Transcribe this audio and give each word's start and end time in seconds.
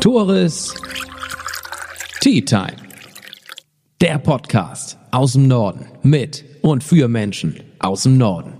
Tores 0.00 0.74
Tea 2.20 2.40
Time. 2.44 2.76
Der 4.00 4.18
Podcast 4.18 4.98
aus 5.10 5.32
dem 5.32 5.48
Norden 5.48 5.86
mit 6.02 6.44
und 6.62 6.84
für 6.84 7.08
Menschen 7.08 7.60
aus 7.78 8.04
dem 8.04 8.18
Norden. 8.18 8.54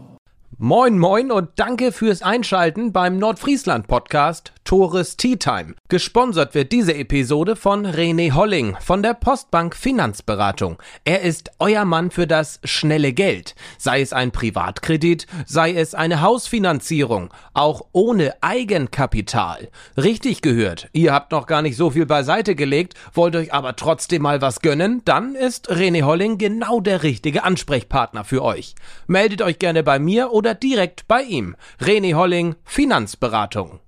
Moin, 0.58 0.98
moin 0.98 1.30
und 1.30 1.50
danke 1.56 1.92
fürs 1.92 2.22
Einschalten 2.22 2.92
beim 2.92 3.18
Nordfriesland 3.18 3.86
Podcast 3.88 4.52
Tores 4.66 5.16
Tea 5.16 5.36
Time. 5.36 5.76
Gesponsert 5.88 6.56
wird 6.56 6.72
diese 6.72 6.92
Episode 6.92 7.54
von 7.54 7.86
René 7.86 8.32
Holling 8.32 8.76
von 8.80 9.00
der 9.00 9.14
Postbank 9.14 9.76
Finanzberatung. 9.76 10.82
Er 11.04 11.20
ist 11.20 11.52
euer 11.60 11.84
Mann 11.84 12.10
für 12.10 12.26
das 12.26 12.58
schnelle 12.64 13.12
Geld. 13.12 13.54
Sei 13.78 14.00
es 14.00 14.12
ein 14.12 14.32
Privatkredit, 14.32 15.28
sei 15.46 15.72
es 15.72 15.94
eine 15.94 16.20
Hausfinanzierung, 16.20 17.32
auch 17.54 17.82
ohne 17.92 18.34
Eigenkapital. 18.40 19.68
Richtig 19.96 20.42
gehört. 20.42 20.88
Ihr 20.92 21.12
habt 21.12 21.30
noch 21.30 21.46
gar 21.46 21.62
nicht 21.62 21.76
so 21.76 21.90
viel 21.90 22.04
beiseite 22.04 22.56
gelegt, 22.56 22.94
wollt 23.14 23.36
euch 23.36 23.54
aber 23.54 23.76
trotzdem 23.76 24.22
mal 24.22 24.40
was 24.42 24.62
gönnen, 24.62 25.00
dann 25.04 25.36
ist 25.36 25.70
René 25.70 26.02
Holling 26.02 26.38
genau 26.38 26.80
der 26.80 27.04
richtige 27.04 27.44
Ansprechpartner 27.44 28.24
für 28.24 28.42
euch. 28.42 28.74
Meldet 29.06 29.42
euch 29.42 29.60
gerne 29.60 29.84
bei 29.84 30.00
mir 30.00 30.32
oder 30.32 30.56
direkt 30.56 31.06
bei 31.06 31.22
ihm. 31.22 31.54
René 31.80 32.14
Holling 32.14 32.56
Finanzberatung 32.64 33.78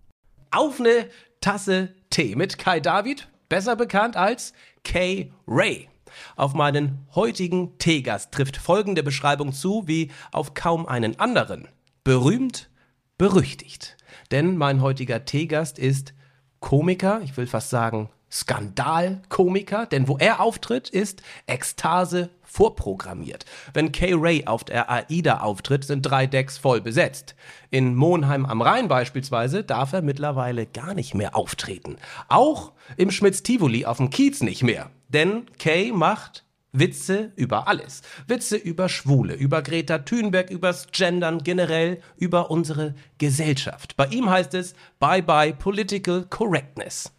auf 0.51 0.80
eine 0.80 1.09
Tasse 1.41 1.95
Tee 2.11 2.37
mit 2.37 2.59
Kai 2.59 2.80
David, 2.80 3.29
besser 3.48 3.77
bekannt 3.77 4.16
als 4.16 4.52
Kay 4.84 5.33
Ray. 5.47 5.89
Auf 6.37 6.55
meinen 6.55 7.06
heutigen 7.15 7.79
Teegast 7.79 8.33
trifft 8.33 8.56
folgende 8.56 9.03
Beschreibung 9.03 9.53
zu 9.53 9.87
wie 9.87 10.11
auf 10.33 10.55
kaum 10.55 10.87
einen 10.87 11.19
anderen. 11.20 11.69
Berühmt, 12.05 12.70
berüchtigt. 13.19 13.97
Denn 14.30 14.56
mein 14.56 14.80
heutiger 14.80 15.25
Teegast 15.25 15.79
ist 15.79 16.15
Komiker, 16.61 17.20
ich 17.23 17.37
will 17.37 17.47
fast 17.47 17.70
sagen 17.70 18.11
Skandalkomiker, 18.31 19.87
denn 19.87 20.06
wo 20.06 20.19
er 20.19 20.41
auftritt, 20.41 20.91
ist 20.91 21.22
Ekstase 21.47 22.31
vorprogrammiert. 22.48 23.44
Wenn 23.74 23.92
Kay 23.92 24.14
Ray 24.14 24.46
auf 24.46 24.64
der 24.64 24.91
AIDA 24.91 25.41
auftritt, 25.41 25.84
sind 25.84 26.02
drei 26.02 26.27
Decks 26.27 26.58
voll 26.58 26.80
besetzt. 26.80 27.34
In 27.70 27.94
Monheim 27.94 28.46
am 28.46 28.62
Rhein 28.62 28.88
beispielsweise 28.88 29.62
darf 29.62 29.92
er 29.92 30.02
mittlerweile 30.02 30.66
gar 30.66 30.94
nicht 30.94 31.14
mehr 31.14 31.36
auftreten. 31.36 31.96
Auch 32.28 32.72
im 32.96 33.10
Schmitz-Tivoli 33.10 33.84
auf 33.84 33.98
dem 33.98 34.10
Kiez 34.10 34.42
nicht 34.42 34.62
mehr. 34.62 34.91
Denn 35.08 35.46
Kay 35.58 35.92
macht 35.92 36.44
Witze 36.72 37.32
über 37.36 37.66
alles. 37.66 38.02
Witze 38.26 38.56
über 38.56 38.88
Schwule, 38.88 39.34
über 39.34 39.62
Greta 39.62 39.98
Thunberg, 39.98 40.50
übers 40.50 40.88
Gendern 40.92 41.42
generell, 41.42 42.00
über 42.16 42.50
unsere 42.50 42.94
Gesellschaft. 43.19 43.96
Bei 43.96 44.06
ihm 44.06 44.28
heißt 44.28 44.54
es 44.54 44.74
Bye 44.98 45.22
bye 45.22 45.54
Political 45.54 46.26
Correctness. 46.28 47.12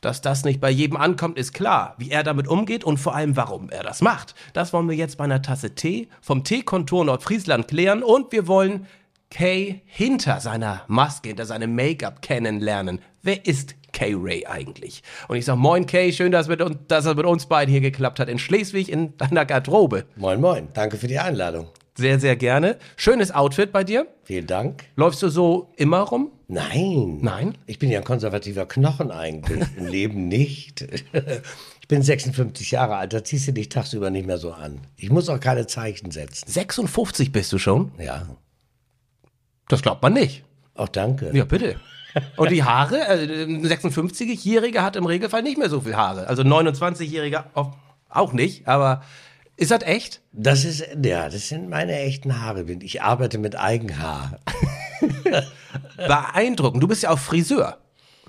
Dass 0.00 0.20
das 0.20 0.44
nicht 0.44 0.60
bei 0.60 0.70
jedem 0.70 0.96
ankommt, 0.96 1.38
ist 1.38 1.52
klar. 1.52 1.94
Wie 1.98 2.10
er 2.10 2.22
damit 2.22 2.48
umgeht 2.48 2.84
und 2.84 2.98
vor 2.98 3.14
allem, 3.14 3.36
warum 3.36 3.70
er 3.70 3.82
das 3.82 4.00
macht. 4.00 4.34
Das 4.52 4.72
wollen 4.72 4.88
wir 4.88 4.96
jetzt 4.96 5.18
bei 5.18 5.24
einer 5.24 5.42
Tasse 5.42 5.74
Tee 5.74 6.08
vom 6.20 6.44
Teekontor 6.44 7.04
Nordfriesland 7.04 7.68
klären 7.68 8.02
und 8.02 8.32
wir 8.32 8.46
wollen 8.46 8.86
Kay 9.30 9.80
hinter 9.86 10.40
seiner 10.40 10.82
Maske, 10.88 11.28
hinter 11.28 11.46
seinem 11.46 11.74
Make-up 11.74 12.20
kennenlernen. 12.20 13.00
Wer 13.22 13.46
ist 13.46 13.76
Kay 13.92 14.14
Ray 14.14 14.46
eigentlich? 14.46 15.02
Und 15.28 15.36
ich 15.36 15.46
sage, 15.46 15.58
moin 15.58 15.86
Kay, 15.86 16.12
schön, 16.12 16.32
dass, 16.32 16.48
es 16.48 17.14
mit 17.14 17.26
uns 17.26 17.46
beiden 17.46 17.72
hier 17.72 17.80
geklappt 17.80 18.20
hat 18.20 18.28
in 18.28 18.38
Schleswig 18.38 18.90
in 18.90 19.16
deiner 19.16 19.46
Garderobe. 19.46 20.04
Moin, 20.16 20.40
moin, 20.40 20.68
danke 20.74 20.98
für 20.98 21.08
die 21.08 21.18
Einladung. 21.18 21.68
Sehr, 21.94 22.18
sehr 22.18 22.36
gerne. 22.36 22.78
Schönes 22.96 23.32
Outfit 23.32 23.70
bei 23.70 23.84
dir. 23.84 24.06
Vielen 24.24 24.46
Dank. 24.46 24.84
Läufst 24.96 25.22
du 25.22 25.28
so 25.28 25.72
immer 25.76 26.00
rum? 26.00 26.30
Nein. 26.48 27.18
Nein? 27.20 27.58
Ich 27.66 27.78
bin 27.78 27.90
ja 27.90 27.98
ein 27.98 28.04
konservativer 28.04 28.66
Knochen 28.66 29.10
eigentlich. 29.10 29.62
Im 29.76 29.86
Leben 29.86 30.28
nicht. 30.28 30.82
Ich 30.82 31.88
bin 31.88 32.02
56 32.02 32.70
Jahre 32.70 32.96
alt, 32.96 33.12
da 33.12 33.22
ziehst 33.22 33.48
du 33.48 33.52
dich 33.52 33.68
tagsüber 33.68 34.10
nicht 34.10 34.26
mehr 34.26 34.38
so 34.38 34.52
an. 34.52 34.80
Ich 34.96 35.10
muss 35.10 35.28
auch 35.28 35.40
keine 35.40 35.66
Zeichen 35.66 36.10
setzen. 36.10 36.48
56 36.48 37.30
bist 37.30 37.52
du 37.52 37.58
schon? 37.58 37.92
Ja. 37.98 38.26
Das 39.68 39.82
glaubt 39.82 40.02
man 40.02 40.14
nicht. 40.14 40.44
Auch 40.74 40.88
danke. 40.88 41.30
Ja, 41.34 41.44
bitte. 41.44 41.76
Und 42.36 42.50
die 42.50 42.62
Haare, 42.62 43.06
also 43.06 43.24
ein 43.24 43.66
56-Jähriger 43.66 44.80
hat 44.80 44.96
im 44.96 45.04
Regelfall 45.06 45.42
nicht 45.42 45.58
mehr 45.58 45.68
so 45.68 45.80
viel 45.80 45.96
Haare. 45.96 46.26
Also 46.26 46.42
29-Jähriger 46.42 47.44
auch 48.08 48.32
nicht, 48.32 48.68
aber 48.68 49.02
ist 49.56 49.70
das 49.70 49.82
echt? 49.82 50.22
Das 50.32 50.64
ist, 50.64 50.84
ja, 51.02 51.28
das 51.28 51.48
sind 51.48 51.68
meine 51.68 51.98
echten 51.98 52.40
Haare. 52.40 52.64
Ich 52.80 53.02
arbeite 53.02 53.38
mit 53.38 53.58
Eigenhaar. 53.58 54.38
Beeindruckend. 55.96 56.82
Du 56.82 56.88
bist 56.88 57.02
ja 57.02 57.10
auch 57.10 57.18
Friseur. 57.18 57.78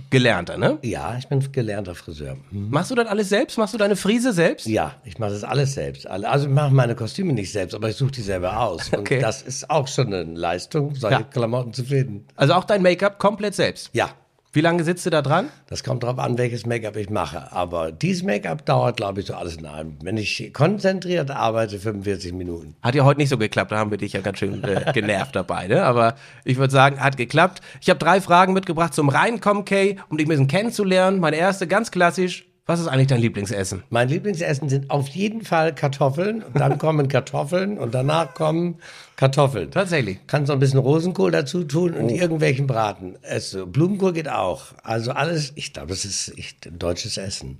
Gelernter, 0.09 0.57
ne? 0.57 0.79
Ja, 0.81 1.17
ich 1.17 1.27
bin 1.27 1.51
gelernter 1.51 1.95
Friseur. 1.95 2.37
Mhm. 2.51 2.69
Machst 2.69 2.91
du 2.91 2.95
das 2.95 3.07
alles 3.07 3.29
selbst? 3.29 3.57
Machst 3.57 3.73
du 3.73 3.77
deine 3.77 3.95
Frise 3.95 4.33
selbst? 4.33 4.65
Ja, 4.65 4.95
ich 5.05 5.17
mache 5.17 5.31
das 5.31 5.43
alles 5.43 5.73
selbst. 5.73 6.07
Also 6.07 6.47
ich 6.47 6.53
mache 6.53 6.73
meine 6.73 6.95
Kostüme 6.95 7.33
nicht 7.33 7.51
selbst, 7.51 7.73
aber 7.73 7.89
ich 7.89 7.95
suche 7.95 8.11
die 8.11 8.21
selber 8.21 8.59
aus. 8.59 8.91
Okay. 8.93 9.15
Und 9.15 9.23
das 9.23 9.41
ist 9.41 9.69
auch 9.69 9.87
schon 9.87 10.13
eine 10.13 10.23
Leistung, 10.23 10.95
solche 10.95 11.21
ja. 11.21 11.23
Klamotten 11.23 11.73
zu 11.73 11.83
finden. 11.83 12.27
Also 12.35 12.53
auch 12.53 12.63
dein 12.63 12.81
Make-up 12.81 13.17
komplett 13.19 13.55
selbst? 13.55 13.89
Ja. 13.93 14.09
Wie 14.55 14.61
lange 14.61 14.83
sitzt 14.83 15.03
du 15.07 15.09
da 15.09 15.23
dran? 15.23 15.49
Das 15.65 15.83
kommt 15.83 16.03
drauf 16.03 16.19
an, 16.19 16.37
welches 16.37 16.67
Make-up 16.67 16.95
ich 16.95 17.09
mache. 17.09 17.51
Aber 17.51 17.91
dieses 17.91 18.21
Make-up 18.21 18.63
dauert, 18.67 18.97
glaube 18.97 19.21
ich, 19.21 19.25
so 19.25 19.33
alles 19.33 19.55
in 19.55 19.65
allem. 19.65 19.97
Wenn 20.03 20.15
ich 20.15 20.51
konzentriert 20.53 21.31
arbeite, 21.31 21.79
45 21.79 22.33
Minuten. 22.33 22.75
Hat 22.83 22.93
ja 22.93 23.03
heute 23.03 23.19
nicht 23.19 23.29
so 23.29 23.39
geklappt, 23.39 23.71
da 23.71 23.77
haben 23.79 23.89
wir 23.89 23.97
dich 23.97 24.13
ja 24.13 24.21
ganz 24.21 24.37
schön 24.37 24.63
äh, 24.63 24.91
genervt 24.93 25.35
dabei. 25.35 25.67
Ne? 25.67 25.83
Aber 25.83 26.13
ich 26.45 26.57
würde 26.57 26.71
sagen, 26.71 26.99
hat 26.99 27.17
geklappt. 27.17 27.61
Ich 27.81 27.89
habe 27.89 27.97
drei 27.97 28.21
Fragen 28.21 28.53
mitgebracht 28.53 28.93
zum 28.93 29.09
Reinkommen, 29.09 29.65
Kay, 29.65 29.97
um 30.09 30.17
dich 30.17 30.27
ein 30.27 30.29
bisschen 30.29 30.47
kennenzulernen. 30.47 31.19
Meine 31.19 31.37
erste, 31.37 31.65
ganz 31.65 31.89
klassisch. 31.89 32.45
Was 32.65 32.79
ist 32.79 32.87
eigentlich 32.87 33.07
dein 33.07 33.19
Lieblingsessen? 33.19 33.83
Mein 33.89 34.07
Lieblingsessen 34.07 34.69
sind 34.69 34.89
auf 34.89 35.09
jeden 35.09 35.43
Fall 35.43 35.75
Kartoffeln. 35.75 36.41
Und 36.43 36.57
dann 36.57 36.77
kommen 36.77 37.07
Kartoffeln 37.09 37.77
und 37.77 37.93
danach 37.93 38.33
kommen 38.33 38.79
Kartoffeln. 39.17 39.69
Tatsächlich. 39.69 40.19
Kannst 40.27 40.47
noch 40.47 40.55
ein 40.55 40.59
bisschen 40.59 40.79
Rosenkohl 40.79 41.31
dazu 41.31 41.65
tun 41.65 41.93
und 41.93 42.05
oh. 42.05 42.15
irgendwelchen 42.15 42.65
Braten. 42.65 43.17
Es, 43.21 43.57
Blumenkohl 43.65 44.13
geht 44.13 44.29
auch. 44.29 44.67
Also 44.81 45.11
alles, 45.11 45.51
ich 45.55 45.73
glaube, 45.73 45.89
das 45.89 46.05
ist 46.05 46.37
echt 46.37 46.65
ein 46.65 46.79
deutsches 46.79 47.17
Essen. 47.17 47.59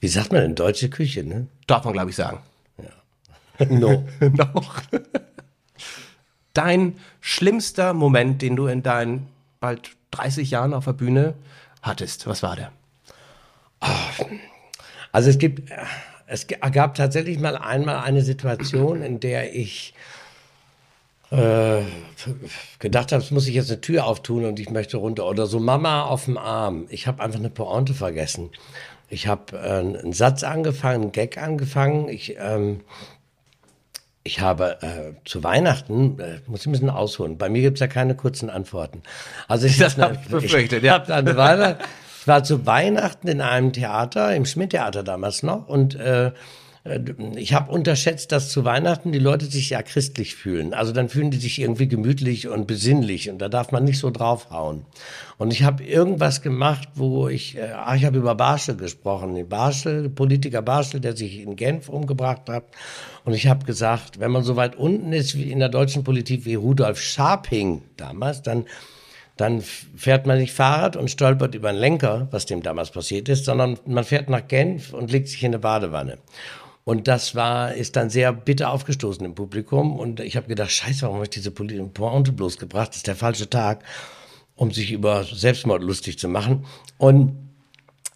Wie 0.00 0.08
sagt 0.08 0.32
man 0.32 0.40
denn 0.40 0.54
deutsche 0.54 0.88
Küche, 0.88 1.24
ne? 1.24 1.46
Darf 1.66 1.84
man, 1.84 1.92
glaube 1.92 2.10
ich, 2.10 2.16
sagen. 2.16 2.38
Ja. 2.78 3.66
No. 3.68 4.08
Noch. 4.20 4.82
Dein 6.54 6.96
schlimmster 7.20 7.92
Moment, 7.92 8.40
den 8.40 8.56
du 8.56 8.66
in 8.66 8.82
deinen 8.82 9.28
bald 9.60 9.90
30 10.10 10.50
Jahren 10.50 10.72
auf 10.72 10.86
der 10.86 10.94
Bühne 10.94 11.34
hattest, 11.82 12.26
was 12.26 12.42
war 12.42 12.56
der? 12.56 12.72
Also 15.12 15.28
es 15.28 15.38
gibt, 15.38 15.70
es 16.26 16.46
gab 16.46 16.94
tatsächlich 16.94 17.38
mal 17.38 17.56
einmal 17.56 17.98
eine 17.98 18.22
Situation, 18.22 19.02
in 19.02 19.20
der 19.20 19.54
ich 19.54 19.94
äh, 21.30 21.82
gedacht 22.78 23.12
habe, 23.12 23.22
es 23.22 23.30
muss 23.30 23.46
ich 23.46 23.54
jetzt 23.54 23.70
eine 23.70 23.80
Tür 23.80 24.06
auftun 24.06 24.44
und 24.44 24.60
ich 24.60 24.70
möchte 24.70 24.96
runter 24.96 25.26
oder 25.28 25.46
so 25.46 25.60
Mama 25.60 26.02
auf 26.02 26.26
dem 26.26 26.38
Arm. 26.38 26.86
Ich 26.90 27.06
habe 27.06 27.22
einfach 27.22 27.38
eine 27.38 27.50
Pointe 27.50 27.94
vergessen. 27.94 28.50
Ich 29.08 29.26
habe 29.26 29.56
äh, 29.56 29.78
einen 29.78 30.12
Satz 30.12 30.42
angefangen, 30.42 31.02
einen 31.02 31.12
Gag 31.12 31.38
angefangen. 31.38 32.08
Ich 32.08 32.36
ähm, 32.38 32.80
ich 34.24 34.40
habe 34.40 34.78
äh, 34.82 35.12
zu 35.24 35.42
Weihnachten, 35.42 36.18
äh, 36.20 36.40
muss 36.46 36.60
ich 36.60 36.66
ein 36.66 36.72
bisschen 36.72 36.90
ausholen, 36.90 37.38
bei 37.38 37.48
mir 37.48 37.62
gibt 37.62 37.78
es 37.78 37.80
ja 37.80 37.88
keine 37.88 38.14
kurzen 38.14 38.50
Antworten. 38.50 39.02
Also 39.48 39.66
ich, 39.66 39.78
das 39.78 39.98
habe 39.98 40.14
ich 40.14 40.28
befürchtet, 40.28 40.78
ich, 40.78 40.84
ja. 40.84 40.94
Hab 40.94 41.10
an 41.10 41.26
Weihnachten, 41.36 41.82
ich 42.22 42.28
war 42.28 42.44
zu 42.44 42.66
Weihnachten 42.66 43.26
in 43.26 43.40
einem 43.40 43.72
Theater, 43.72 44.32
im 44.32 44.46
Schmidt-Theater 44.46 45.02
damals 45.02 45.42
noch, 45.42 45.66
und 45.66 45.96
äh, 45.96 46.30
ich 47.34 47.52
habe 47.52 47.72
unterschätzt, 47.72 48.30
dass 48.30 48.48
zu 48.48 48.64
Weihnachten 48.64 49.10
die 49.10 49.18
Leute 49.18 49.46
sich 49.46 49.70
ja 49.70 49.82
christlich 49.82 50.36
fühlen. 50.36 50.72
Also 50.72 50.92
dann 50.92 51.08
fühlen 51.08 51.32
die 51.32 51.38
sich 51.38 51.60
irgendwie 51.60 51.88
gemütlich 51.88 52.46
und 52.46 52.68
besinnlich 52.68 53.28
und 53.28 53.38
da 53.38 53.48
darf 53.48 53.72
man 53.72 53.84
nicht 53.84 53.98
so 53.98 54.10
draufhauen. 54.10 54.84
Und 55.36 55.52
ich 55.52 55.64
habe 55.64 55.82
irgendwas 55.82 56.42
gemacht, 56.42 56.90
wo 56.94 57.26
ich, 57.26 57.56
äh, 57.56 57.72
ach, 57.74 57.96
ich 57.96 58.04
habe 58.04 58.18
über 58.18 58.36
Barschel 58.36 58.76
gesprochen, 58.76 59.48
Barschel, 59.48 60.08
Politiker 60.08 60.62
Barschel, 60.62 61.00
der 61.00 61.16
sich 61.16 61.40
in 61.40 61.56
Genf 61.56 61.88
umgebracht 61.88 62.48
hat. 62.48 62.66
Und 63.24 63.32
ich 63.34 63.48
habe 63.48 63.64
gesagt, 63.64 64.20
wenn 64.20 64.30
man 64.30 64.44
so 64.44 64.54
weit 64.54 64.76
unten 64.76 65.12
ist 65.12 65.36
wie 65.36 65.50
in 65.50 65.58
der 65.58 65.70
deutschen 65.70 66.04
Politik 66.04 66.44
wie 66.44 66.54
Rudolf 66.54 67.00
Scharping 67.00 67.82
damals, 67.96 68.42
dann 68.42 68.64
dann 69.36 69.62
fährt 69.62 70.26
man 70.26 70.38
nicht 70.38 70.52
Fahrrad 70.52 70.96
und 70.96 71.10
stolpert 71.10 71.54
über 71.54 71.70
einen 71.70 71.78
Lenker, 71.78 72.28
was 72.30 72.46
dem 72.46 72.62
damals 72.62 72.90
passiert 72.90 73.28
ist, 73.28 73.44
sondern 73.44 73.78
man 73.86 74.04
fährt 74.04 74.28
nach 74.28 74.46
Genf 74.46 74.92
und 74.92 75.10
legt 75.10 75.28
sich 75.28 75.42
in 75.42 75.48
eine 75.48 75.58
Badewanne. 75.58 76.18
Und 76.84 77.06
das 77.08 77.34
war, 77.34 77.74
ist 77.74 77.96
dann 77.96 78.10
sehr 78.10 78.32
bitter 78.32 78.70
aufgestoßen 78.70 79.24
im 79.24 79.34
Publikum. 79.34 79.98
Und 79.98 80.20
ich 80.20 80.36
habe 80.36 80.48
gedacht, 80.48 80.72
scheiße, 80.72 81.02
warum 81.02 81.16
habe 81.16 81.26
ich 81.26 81.30
diese 81.30 81.52
Pointe 81.52 82.32
bloß 82.32 82.58
gebracht? 82.58 82.90
Das 82.90 82.96
ist 82.96 83.06
der 83.06 83.16
falsche 83.16 83.48
Tag, 83.48 83.84
um 84.56 84.72
sich 84.72 84.90
über 84.90 85.24
Selbstmord 85.24 85.82
lustig 85.82 86.18
zu 86.18 86.28
machen. 86.28 86.64
Und 86.98 87.36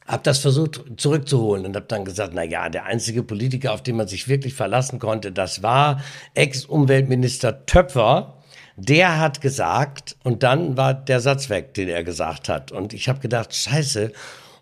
habe 0.06 0.22
das 0.22 0.38
versucht 0.38 0.82
zurückzuholen 0.96 1.66
und 1.66 1.74
habe 1.74 1.86
dann 1.86 2.04
gesagt, 2.04 2.32
na 2.34 2.44
ja, 2.44 2.68
der 2.68 2.84
einzige 2.84 3.22
Politiker, 3.22 3.72
auf 3.72 3.82
den 3.82 3.96
man 3.96 4.06
sich 4.06 4.28
wirklich 4.28 4.54
verlassen 4.54 4.98
konnte, 4.98 5.32
das 5.32 5.62
war 5.62 6.00
Ex-Umweltminister 6.34 7.66
Töpfer, 7.66 8.35
der 8.76 9.18
hat 9.18 9.40
gesagt, 9.40 10.16
und 10.22 10.42
dann 10.42 10.76
war 10.76 10.94
der 10.94 11.20
Satz 11.20 11.48
weg, 11.48 11.74
den 11.74 11.88
er 11.88 12.04
gesagt 12.04 12.48
hat. 12.48 12.72
Und 12.72 12.92
ich 12.92 13.08
habe 13.08 13.20
gedacht, 13.20 13.54
scheiße. 13.54 14.12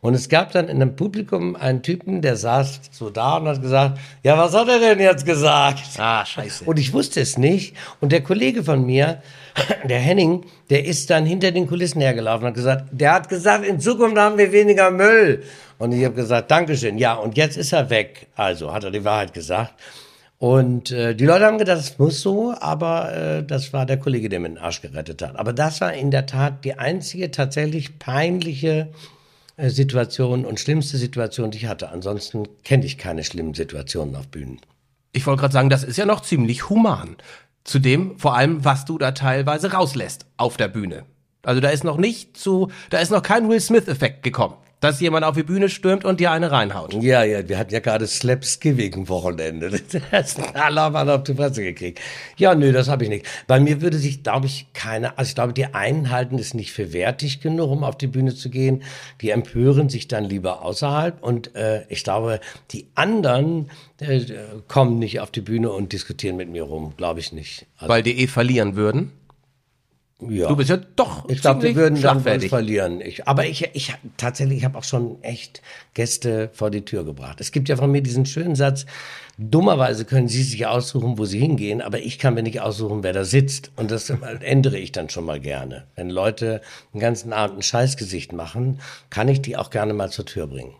Und 0.01 0.15
es 0.15 0.29
gab 0.29 0.53
dann 0.53 0.69
in 0.69 0.83
einem 0.83 0.97
Publikum 0.97 1.57
einen 1.57 1.83
Typen, 1.83 2.21
der 2.21 2.37
saß 2.37 2.81
so 2.93 3.09
da 3.09 3.39
und 3.39 3.49
hat 3.49 3.63
gesagt, 3.63 3.99
ja, 4.23 4.37
was 4.37 4.55
hat 4.55 4.69
er 4.69 4.79
denn 4.79 5.01
jetzt 5.01 5.25
gesagt? 5.25 5.81
Ah, 5.99 6.25
scheiße. 6.25 6.65
Und 6.65 6.79
ich 6.79 6.93
wusste 6.93 7.21
es 7.23 7.39
nicht. 7.39 7.75
Und 8.01 8.13
der 8.13 8.23
Kollege 8.23 8.63
von 8.63 8.85
mir, 8.85 9.23
der 9.89 9.99
Henning, 9.99 10.45
der 10.69 10.85
ist 10.85 11.09
dann 11.09 11.25
hinter 11.25 11.53
den 11.53 11.67
Kulissen 11.67 12.03
hergelaufen 12.03 12.43
und 12.43 12.49
hat 12.49 12.55
gesagt, 12.55 12.85
der 12.93 13.13
hat 13.15 13.29
gesagt, 13.29 13.65
in 13.65 13.81
Zukunft 13.81 14.19
haben 14.19 14.37
wir 14.37 14.53
weniger 14.53 14.91
Müll. 14.91 15.43
Und 15.79 15.93
ich 15.93 16.05
habe 16.05 16.15
gesagt, 16.15 16.51
Dankeschön. 16.51 16.99
Ja, 16.99 17.15
und 17.15 17.37
jetzt 17.37 17.57
ist 17.57 17.73
er 17.73 17.89
weg. 17.89 18.27
Also 18.37 18.73
hat 18.73 18.85
er 18.85 18.91
die 18.91 19.05
Wahrheit 19.05 19.33
gesagt. 19.33 19.73
Und 20.45 20.91
äh, 20.91 21.15
die 21.15 21.25
Leute 21.25 21.47
haben 21.47 21.57
gedacht, 21.57 21.79
das 21.79 21.99
muss 21.99 22.21
so, 22.21 22.55
aber 22.61 23.15
äh, 23.15 23.43
das 23.43 23.73
war 23.73 23.87
der 23.87 23.99
Kollege, 23.99 24.29
der 24.29 24.41
mir 24.41 24.51
den 24.51 24.59
Arsch 24.59 24.83
gerettet 24.83 25.23
hat. 25.23 25.37
Aber 25.37 25.55
das 25.55 25.81
war 25.81 25.95
in 25.95 26.11
der 26.11 26.27
Tat 26.27 26.67
die 26.67 26.75
einzige 26.75 27.31
tatsächlich 27.31 27.99
peinliche 27.99 28.93
äh, 29.57 29.71
Situation 29.71 30.45
und 30.45 30.61
schlimmste 30.61 30.99
Situation, 30.99 31.51
die 31.51 31.57
ich 31.57 31.67
hatte. 31.67 31.89
Ansonsten 31.89 32.47
kenne 32.63 32.85
ich 32.85 32.99
keine 32.99 33.25
schlimmen 33.25 33.55
Situationen 33.55 34.17
auf 34.17 34.29
Bühnen. 34.29 34.61
Ich 35.13 35.27
wollte 35.27 35.41
gerade 35.41 35.55
sagen, 35.55 35.71
das 35.71 35.83
ist 35.83 35.97
ja 35.97 36.05
noch 36.05 36.21
ziemlich 36.21 36.69
human. 36.69 37.17
Zudem 37.65 38.19
vor 38.19 38.37
allem, 38.37 38.67
was 38.67 38.85
du 38.85 38.99
da 38.99 39.13
teilweise 39.13 39.73
rauslässt 39.73 40.27
auf 40.37 40.59
der 40.59 40.69
Bühne. 40.69 41.05
Also 41.43 41.63
da 41.63 41.71
ist 41.71 41.85
noch 41.85 41.97
nicht 41.97 42.37
zu, 42.37 42.71
da 42.91 42.99
ist 42.99 43.11
noch 43.11 43.23
kein 43.23 43.49
Will 43.49 43.61
Smith-Effekt 43.61 44.23
gekommen 44.23 44.57
dass 44.85 45.01
jemand 45.01 45.25
auf 45.25 45.35
die 45.35 45.43
Bühne 45.43 45.71
stürmt 45.71 46.05
und 46.05 46.21
dir 46.21 46.31
eine 46.31 46.51
reinhaut. 46.51 46.93
Ja, 47.03 47.25
ja, 47.25 47.49
wir 47.49 47.57
hatten 47.57 47.73
ja 47.73 47.81
gerade 47.81 48.07
Slapskiving-Wochenende. 48.07 49.81
Das 50.11 50.37
alle 50.55 50.81
haben 50.83 51.09
auf 51.09 51.23
die 51.25 51.35
Fresse 51.35 51.63
gekriegt. 51.63 52.01
Ja, 52.37 52.55
nö, 52.55 52.73
das 52.73 52.89
habe 52.89 53.05
ich 53.05 53.11
nicht. 53.11 53.27
Bei 53.47 53.59
mir 53.59 53.81
würde 53.81 53.97
sich, 53.97 54.23
glaube 54.23 54.47
ich, 54.47 54.67
keine, 54.75 55.17
also 55.17 55.31
ich 55.31 55.35
glaube, 55.35 55.55
die 55.55 55.67
einen 55.67 56.11
halten 56.11 56.39
es 56.39 56.53
nicht 56.53 56.73
für 56.73 56.93
wertig 56.93 57.41
genug, 57.41 57.71
um 57.71 57.83
auf 57.83 57.97
die 57.97 58.07
Bühne 58.07 58.35
zu 58.35 58.51
gehen. 58.51 58.83
Die 59.23 59.31
empören 59.31 59.89
sich 59.89 60.07
dann 60.07 60.25
lieber 60.25 60.63
außerhalb. 60.63 61.23
Und 61.23 61.55
äh, 61.57 61.85
ich 61.89 62.05
glaube, 62.05 62.41
die 62.71 62.87
anderen 62.95 63.71
äh, 64.01 64.21
kommen 64.69 64.99
nicht 64.99 65.21
auf 65.21 65.31
die 65.31 65.41
Bühne 65.41 65.73
und 65.73 65.93
diskutieren 65.93 66.37
mit 66.37 66.51
mir 66.51 66.65
rum. 66.65 66.93
Glaube 66.97 67.21
ich 67.21 67.33
nicht. 67.33 67.67
Also, 67.79 67.89
Weil 67.89 68.03
die 68.03 68.19
eh 68.21 68.27
verlieren 68.27 68.77
würden? 68.77 69.13
Ja. 70.31 70.49
Du 70.49 70.57
bist 70.57 70.71
ja 70.71 70.79
doch. 70.97 71.29
Ich 71.29 71.41
glaube, 71.41 71.63
wir 71.63 71.75
würden 71.75 72.01
dann 72.01 72.23
uns 72.23 72.45
verlieren. 72.47 73.01
Ich, 73.01 73.27
aber 73.29 73.47
ich, 73.47 73.71
ich 73.75 73.95
tatsächlich, 74.17 74.59
ich 74.59 74.65
habe 74.65 74.79
auch 74.79 74.85
schon 74.85 75.23
echt 75.23 75.63
Gäste 75.95 76.51
vor 76.53 76.71
die 76.71 76.85
Tür 76.85 77.05
gebracht. 77.05 77.41
Es 77.41 77.53
gibt 77.53 77.69
ja 77.69 77.77
von 77.77 77.91
mir 77.91 78.03
diesen 78.03 78.27
schönen 78.27 78.55
Satz: 78.55 78.87
Dummerweise 79.39 80.05
können 80.05 80.29
Sie 80.29 80.43
sich 80.43 80.67
aussuchen, 80.67 81.19
wo 81.19 81.25
Sie 81.25 81.39
hingehen, 81.39 81.83
aber 81.83 81.99
ich 81.99 82.19
kann 82.19 82.35
mir 82.35 82.43
nicht 82.43 82.61
aussuchen, 82.61 83.03
wer 83.03 83.13
da 83.13 83.25
sitzt. 83.25 83.73
Und 83.77 83.91
das 83.91 84.11
ändere 84.41 84.79
ich 84.79 84.93
dann 84.93 85.09
schon 85.09 85.25
mal 85.25 85.41
gerne. 85.41 85.85
Wenn 85.97 86.11
Leute 86.11 86.61
den 86.93 87.01
ganzen 87.01 87.33
Abend 87.33 87.59
ein 87.59 87.63
Scheißgesicht 87.63 88.33
machen, 88.33 88.81
kann 89.11 89.29
ich 89.29 89.43
die 89.43 89.57
auch 89.57 89.71
gerne 89.71 89.95
mal 89.95 90.11
zur 90.11 90.27
Tür 90.27 90.47
bringen. 90.47 90.75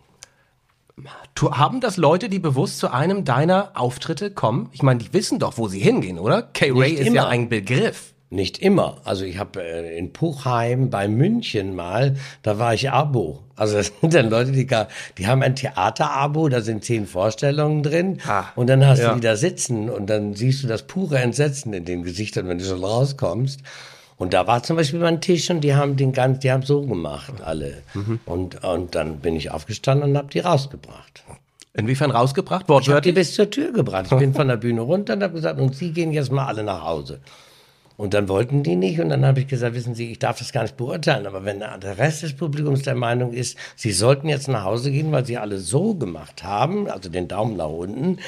Haben 1.41 1.81
das 1.81 1.97
Leute, 1.97 2.29
die 2.29 2.39
bewusst 2.39 2.79
zu 2.79 2.91
einem 2.91 3.25
deiner 3.25 3.71
Auftritte 3.75 4.31
kommen? 4.31 4.69
Ich 4.71 4.81
meine, 4.81 4.99
die 4.99 5.11
wissen 5.11 5.39
doch, 5.39 5.57
wo 5.57 5.67
sie 5.67 5.79
hingehen, 5.79 6.17
oder? 6.17 6.41
K-Ray 6.41 6.93
ist 6.93 7.07
immer. 7.07 7.15
ja 7.15 7.27
ein 7.27 7.49
Begriff. 7.49 8.14
Nicht 8.35 8.57
immer. 8.57 8.97
Also 9.05 9.23
ich 9.23 9.37
habe 9.37 9.63
äh, 9.63 9.97
in 9.97 10.11
Puchheim 10.11 10.89
bei 10.89 11.07
München 11.07 11.73
mal, 11.73 12.17
da 12.43 12.59
war 12.59 12.73
ich 12.73 12.91
Abo. 12.91 13.39
Also 13.55 13.77
das 13.77 13.93
sind 14.01 14.13
dann 14.13 14.29
Leute, 14.29 14.51
die, 14.51 14.67
die 15.17 15.27
haben 15.27 15.41
ein 15.41 15.55
Theaterabo, 15.55 16.49
da 16.49 16.59
sind 16.59 16.83
zehn 16.83 17.07
Vorstellungen 17.07 17.81
drin 17.81 18.19
ah, 18.27 18.47
und 18.55 18.67
dann 18.67 18.85
hast 18.85 18.99
ja. 18.99 19.09
du 19.09 19.15
die 19.15 19.21
da 19.21 19.37
sitzen 19.37 19.89
und 19.89 20.09
dann 20.09 20.33
siehst 20.33 20.61
du 20.63 20.67
das 20.67 20.83
pure 20.83 21.17
Entsetzen 21.19 21.71
in 21.71 21.85
den 21.85 22.03
Gesichtern, 22.03 22.49
wenn 22.49 22.57
du 22.57 22.65
schon 22.65 22.83
rauskommst. 22.83 23.61
Und 24.17 24.33
da 24.33 24.45
war 24.47 24.63
zum 24.63 24.75
Beispiel 24.75 24.99
mein 24.99 25.21
Tisch 25.21 25.49
und 25.49 25.61
die 25.61 25.73
haben 25.73 25.95
den 25.95 26.11
ganz, 26.11 26.39
die 26.39 26.51
haben 26.51 26.63
so 26.63 26.81
gemacht, 26.81 27.35
alle. 27.41 27.83
Mhm. 27.93 28.19
Und, 28.25 28.65
und 28.65 28.95
dann 28.95 29.19
bin 29.19 29.37
ich 29.37 29.51
aufgestanden 29.51 30.09
und 30.09 30.17
habe 30.17 30.27
die 30.27 30.39
rausgebracht. 30.39 31.23
Inwiefern 31.73 32.11
rausgebracht? 32.11 32.67
Wortwörtlich? 32.67 32.87
Ich 32.87 32.95
habe 32.95 33.01
die 33.01 33.11
bis 33.13 33.33
zur 33.33 33.49
Tür 33.49 33.71
gebracht. 33.71 34.07
Ich 34.11 34.17
bin 34.17 34.33
von 34.33 34.49
der 34.49 34.57
Bühne 34.57 34.81
runter 34.81 35.13
und 35.13 35.23
habe 35.23 35.35
gesagt, 35.35 35.57
und 35.57 35.73
Sie 35.73 35.93
gehen 35.93 36.11
jetzt 36.11 36.33
mal 36.33 36.47
alle 36.47 36.63
nach 36.63 36.83
Hause. 36.83 37.21
Und 37.97 38.13
dann 38.13 38.27
wollten 38.27 38.63
die 38.63 38.75
nicht 38.75 38.99
und 38.99 39.09
dann 39.09 39.25
habe 39.25 39.39
ich 39.39 39.47
gesagt, 39.47 39.73
wissen 39.75 39.95
Sie, 39.95 40.11
ich 40.11 40.19
darf 40.19 40.39
das 40.39 40.51
gar 40.51 40.63
nicht 40.63 40.75
beurteilen, 40.75 41.25
aber 41.27 41.45
wenn 41.45 41.59
der 41.59 41.97
Rest 41.97 42.23
des 42.23 42.35
Publikums 42.35 42.81
der 42.81 42.95
Meinung 42.95 43.31
ist, 43.31 43.57
Sie 43.75 43.91
sollten 43.91 44.27
jetzt 44.27 44.47
nach 44.47 44.63
Hause 44.65 44.91
gehen, 44.91 45.11
weil 45.11 45.25
Sie 45.25 45.37
alle 45.37 45.59
so 45.59 45.95
gemacht 45.95 46.43
haben, 46.43 46.89
also 46.89 47.09
den 47.09 47.27
Daumen 47.27 47.55
nach 47.55 47.69
unten, 47.69 48.19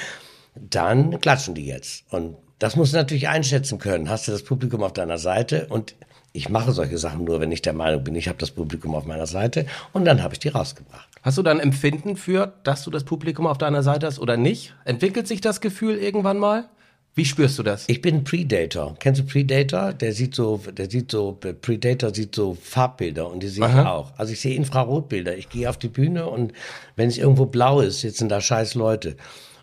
dann 0.55 1.19
klatschen 1.19 1.53
die 1.53 1.65
jetzt. 1.65 2.05
Und 2.11 2.35
das 2.59 2.75
musst 2.75 2.93
du 2.93 2.97
natürlich 2.97 3.27
einschätzen 3.27 3.77
können. 3.77 4.09
Hast 4.09 4.27
du 4.27 4.31
das 4.31 4.43
Publikum 4.43 4.83
auf 4.83 4.93
deiner 4.93 5.17
Seite 5.17 5.67
und 5.69 5.95
ich 6.33 6.49
mache 6.49 6.71
solche 6.71 6.97
Sachen 6.97 7.23
nur, 7.23 7.39
wenn 7.39 7.51
ich 7.51 7.61
der 7.61 7.73
Meinung 7.73 8.03
bin, 8.03 8.15
ich 8.15 8.27
habe 8.27 8.37
das 8.37 8.51
Publikum 8.51 8.95
auf 8.95 9.05
meiner 9.05 9.27
Seite 9.27 9.65
und 9.91 10.05
dann 10.05 10.21
habe 10.21 10.33
ich 10.33 10.39
die 10.39 10.49
rausgebracht. 10.49 11.07
Hast 11.23 11.37
du 11.37 11.43
dann 11.43 11.59
Empfinden 11.59 12.15
für, 12.15 12.53
dass 12.63 12.83
du 12.83 12.91
das 12.91 13.03
Publikum 13.03 13.47
auf 13.47 13.57
deiner 13.57 13.83
Seite 13.83 14.05
hast 14.05 14.19
oder 14.19 14.37
nicht? 14.37 14.75
Entwickelt 14.85 15.27
sich 15.27 15.41
das 15.41 15.61
Gefühl 15.61 15.97
irgendwann 15.97 16.37
mal? 16.37 16.69
Wie 17.17 17.25
spürst 17.25 17.57
du 17.57 17.63
das? 17.63 17.85
Ich 17.87 18.03
bin 18.03 18.23
Predator. 18.23 18.95
Kennst 18.99 19.21
du 19.21 19.25
Predator? 19.25 19.91
Der 19.91 20.13
sieht 20.13 20.35
so, 20.35 20.61
der 20.71 20.87
sieht 20.87 21.09
so, 21.09 21.35
Predator 21.63 22.13
sieht 22.13 22.35
so 22.35 22.55
Farbbilder 22.61 23.27
und 23.27 23.41
die 23.41 23.47
sehe 23.47 23.67
ich 23.67 23.73
auch. 23.73 24.11
Also 24.17 24.33
ich 24.33 24.39
sehe 24.39 24.55
Infrarotbilder. 24.55 25.35
Ich 25.35 25.49
gehe 25.49 25.67
auf 25.67 25.77
die 25.77 25.87
Bühne 25.87 26.27
und 26.27 26.53
wenn 26.95 27.09
es 27.09 27.17
irgendwo 27.17 27.47
blau 27.47 27.81
ist, 27.81 28.01
sitzen 28.01 28.29
da 28.29 28.39
scheiß 28.39 28.75
Leute. 28.75 29.17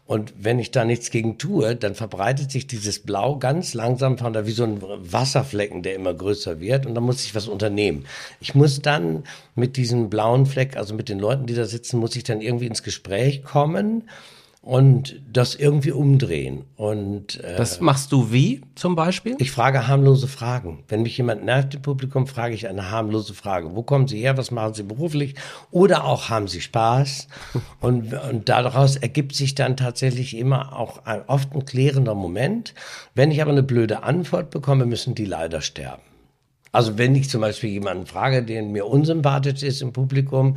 Und 0.05 0.35
wenn 0.37 0.59
ich 0.59 0.73
da 0.73 0.85
nichts 0.85 1.12
gegen 1.12 1.39
tue, 1.39 1.77
dann 1.77 1.95
verbreitet 1.95 2.51
sich 2.51 2.67
dieses 2.67 2.99
Blau 2.99 3.39
ganz 3.39 3.73
langsam 3.73 4.19
von 4.19 4.33
da 4.33 4.49
wie 4.49 4.50
so 4.50 4.65
ein 4.65 4.83
Wasserflecken, 4.83 5.85
der 5.85 5.95
immer 5.95 6.12
größer 6.12 6.59
wird. 6.59 6.87
Und 6.87 6.97
dann 6.97 7.05
muss 7.05 7.25
ich 7.25 7.37
was 7.37 7.47
unternehmen. 7.47 8.05
Ich 8.41 8.57
muss 8.57 8.83
dann 8.83 9.23
mit 9.55 9.77
diesem 9.77 10.11
blauen 10.11 10.47
Fleck, 10.47 10.77
also 10.77 10.93
mit 10.93 11.09
den 11.09 11.21
Leuten, 11.21 11.47
die 11.47 11.55
da 11.55 11.67
sitzen, 11.67 12.00
muss 12.00 12.17
ich 12.17 12.25
dann 12.25 12.41
irgendwie 12.41 12.67
ins 12.67 12.83
Gespräch 12.83 13.45
kommen 13.45 14.09
und 14.64 15.20
das 15.31 15.55
irgendwie 15.55 15.93
umdrehen. 15.93 16.64
Und 16.76 17.38
äh, 17.44 17.56
das 17.56 17.81
machst 17.81 18.11
du 18.12 18.32
wie 18.32 18.62
zum 18.75 18.96
Beispiel? 18.96 19.37
Ich 19.38 19.50
frage 19.50 19.87
harmlose 19.87 20.26
Fragen. 20.26 20.84
Wenn 20.88 21.02
mich 21.02 21.19
jemand 21.19 21.44
nervt 21.44 21.75
im 21.75 21.82
Publikum, 21.82 22.26
frage 22.26 22.55
ich 22.55 22.66
eine 22.66 22.90
harmlose 22.90 23.34
Frage. 23.34 23.76
Wo 23.76 23.82
kommen 23.82 24.08
Sie 24.08 24.20
her? 24.20 24.38
Was 24.38 24.50
machen 24.50 24.72
Sie 24.72 24.82
beruflich? 24.82 25.34
Oder 25.70 26.05
auch 26.05 26.31
haben 26.31 26.49
Sie 26.49 26.62
Spaß? 26.62 27.28
und, 27.81 28.14
und 28.14 28.49
daraus 28.49 28.96
ergibt 28.96 29.34
sich 29.34 29.55
dann 29.55 29.76
tatsächlich 29.76 30.34
immer 30.34 30.75
auch 30.75 31.05
ein, 31.05 31.20
oft 31.26 31.55
ein 31.55 31.66
klärender 31.66 32.14
Moment. 32.14 32.72
Wenn 33.14 33.31
ich 33.31 33.43
aber 33.43 33.50
eine 33.50 33.62
blöde 33.62 34.02
Antwort 34.02 34.49
bekomme, 34.49 34.87
müssen 34.87 35.14
die 35.14 35.26
leider 35.26 35.61
sterben. 35.61 36.02
Also 36.72 36.96
wenn 36.96 37.14
ich 37.14 37.28
zum 37.28 37.43
Beispiel 37.43 37.69
jemanden 37.69 38.06
frage, 38.06 38.43
der 38.43 38.62
mir 38.62 38.87
unsympathisch 38.87 39.62
ist 39.62 39.83
im 39.83 39.92
Publikum, 39.92 40.56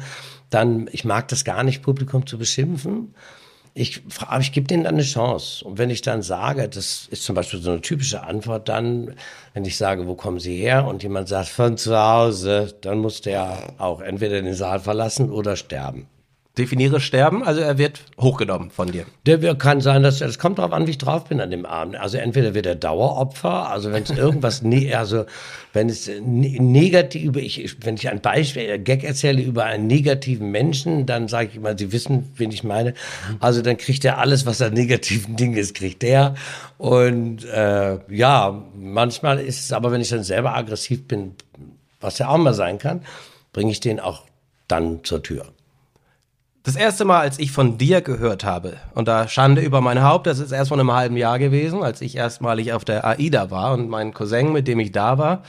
dann, 0.49 0.89
ich 0.93 1.03
mag 1.03 1.27
das 1.27 1.43
gar 1.43 1.63
nicht, 1.63 1.83
Publikum 1.83 2.25
zu 2.25 2.37
beschimpfen 2.37 3.13
ich, 3.77 4.01
aber 4.25 4.41
ich 4.41 4.51
gebe 4.51 4.67
denen 4.67 4.83
dann 4.83 4.95
eine 4.95 5.03
Chance. 5.03 5.63
Und 5.63 5.77
wenn 5.77 5.89
ich 5.89 6.01
dann 6.01 6.23
sage, 6.23 6.67
das 6.67 7.07
ist 7.11 7.23
zum 7.23 7.35
Beispiel 7.35 7.61
so 7.61 7.71
eine 7.71 7.81
typische 7.81 8.23
Antwort, 8.23 8.67
dann, 8.69 9.15
wenn 9.53 9.65
ich 9.65 9.77
sage, 9.77 10.07
wo 10.07 10.15
kommen 10.15 10.39
Sie 10.39 10.57
her? 10.57 10.85
Und 10.85 11.03
jemand 11.03 11.29
sagt, 11.29 11.49
von 11.49 11.77
zu 11.77 11.97
Hause, 11.97 12.73
dann 12.81 12.97
muss 12.99 13.21
der 13.21 13.73
auch 13.77 14.01
entweder 14.01 14.41
den 14.41 14.53
Saal 14.55 14.79
verlassen 14.79 15.31
oder 15.31 15.55
sterben. 15.55 16.07
Definiere 16.57 16.99
Sterben, 16.99 17.43
also 17.43 17.61
er 17.61 17.77
wird 17.77 18.01
hochgenommen 18.19 18.71
von 18.71 18.91
dir. 18.91 19.05
Der 19.25 19.55
kann 19.55 19.79
sein, 19.79 20.01
dass 20.01 20.21
es 20.21 20.39
kommt 20.39 20.57
darauf 20.57 20.73
an, 20.73 20.87
wie 20.87 20.91
ich 20.91 20.97
drauf 20.97 21.25
bin 21.25 21.39
an 21.39 21.51
dem 21.51 21.65
Abend. 21.65 21.95
Also 21.95 22.17
entweder 22.17 22.53
wird 22.55 22.65
er 22.65 22.75
Daueropfer, 22.75 23.69
also 23.69 23.91
wenn 23.91 24.03
es 24.03 24.09
irgendwas, 24.17 24.63
ne, 24.63 24.95
also 24.95 25.25
wenn 25.73 25.89
es 25.89 26.07
ne, 26.07 26.57
negativ, 26.59 27.35
ich, 27.35 27.77
wenn 27.85 27.95
ich 27.95 28.09
ein 28.09 28.21
Beispiel, 28.21 28.63
äh, 28.63 28.79
Gag 28.79 29.03
erzähle 29.03 29.41
über 29.41 29.65
einen 29.65 29.85
negativen 29.85 30.49
Menschen, 30.49 31.05
dann 31.05 31.27
sage 31.27 31.49
ich 31.51 31.55
immer, 31.57 31.77
Sie 31.77 31.91
wissen, 31.91 32.31
wen 32.35 32.51
ich 32.51 32.63
meine. 32.63 32.95
Also 33.39 33.61
dann 33.61 33.77
kriegt 33.77 34.03
er 34.03 34.17
alles, 34.17 34.45
was 34.45 34.61
an 34.61 34.73
negativen 34.73 35.35
Dingen 35.35 35.57
ist, 35.57 35.75
kriegt 35.75 36.03
er. 36.03 36.35
Und 36.77 37.45
äh, 37.45 37.99
ja, 38.09 38.63
manchmal 38.75 39.39
ist 39.39 39.59
es 39.63 39.71
aber, 39.73 39.91
wenn 39.91 40.01
ich 40.01 40.09
dann 40.09 40.23
selber 40.23 40.55
aggressiv 40.55 41.07
bin, 41.07 41.33
was 42.01 42.17
ja 42.17 42.29
auch 42.29 42.37
mal 42.37 42.53
sein 42.53 42.79
kann, 42.79 43.01
bringe 43.53 43.71
ich 43.71 43.79
den 43.79 43.99
auch 43.99 44.23
dann 44.67 45.03
zur 45.03 45.23
Tür. 45.23 45.45
Das 46.67 46.75
erste 46.75 47.05
Mal, 47.05 47.21
als 47.21 47.39
ich 47.39 47.53
von 47.53 47.77
dir 47.77 48.01
gehört 48.01 48.43
habe, 48.43 48.75
und 48.93 49.07
da 49.07 49.29
Schande 49.29 49.61
über 49.61 49.79
mein 49.79 50.03
Haupt, 50.03 50.27
das 50.27 50.39
ist 50.39 50.51
erst 50.51 50.67
vor 50.67 50.77
einem 50.77 50.91
halben 50.91 51.15
Jahr 51.15 51.39
gewesen, 51.39 51.81
als 51.81 52.01
ich 52.01 52.17
erstmalig 52.17 52.73
auf 52.73 52.83
der 52.83 53.05
AIDA 53.05 53.49
war 53.51 53.71
und 53.71 53.87
mein 53.87 54.13
Cousin, 54.13 54.51
mit 54.51 54.67
dem 54.67 54.81
ich 54.81 54.91
da 54.91 55.17
war, 55.17 55.43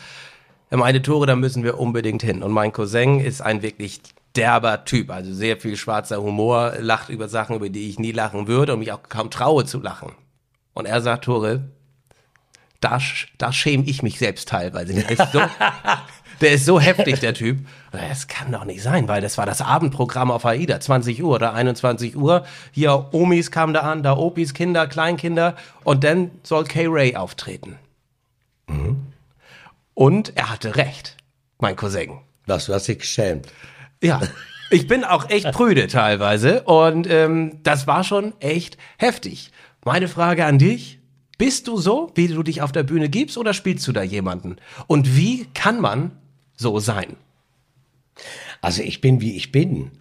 meinte, 0.70 1.02
Tore, 1.02 1.26
da 1.26 1.34
müssen 1.34 1.64
wir 1.64 1.80
unbedingt 1.80 2.22
hin. 2.22 2.44
Und 2.44 2.52
mein 2.52 2.70
Cousin 2.70 3.18
ist 3.18 3.40
ein 3.40 3.62
wirklich 3.62 4.00
derber 4.36 4.84
Typ, 4.84 5.10
also 5.10 5.34
sehr 5.34 5.56
viel 5.56 5.76
schwarzer 5.76 6.22
Humor, 6.22 6.74
lacht 6.78 7.08
über 7.08 7.28
Sachen, 7.28 7.56
über 7.56 7.68
die 7.68 7.88
ich 7.88 7.98
nie 7.98 8.12
lachen 8.12 8.46
würde 8.46 8.74
und 8.74 8.78
mich 8.78 8.92
auch 8.92 9.02
kaum 9.08 9.28
traue 9.28 9.64
zu 9.64 9.80
lachen. 9.80 10.12
Und 10.72 10.86
er 10.86 11.00
sagt, 11.00 11.24
Tore, 11.24 11.64
da, 12.80 13.00
da 13.38 13.52
schäme 13.52 13.82
ich 13.86 14.04
mich 14.04 14.20
selbst 14.20 14.50
teilweise. 14.50 14.94
So, 15.32 15.40
Der 16.40 16.52
ist 16.52 16.64
so 16.64 16.80
heftig, 16.80 17.20
der 17.20 17.34
Typ. 17.34 17.66
Das 17.90 18.28
kann 18.28 18.52
doch 18.52 18.64
nicht 18.64 18.82
sein, 18.82 19.08
weil 19.08 19.20
das 19.20 19.38
war 19.38 19.46
das 19.46 19.60
Abendprogramm 19.60 20.30
auf 20.30 20.44
AIDA, 20.44 20.78
20 20.78 21.22
Uhr 21.22 21.34
oder 21.34 21.54
21 21.54 22.16
Uhr. 22.16 22.44
Hier 22.72 23.08
Omis 23.12 23.50
kamen 23.50 23.74
da 23.74 23.80
an, 23.80 24.02
da 24.02 24.16
Opis, 24.16 24.54
Kinder, 24.54 24.86
Kleinkinder. 24.86 25.56
Und 25.84 26.04
dann 26.04 26.30
soll 26.42 26.64
Kay 26.64 26.86
Ray 26.88 27.16
auftreten. 27.16 27.76
Mhm. 28.68 29.06
Und 29.94 30.36
er 30.36 30.50
hatte 30.50 30.76
recht, 30.76 31.16
mein 31.58 31.74
Cousin. 31.74 32.18
Was, 32.46 32.66
du 32.66 32.74
hast 32.74 32.86
dich 32.86 33.00
geschämt. 33.00 33.48
Ja, 34.02 34.20
ich 34.70 34.86
bin 34.86 35.04
auch 35.04 35.28
echt 35.28 35.50
prüde 35.52 35.86
teilweise 35.88 36.62
und 36.62 37.08
ähm, 37.10 37.58
das 37.62 37.86
war 37.86 38.04
schon 38.04 38.32
echt 38.40 38.78
heftig. 38.96 39.50
Meine 39.84 40.08
Frage 40.08 40.44
an 40.44 40.58
dich, 40.58 41.00
bist 41.36 41.68
du 41.68 41.78
so, 41.78 42.12
wie 42.14 42.28
du 42.28 42.42
dich 42.42 42.62
auf 42.62 42.72
der 42.72 42.82
Bühne 42.82 43.08
gibst 43.08 43.38
oder 43.38 43.54
spielst 43.54 43.86
du 43.88 43.92
da 43.92 44.02
jemanden? 44.02 44.56
Und 44.86 45.16
wie 45.16 45.46
kann 45.54 45.80
man 45.80 46.12
so 46.58 46.78
sein? 46.78 47.16
Also 48.60 48.82
ich 48.82 49.00
bin, 49.00 49.20
wie 49.20 49.36
ich 49.36 49.52
bin. 49.52 49.92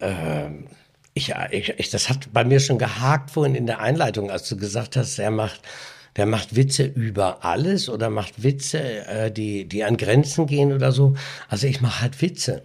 Ähm, 0.00 0.66
ich, 1.14 1.34
ich, 1.50 1.74
ich, 1.78 1.90
das 1.90 2.08
hat 2.08 2.32
bei 2.32 2.44
mir 2.44 2.60
schon 2.60 2.78
gehakt 2.78 3.30
vorhin 3.30 3.54
in 3.54 3.66
der 3.66 3.80
Einleitung, 3.80 4.30
als 4.30 4.48
du 4.48 4.56
gesagt 4.56 4.96
hast, 4.96 5.18
er 5.18 5.30
macht, 5.30 5.60
der 6.16 6.26
macht 6.26 6.56
Witze 6.56 6.84
über 6.84 7.44
alles 7.44 7.88
oder 7.88 8.08
macht 8.08 8.42
Witze, 8.42 9.06
äh, 9.06 9.30
die, 9.30 9.68
die 9.68 9.84
an 9.84 9.96
Grenzen 9.96 10.46
gehen 10.46 10.72
oder 10.72 10.92
so. 10.92 11.14
Also 11.48 11.66
ich 11.66 11.80
mache 11.80 12.02
halt 12.02 12.20
Witze. 12.22 12.62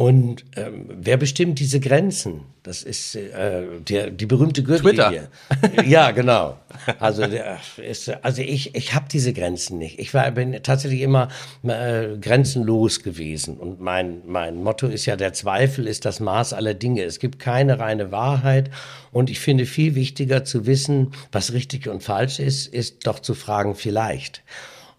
Und 0.00 0.44
ähm, 0.54 0.84
wer 0.88 1.16
bestimmt 1.16 1.58
diese 1.58 1.80
Grenzen? 1.80 2.42
Das 2.62 2.84
ist 2.84 3.16
äh, 3.16 3.64
der, 3.80 4.10
die 4.10 4.26
berühmte 4.26 4.62
Gürtellinie. 4.62 5.26
Twitter. 5.60 5.84
ja, 5.88 6.12
genau. 6.12 6.56
Also, 7.00 7.26
der 7.26 7.58
ist, 7.78 8.08
also 8.22 8.40
ich, 8.40 8.76
ich 8.76 8.94
habe 8.94 9.06
diese 9.10 9.32
Grenzen 9.32 9.78
nicht. 9.78 9.98
Ich 9.98 10.14
war, 10.14 10.30
bin 10.30 10.56
tatsächlich 10.62 11.00
immer 11.00 11.30
äh, 11.64 12.16
grenzenlos 12.20 13.02
gewesen. 13.02 13.56
Und 13.56 13.80
mein, 13.80 14.22
mein 14.24 14.62
Motto 14.62 14.86
ist 14.86 15.04
ja, 15.06 15.16
der 15.16 15.32
Zweifel 15.32 15.88
ist 15.88 16.04
das 16.04 16.20
Maß 16.20 16.52
aller 16.52 16.74
Dinge. 16.74 17.02
Es 17.02 17.18
gibt 17.18 17.40
keine 17.40 17.80
reine 17.80 18.12
Wahrheit. 18.12 18.70
Und 19.10 19.30
ich 19.30 19.40
finde 19.40 19.66
viel 19.66 19.96
wichtiger 19.96 20.44
zu 20.44 20.64
wissen, 20.64 21.10
was 21.32 21.52
richtig 21.52 21.88
und 21.88 22.04
falsch 22.04 22.38
ist, 22.38 22.72
ist 22.72 23.04
doch 23.04 23.18
zu 23.18 23.34
fragen, 23.34 23.74
vielleicht. 23.74 24.44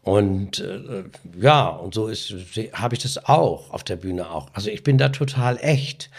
Und 0.02 0.60
äh, 0.60 1.04
ja, 1.40 1.68
und 1.68 1.94
so 1.94 2.08
ist 2.08 2.34
habe 2.74 2.96
ich 2.96 3.02
das 3.02 3.26
auch 3.26 3.72
auf 3.72 3.84
der 3.84 3.98
Bühne 3.98 4.30
auch. 4.32 4.48
Also 4.54 4.70
ich 4.70 4.84
bin 4.84 4.98
da 4.98 5.10
total 5.10 5.58
echt. 5.62 6.10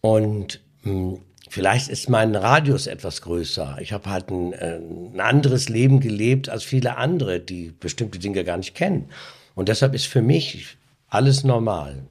Und 0.00 0.60
mh, 0.82 0.92
hm, 0.92 1.20
vielleicht 1.48 1.88
ist 1.88 2.08
mein 2.08 2.34
Radius 2.34 2.86
etwas 2.86 3.22
größer. 3.22 3.78
Ich 3.80 3.92
habe 3.92 4.08
halt 4.10 4.30
ein, 4.30 4.52
äh, 4.52 4.78
ein 4.78 5.20
anderes 5.20 5.68
Leben 5.68 6.00
gelebt 6.00 6.48
als 6.48 6.64
viele 6.64 6.96
andere, 6.96 7.40
die 7.40 7.72
bestimmte 7.78 8.18
Dinge 8.18 8.44
gar 8.44 8.56
nicht 8.56 8.74
kennen. 8.74 9.10
Und 9.54 9.68
deshalb 9.68 9.94
ist 9.94 10.06
für 10.06 10.22
mich 10.22 10.76
alles 11.08 11.44
normal. 11.44 12.04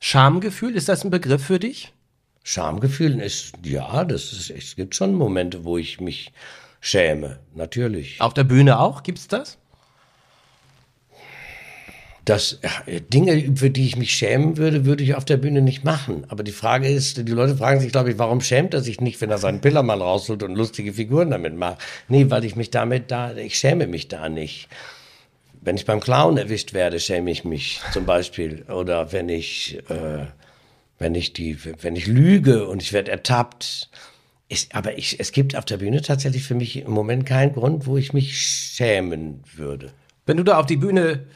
Schamgefühl, 0.00 0.76
ist 0.76 0.88
das 0.88 1.04
ein 1.04 1.10
Begriff 1.10 1.44
für 1.44 1.58
dich? 1.58 1.92
Schamgefühl 2.42 3.20
ist, 3.20 3.52
ja, 3.62 4.04
das 4.04 4.32
ist, 4.32 4.50
es 4.50 4.76
gibt 4.76 4.94
schon 4.94 5.14
Momente, 5.14 5.64
wo 5.64 5.76
ich 5.76 6.00
mich 6.00 6.32
schäme, 6.80 7.38
natürlich. 7.54 8.20
Auf 8.20 8.34
der 8.34 8.44
Bühne 8.44 8.80
auch, 8.80 9.02
gibt's 9.02 9.28
das? 9.28 9.58
Dass 12.24 12.60
Dinge, 13.12 13.56
für 13.56 13.70
die 13.70 13.86
ich 13.86 13.96
mich 13.96 14.12
schämen 14.12 14.56
würde, 14.56 14.84
würde 14.84 15.02
ich 15.02 15.14
auf 15.14 15.24
der 15.24 15.38
Bühne 15.38 15.62
nicht 15.62 15.84
machen. 15.84 16.24
Aber 16.28 16.42
die 16.42 16.52
Frage 16.52 16.88
ist, 16.88 17.16
die 17.16 17.32
Leute 17.32 17.56
fragen 17.56 17.80
sich, 17.80 17.92
glaube 17.92 18.10
ich, 18.10 18.18
warum 18.18 18.40
schämt 18.40 18.74
er 18.74 18.82
sich 18.82 19.00
nicht, 19.00 19.20
wenn 19.20 19.30
er 19.30 19.38
seinen 19.38 19.60
Pillermann 19.60 20.02
rausholt 20.02 20.42
und 20.42 20.54
lustige 20.54 20.92
Figuren 20.92 21.30
damit 21.30 21.56
macht? 21.56 21.78
Nee, 22.08 22.26
weil 22.28 22.44
ich 22.44 22.56
mich 22.56 22.70
damit 22.70 23.10
da, 23.10 23.34
ich 23.34 23.58
schäme 23.58 23.86
mich 23.86 24.08
da 24.08 24.28
nicht. 24.28 24.68
Wenn 25.62 25.76
ich 25.76 25.86
beim 25.86 26.00
Clown 26.00 26.36
erwischt 26.36 26.72
werde, 26.72 27.00
schäme 27.00 27.30
ich 27.30 27.44
mich 27.44 27.80
zum 27.92 28.06
Beispiel. 28.06 28.64
Oder 28.68 29.12
wenn 29.12 29.28
ich, 29.28 29.78
äh, 29.88 30.26
wenn 30.98 31.14
ich 31.14 31.32
die, 31.32 31.58
wenn 31.82 31.96
ich 31.96 32.06
lüge 32.06 32.66
und 32.66 32.82
ich 32.82 32.92
werde 32.92 33.10
ertappt. 33.10 33.90
Ist, 34.48 34.74
aber 34.74 34.98
ich, 34.98 35.20
es 35.20 35.30
gibt 35.30 35.54
auf 35.54 35.64
der 35.64 35.76
Bühne 35.76 36.02
tatsächlich 36.02 36.42
für 36.42 36.56
mich 36.56 36.76
im 36.78 36.90
Moment 36.90 37.24
keinen 37.24 37.52
Grund, 37.52 37.86
wo 37.86 37.96
ich 37.96 38.12
mich 38.12 38.36
schämen 38.36 39.44
würde. 39.54 39.92
Wenn 40.26 40.38
du 40.38 40.42
da 40.42 40.58
auf 40.58 40.66
die 40.66 40.76
Bühne 40.76 41.26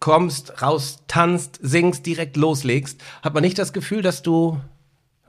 kommst, 0.00 0.62
raus, 0.62 0.98
tanzt, 1.08 1.58
singst, 1.62 2.06
direkt 2.06 2.36
loslegst, 2.36 3.00
hat 3.22 3.34
man 3.34 3.42
nicht 3.42 3.58
das 3.58 3.72
Gefühl, 3.72 4.02
dass 4.02 4.22
du 4.22 4.60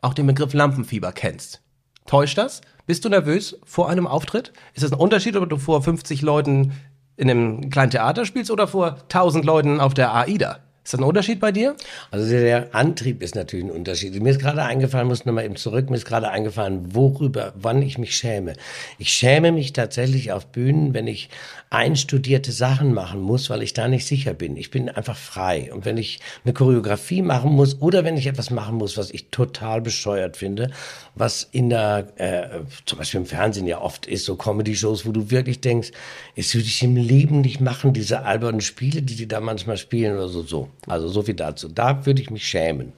auch 0.02 0.14
den 0.14 0.28
Begriff 0.28 0.54
Lampenfieber 0.54 1.12
kennst. 1.12 1.62
Täuscht 2.06 2.38
das? 2.38 2.62
Bist 2.86 3.04
du 3.04 3.10
nervös 3.10 3.60
vor 3.66 3.90
einem 3.90 4.08
Auftritt? 4.08 4.54
Ist 4.74 4.84
das 4.84 4.94
ein 4.94 5.00
Unterschied, 5.00 5.36
ob 5.36 5.50
du 5.50 5.58
vor 5.58 5.82
50 5.84 6.22
Leuten 6.22 6.74
in 7.18 7.30
einem 7.30 7.70
kleinen 7.70 7.92
Theater 7.92 8.26
spielst 8.26 8.52
oder 8.52 8.68
vor 8.68 8.98
1000 9.04 9.44
Leuten 9.44 9.80
auf 9.82 9.94
der 9.94 10.14
AIDA? 10.14 10.60
Ist 10.88 10.94
das 10.94 11.02
ein 11.02 11.04
Unterschied 11.04 11.42
bei 11.42 11.52
dir? 11.52 11.76
Also 12.12 12.30
der 12.30 12.74
Antrieb 12.74 13.22
ist 13.22 13.36
natürlich 13.36 13.66
ein 13.66 13.72
Unterschied. 13.72 14.18
Mir 14.24 14.30
ist 14.30 14.40
gerade 14.40 14.64
eingefallen, 14.64 15.10
muss 15.10 15.26
nochmal 15.26 15.44
eben 15.44 15.58
zurück, 15.58 15.90
mir 15.90 15.98
ist 15.98 16.06
gerade 16.06 16.30
eingefallen, 16.30 16.96
worüber, 16.96 17.52
wann 17.58 17.82
ich 17.82 17.98
mich 17.98 18.16
schäme. 18.16 18.54
Ich 18.98 19.12
schäme 19.12 19.52
mich 19.52 19.74
tatsächlich 19.74 20.32
auf 20.32 20.46
Bühnen, 20.46 20.94
wenn 20.94 21.06
ich 21.06 21.28
einstudierte 21.70 22.54
Sachen 22.54 22.94
machen 22.94 23.20
muss, 23.20 23.50
weil 23.50 23.64
ich 23.64 23.74
da 23.74 23.90
nicht 23.90 24.08
sicher 24.08 24.34
bin. 24.34 24.56
Ich 24.56 24.72
bin 24.72 24.88
einfach 24.88 25.18
frei. 25.18 25.74
Und 25.74 25.84
wenn 25.84 25.98
ich 25.98 26.22
eine 26.46 26.54
Choreografie 26.54 27.22
machen 27.22 27.52
muss 27.52 27.82
oder 27.82 28.06
wenn 28.06 28.16
ich 28.16 28.26
etwas 28.26 28.50
machen 28.50 28.76
muss, 28.76 28.96
was 28.96 29.12
ich 29.12 29.30
total 29.30 29.82
bescheuert 29.82 30.38
finde, 30.38 30.72
was 31.16 31.44
in 31.52 31.70
der, 31.70 32.08
äh, 32.16 32.62
zum 32.86 33.00
Beispiel 33.00 33.20
im 33.20 33.26
Fernsehen 33.26 33.68
ja 33.68 33.82
oft 33.82 34.06
ist, 34.06 34.24
so 34.24 34.38
Comedy-Shows, 34.38 35.06
wo 35.06 35.12
du 35.12 35.32
wirklich 35.32 35.60
denkst, 35.60 35.92
es 36.38 36.56
würde 36.56 36.68
ich 36.68 36.82
im 36.82 36.96
Leben 36.96 37.42
nicht 37.42 37.60
machen, 37.60 37.92
diese 37.92 38.24
albernen 38.24 38.62
Spiele, 38.62 39.02
die 39.02 39.18
die 39.18 39.28
da 39.28 39.42
manchmal 39.42 39.76
spielen 39.76 40.16
oder 40.16 40.30
so, 40.30 40.44
so. 40.44 40.70
Also 40.88 41.08
so 41.08 41.22
viel 41.22 41.36
dazu. 41.36 41.68
Da 41.68 42.06
würde 42.06 42.22
ich 42.22 42.30
mich 42.30 42.48
schämen. 42.48 42.94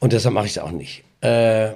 Und 0.00 0.12
deshalb 0.12 0.34
mache 0.34 0.46
ich 0.46 0.52
es 0.52 0.58
auch 0.58 0.70
nicht. 0.70 1.04
Äh, 1.20 1.74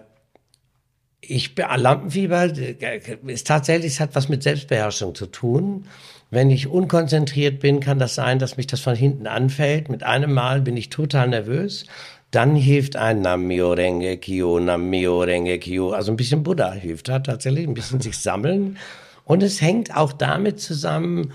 ich 1.21 1.55
Lampenfieber 1.57 2.45
äh, 2.57 3.01
ist 3.27 3.47
tatsächlich, 3.47 3.93
es 3.93 4.01
hat 4.01 4.15
was 4.15 4.29
mit 4.29 4.43
Selbstbeherrschung 4.43 5.15
zu 5.15 5.27
tun. 5.27 5.87
Wenn 6.31 6.51
ich 6.51 6.67
unkonzentriert 6.67 7.61
bin, 7.61 7.81
kann 7.81 7.99
das 7.99 8.17
sein, 8.17 8.39
dass 8.39 8.57
mich 8.57 8.67
das 8.67 8.81
von 8.81 8.97
hinten 8.97 9.27
anfällt. 9.27 9.89
Mit 9.89 10.03
einem 10.03 10.33
Mal 10.33 10.61
bin 10.61 10.77
ich 10.77 10.91
total 10.91 11.29
nervös. 11.29 11.87
Dann 12.33 12.57
hilft 12.57 12.97
ein 12.97 13.23
Namio 13.23 13.73
Renge 13.73 14.17
Kyo, 14.17 14.59
Namio 14.59 15.21
Renge 15.21 15.59
Kyo. 15.59 15.91
Also 15.91 16.13
ein 16.13 16.17
bisschen 16.17 16.43
Buddha 16.43 16.73
hilft 16.73 17.09
da 17.09 17.21
tatsächlich, 17.21 17.67
ein 17.67 17.75
bisschen 17.75 18.01
sich 18.01 18.19
sammeln. 18.19 18.77
Und 19.25 19.43
es 19.43 19.61
hängt 19.61 19.97
auch 19.97 20.13
damit 20.13 20.61
zusammen, 20.61 21.33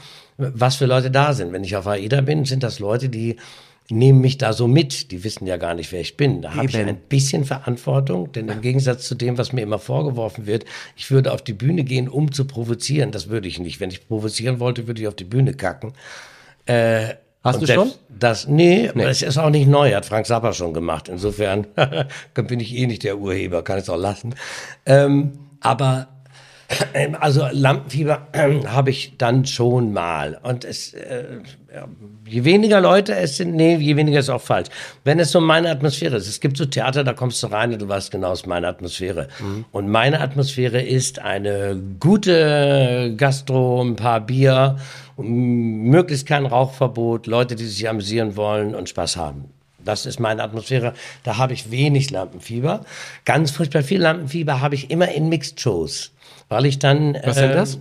was 0.54 0.76
für 0.76 0.86
Leute 0.86 1.12
da 1.12 1.34
sind. 1.34 1.54
Wenn 1.54 1.64
ich 1.64 1.76
auf 1.76 1.88
AIDA 1.88 2.22
bin, 2.22 2.46
sind 2.46 2.64
das 2.64 2.80
Leute, 2.80 3.10
die 3.10 3.38
nehmen 3.90 4.22
mich 4.22 4.38
da 4.38 4.54
so 4.54 4.68
mit. 4.68 5.12
Die 5.12 5.24
wissen 5.24 5.46
ja 5.46 5.58
gar 5.58 5.74
nicht, 5.74 5.92
wer 5.92 6.02
ich 6.02 6.18
bin. 6.18 6.42
Da 6.42 6.56
habe 6.56 6.68
ich 6.68 6.78
ein 6.78 6.98
bisschen 7.10 7.46
Verantwortung, 7.46 8.32
denn 8.32 8.48
im 8.48 8.62
Gegensatz 8.62 9.08
zu 9.08 9.16
dem, 9.16 9.38
was 9.38 9.54
mir 9.54 9.62
immer 9.62 9.80
vorgeworfen 9.80 10.46
wird, 10.46 10.66
ich 10.96 11.12
würde 11.12 11.32
auf 11.32 11.42
die 11.42 11.54
Bühne 11.54 11.84
gehen, 11.84 12.08
um 12.08 12.32
zu 12.32 12.46
provozieren. 12.46 13.12
Das 13.12 13.30
würde 13.30 13.48
ich 13.48 13.60
nicht. 13.60 13.80
Wenn 13.80 13.90
ich 13.90 14.08
provozieren 14.08 14.60
wollte, 14.60 14.88
würde 14.88 15.02
ich 15.02 15.08
auf 15.08 15.16
die 15.16 15.26
Bühne 15.26 15.54
kacken. 15.54 15.94
Äh, 16.66 17.16
Hast 17.44 17.62
du 17.62 17.66
schon? 17.66 17.92
Das, 18.08 18.48
nee, 18.48 18.92
nee, 18.94 19.04
das 19.04 19.24
ist 19.24 19.40
auch 19.40 19.50
nicht 19.50 19.68
neu, 19.68 19.96
hat 19.96 20.06
Frank 20.06 20.28
Zappa 20.28 20.54
schon 20.54 20.76
gemacht. 20.76 21.10
Insofern 21.10 21.66
bin 22.36 22.60
ich 22.60 22.76
eh 22.76 22.86
nicht 22.86 23.04
der 23.04 23.18
Urheber, 23.18 23.64
kann 23.64 23.80
es 23.80 23.90
auch 23.90 23.98
lassen. 23.98 24.36
Ähm, 24.86 25.32
aber 25.60 26.08
also 27.20 27.48
Lampenfieber 27.52 28.28
äh, 28.32 28.66
habe 28.66 28.90
ich 28.90 29.18
dann 29.18 29.46
schon 29.46 29.94
mal. 29.94 30.40
Und 30.44 30.66
es, 30.66 30.94
äh, 30.94 31.40
je 32.28 32.44
weniger 32.44 32.82
Leute 32.82 33.16
es 33.16 33.38
sind, 33.38 33.56
nee, 33.56 33.76
je 33.76 33.96
weniger 33.96 34.20
ist 34.20 34.30
auch 34.30 34.42
falsch. 34.42 34.70
Wenn 35.04 35.20
es 35.20 35.32
so 35.32 35.42
meine 35.42 35.70
Atmosphäre 35.70 36.18
ist, 36.18 36.28
es 36.28 36.40
gibt 36.40 36.58
so 36.58 36.66
Theater, 36.66 37.04
da 37.04 37.14
kommst 37.14 37.42
du 37.44 37.48
rein 37.48 37.74
und 37.74 37.82
du 37.82 37.88
weißt 37.88 38.12
genau, 38.12 38.32
es 38.32 38.42
ist 38.42 38.48
meine 38.48 38.68
Atmosphäre. 38.68 39.28
Mhm. 39.40 39.66
Und 39.72 39.90
meine 39.90 40.20
Atmosphäre 40.22 40.82
ist 40.82 41.20
eine 41.20 41.80
gute 42.00 43.14
Gastro, 43.18 43.82
ein 43.82 43.96
paar 43.96 44.22
Bier, 44.22 44.78
möglichst 45.18 46.28
kein 46.28 46.46
Rauchverbot, 46.46 47.28
Leute, 47.28 47.56
die 47.56 47.66
sich 47.66 47.88
amüsieren 47.88 48.36
wollen 48.36 48.76
und 48.76 48.90
Spaß 48.90 49.18
haben. 49.18 49.46
Das 49.86 50.06
ist 50.06 50.20
meine 50.20 50.44
Atmosphäre. 50.44 50.94
Da 51.24 51.38
habe 51.38 51.54
ich 51.54 51.72
wenig 51.72 52.10
Lampenfieber. 52.12 52.86
Ganz 53.26 53.52
furchtbar 53.52 53.84
viel 53.84 54.02
Lampenfieber 54.02 54.62
habe 54.62 54.76
ich 54.76 54.90
immer 54.90 55.10
in 55.10 55.30
Mixed-Shows 55.30 56.12
weil 56.52 56.66
ich 56.66 56.80
dann. 56.80 57.18
Was 57.24 57.38
sind 57.38 57.56
das? 57.56 57.80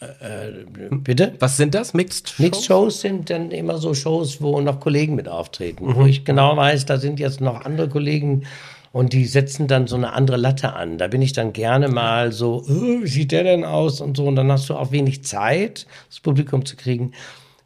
Äh, 0.00 0.48
äh, 0.48 0.64
bitte? 0.90 1.34
Was 1.40 1.56
sind 1.56 1.74
das? 1.74 1.94
Mixed 1.94 2.28
Shows? 2.28 2.38
Mixed 2.38 2.64
Shows 2.64 3.00
sind 3.00 3.30
dann 3.30 3.50
immer 3.50 3.78
so 3.78 3.94
Shows, 3.94 4.40
wo 4.40 4.60
noch 4.60 4.78
Kollegen 4.78 5.14
mit 5.14 5.28
auftreten. 5.28 5.86
Mhm. 5.86 5.94
Wo 5.96 6.04
ich 6.04 6.24
genau 6.24 6.56
weiß, 6.56 6.86
da 6.86 6.98
sind 6.98 7.18
jetzt 7.18 7.40
noch 7.40 7.64
andere 7.64 7.88
Kollegen 7.88 8.46
und 8.92 9.14
die 9.14 9.24
setzen 9.24 9.68
dann 9.68 9.86
so 9.86 9.96
eine 9.96 10.12
andere 10.12 10.36
Latte 10.36 10.74
an. 10.74 10.98
Da 10.98 11.08
bin 11.08 11.22
ich 11.22 11.32
dann 11.32 11.52
gerne 11.52 11.88
mal 11.88 12.30
so, 12.30 12.62
oh, 12.66 13.02
wie 13.02 13.08
sieht 13.08 13.32
der 13.32 13.44
denn 13.44 13.64
aus 13.64 14.00
und 14.00 14.16
so. 14.16 14.26
Und 14.26 14.36
dann 14.36 14.52
hast 14.52 14.68
du 14.68 14.74
auch 14.74 14.92
wenig 14.92 15.24
Zeit, 15.24 15.86
das 16.08 16.20
Publikum 16.20 16.66
zu 16.66 16.76
kriegen. 16.76 17.12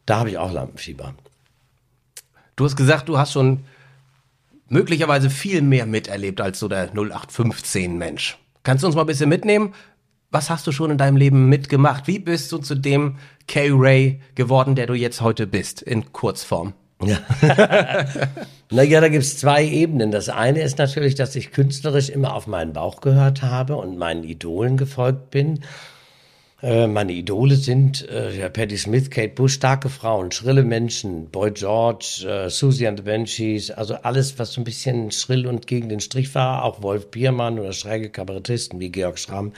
Da 0.06 0.18
habe 0.18 0.30
ich 0.30 0.38
auch 0.38 0.52
Lampenfieber. 0.52 1.14
Du 2.56 2.64
hast 2.64 2.76
gesagt, 2.76 3.08
du 3.08 3.18
hast 3.18 3.32
schon 3.32 3.64
möglicherweise 4.68 5.30
viel 5.30 5.62
mehr 5.62 5.86
miterlebt 5.86 6.40
als 6.40 6.58
so 6.58 6.68
der 6.68 6.90
0815 6.92 7.96
Mensch. 7.96 8.38
Kannst 8.62 8.82
du 8.82 8.86
uns 8.86 8.96
mal 8.96 9.02
ein 9.02 9.06
bisschen 9.06 9.28
mitnehmen? 9.28 9.74
was 10.34 10.50
hast 10.50 10.66
du 10.66 10.72
schon 10.72 10.90
in 10.90 10.98
deinem 10.98 11.16
Leben 11.16 11.48
mitgemacht? 11.48 12.08
Wie 12.08 12.18
bist 12.18 12.50
du 12.50 12.58
zu 12.58 12.74
dem 12.74 13.18
Kay 13.46 13.70
Ray 13.72 14.20
geworden, 14.34 14.74
der 14.74 14.86
du 14.88 14.94
jetzt 14.94 15.20
heute 15.20 15.46
bist, 15.46 15.80
in 15.80 16.12
Kurzform? 16.12 16.74
Ja. 17.00 17.18
naja, 18.70 19.00
da 19.00 19.08
gibt's 19.08 19.38
zwei 19.38 19.64
Ebenen. 19.64 20.10
Das 20.10 20.28
eine 20.28 20.60
ist 20.60 20.78
natürlich, 20.78 21.14
dass 21.14 21.36
ich 21.36 21.52
künstlerisch 21.52 22.08
immer 22.08 22.34
auf 22.34 22.48
meinen 22.48 22.72
Bauch 22.72 23.00
gehört 23.00 23.42
habe 23.42 23.76
und 23.76 23.96
meinen 23.96 24.24
Idolen 24.24 24.76
gefolgt 24.76 25.30
bin. 25.30 25.60
Äh, 26.64 26.86
meine 26.86 27.12
Idole 27.12 27.56
sind 27.56 28.08
äh, 28.08 28.34
ja, 28.40 28.48
Patti 28.48 28.78
Smith, 28.78 29.10
Kate 29.10 29.34
Bush, 29.34 29.52
starke 29.52 29.90
Frauen, 29.90 30.32
schrille 30.32 30.64
Menschen, 30.64 31.26
Boy 31.26 31.50
George, 31.50 32.24
äh, 32.26 32.48
Susie 32.48 32.88
and 32.88 33.00
the 33.00 33.04
Banshees, 33.04 33.70
also 33.70 33.96
alles, 33.96 34.38
was 34.38 34.54
so 34.54 34.62
ein 34.62 34.64
bisschen 34.64 35.10
schrill 35.10 35.46
und 35.46 35.66
gegen 35.66 35.90
den 35.90 36.00
Strich 36.00 36.34
war, 36.34 36.64
auch 36.64 36.80
Wolf 36.80 37.10
Biermann 37.10 37.58
oder 37.58 37.74
schräge 37.74 38.08
Kabarettisten 38.08 38.80
wie 38.80 38.88
Georg 38.88 39.18
Schramm 39.18 39.52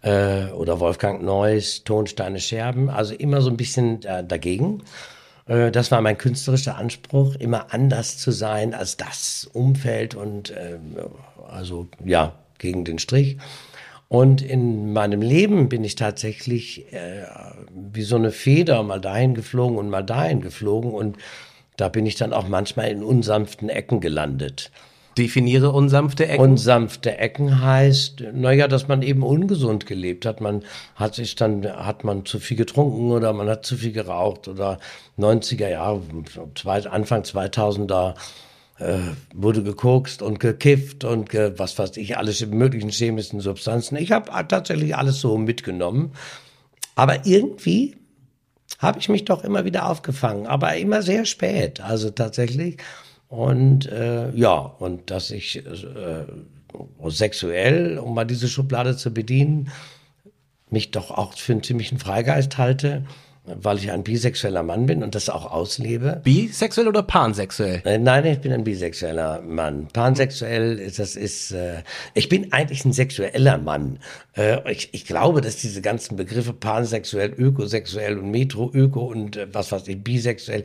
äh, 0.00 0.46
oder 0.52 0.80
Wolfgang 0.80 1.22
Neuss, 1.22 1.84
Tonsteine 1.84 2.40
Scherben, 2.40 2.88
also 2.88 3.12
immer 3.12 3.42
so 3.42 3.50
ein 3.50 3.58
bisschen 3.58 4.02
äh, 4.04 4.24
dagegen. 4.24 4.82
Äh, 5.48 5.70
das 5.70 5.90
war 5.90 6.00
mein 6.00 6.16
künstlerischer 6.16 6.78
Anspruch, 6.78 7.34
immer 7.34 7.74
anders 7.74 8.16
zu 8.16 8.30
sein 8.30 8.72
als 8.72 8.96
das 8.96 9.50
Umfeld 9.52 10.14
und 10.14 10.48
äh, 10.48 10.78
also 11.46 11.88
ja, 12.02 12.32
gegen 12.56 12.86
den 12.86 12.98
Strich. 12.98 13.36
Und 14.08 14.40
in 14.40 14.92
meinem 14.94 15.20
Leben 15.20 15.68
bin 15.68 15.84
ich 15.84 15.94
tatsächlich 15.94 16.90
äh, 16.92 17.24
wie 17.70 18.02
so 18.02 18.16
eine 18.16 18.30
Feder 18.30 18.82
mal 18.82 19.00
dahin 19.00 19.34
geflogen 19.34 19.76
und 19.76 19.90
mal 19.90 20.02
dahin 20.02 20.40
geflogen. 20.40 20.92
Und 20.92 21.18
da 21.76 21.88
bin 21.88 22.06
ich 22.06 22.16
dann 22.16 22.32
auch 22.32 22.48
manchmal 22.48 22.88
in 22.88 23.02
unsanften 23.02 23.68
Ecken 23.68 24.00
gelandet. 24.00 24.70
Definiere 25.18 25.72
unsanfte 25.72 26.26
Ecken. 26.26 26.40
Unsanfte 26.40 27.18
Ecken 27.18 27.60
heißt, 27.60 28.22
naja, 28.32 28.68
dass 28.68 28.88
man 28.88 29.02
eben 29.02 29.22
ungesund 29.24 29.84
gelebt 29.84 30.24
hat. 30.24 30.40
Man 30.40 30.62
hat 30.94 31.16
sich 31.16 31.34
dann, 31.34 31.66
hat 31.66 32.04
man 32.04 32.24
zu 32.24 32.38
viel 32.38 32.56
getrunken 32.56 33.10
oder 33.10 33.32
man 33.32 33.48
hat 33.48 33.66
zu 33.66 33.76
viel 33.76 33.92
geraucht 33.92 34.48
oder 34.48 34.78
90er 35.18 35.68
Jahre, 35.68 36.00
Anfang 36.64 37.22
2000er 37.22 38.14
äh, 38.78 38.98
wurde 39.34 39.62
gekokst 39.62 40.22
und 40.22 40.40
gekifft 40.40 41.04
und 41.04 41.30
ge, 41.30 41.52
was 41.56 41.78
weiß 41.78 41.96
ich, 41.96 42.16
alles 42.16 42.44
möglichen 42.46 42.90
chemischen 42.90 43.40
Substanzen. 43.40 43.96
Ich 43.96 44.12
habe 44.12 44.30
tatsächlich 44.48 44.96
alles 44.96 45.20
so 45.20 45.36
mitgenommen. 45.36 46.12
Aber 46.94 47.26
irgendwie 47.26 47.96
habe 48.78 48.98
ich 48.98 49.08
mich 49.08 49.24
doch 49.24 49.44
immer 49.44 49.64
wieder 49.64 49.88
aufgefangen, 49.88 50.46
aber 50.46 50.76
immer 50.76 51.02
sehr 51.02 51.24
spät, 51.24 51.80
also 51.80 52.10
tatsächlich. 52.10 52.78
Und 53.28 53.86
äh, 53.86 54.30
ja, 54.34 54.54
und 54.56 55.10
dass 55.10 55.30
ich 55.30 55.64
äh, 55.64 56.24
sexuell, 57.08 57.98
um 57.98 58.14
mal 58.14 58.24
diese 58.24 58.48
Schublade 58.48 58.96
zu 58.96 59.12
bedienen, 59.12 59.70
mich 60.70 60.90
doch 60.90 61.10
auch 61.10 61.34
für 61.34 61.52
einen 61.52 61.62
ziemlichen 61.62 61.98
Freigeist 61.98 62.58
halte 62.58 63.04
weil 63.60 63.78
ich 63.78 63.90
ein 63.90 64.02
bisexueller 64.02 64.62
Mann 64.62 64.86
bin 64.86 65.02
und 65.02 65.14
das 65.14 65.28
auch 65.28 65.50
auslebe. 65.50 66.20
Bisexuell 66.24 66.88
oder 66.88 67.02
pansexuell? 67.02 67.82
Äh, 67.84 67.98
nein, 67.98 68.24
ich 68.26 68.40
bin 68.40 68.52
ein 68.52 68.64
bisexueller 68.64 69.40
Mann. 69.42 69.88
Pansexuell, 69.92 70.90
das 70.96 71.16
ist, 71.16 71.52
äh, 71.52 71.82
ich 72.14 72.28
bin 72.28 72.52
eigentlich 72.52 72.84
ein 72.84 72.92
sexueller 72.92 73.58
Mann. 73.58 73.98
Äh, 74.36 74.70
ich, 74.70 74.92
ich 74.92 75.06
glaube, 75.06 75.40
dass 75.40 75.56
diese 75.56 75.82
ganzen 75.82 76.16
Begriffe 76.16 76.52
pansexuell, 76.52 77.32
ökosexuell 77.36 78.18
und 78.18 78.30
metro-öko 78.30 79.00
und 79.00 79.36
äh, 79.36 79.46
was 79.52 79.72
weiß 79.72 79.88
ich, 79.88 80.02
bisexuell, 80.02 80.64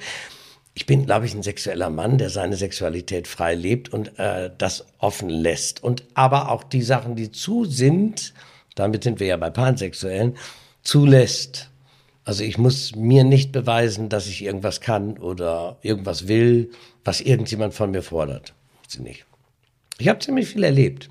ich 0.76 0.86
bin, 0.86 1.06
glaube 1.06 1.26
ich, 1.26 1.36
ein 1.36 1.44
sexueller 1.44 1.90
Mann, 1.90 2.18
der 2.18 2.30
seine 2.30 2.56
Sexualität 2.56 3.28
frei 3.28 3.54
lebt 3.54 3.90
und 3.94 4.18
äh, 4.18 4.50
das 4.58 4.86
offen 4.98 5.30
lässt. 5.30 5.84
Und 5.84 6.04
aber 6.16 6.50
auch 6.50 6.64
die 6.64 6.82
Sachen, 6.82 7.16
die 7.16 7.32
zu 7.32 7.66
sind, 7.66 8.34
damit 8.76 9.04
sind 9.04 9.20
wir 9.20 9.28
ja 9.28 9.38
bei 9.38 9.52
Pansexuellen, 9.52 10.36
zulässt. 10.82 11.70
Also 12.26 12.44
ich 12.44 12.58
muss 12.58 12.96
mir 12.96 13.24
nicht 13.24 13.52
beweisen, 13.52 14.10
dass 14.10 14.28
ich 14.28 14.44
irgendwas 14.44 14.80
kann 14.82 15.18
oder 15.18 15.78
irgendwas 15.82 16.28
will, 16.28 16.72
was 17.04 17.22
irgendjemand 17.22 17.74
von 17.74 17.92
mir 17.92 18.02
fordert. 18.02 18.54
Sie 18.88 19.02
nicht. 19.02 19.26
Ich 19.98 20.08
habe 20.08 20.20
ziemlich 20.20 20.48
viel 20.48 20.64
erlebt. 20.64 21.10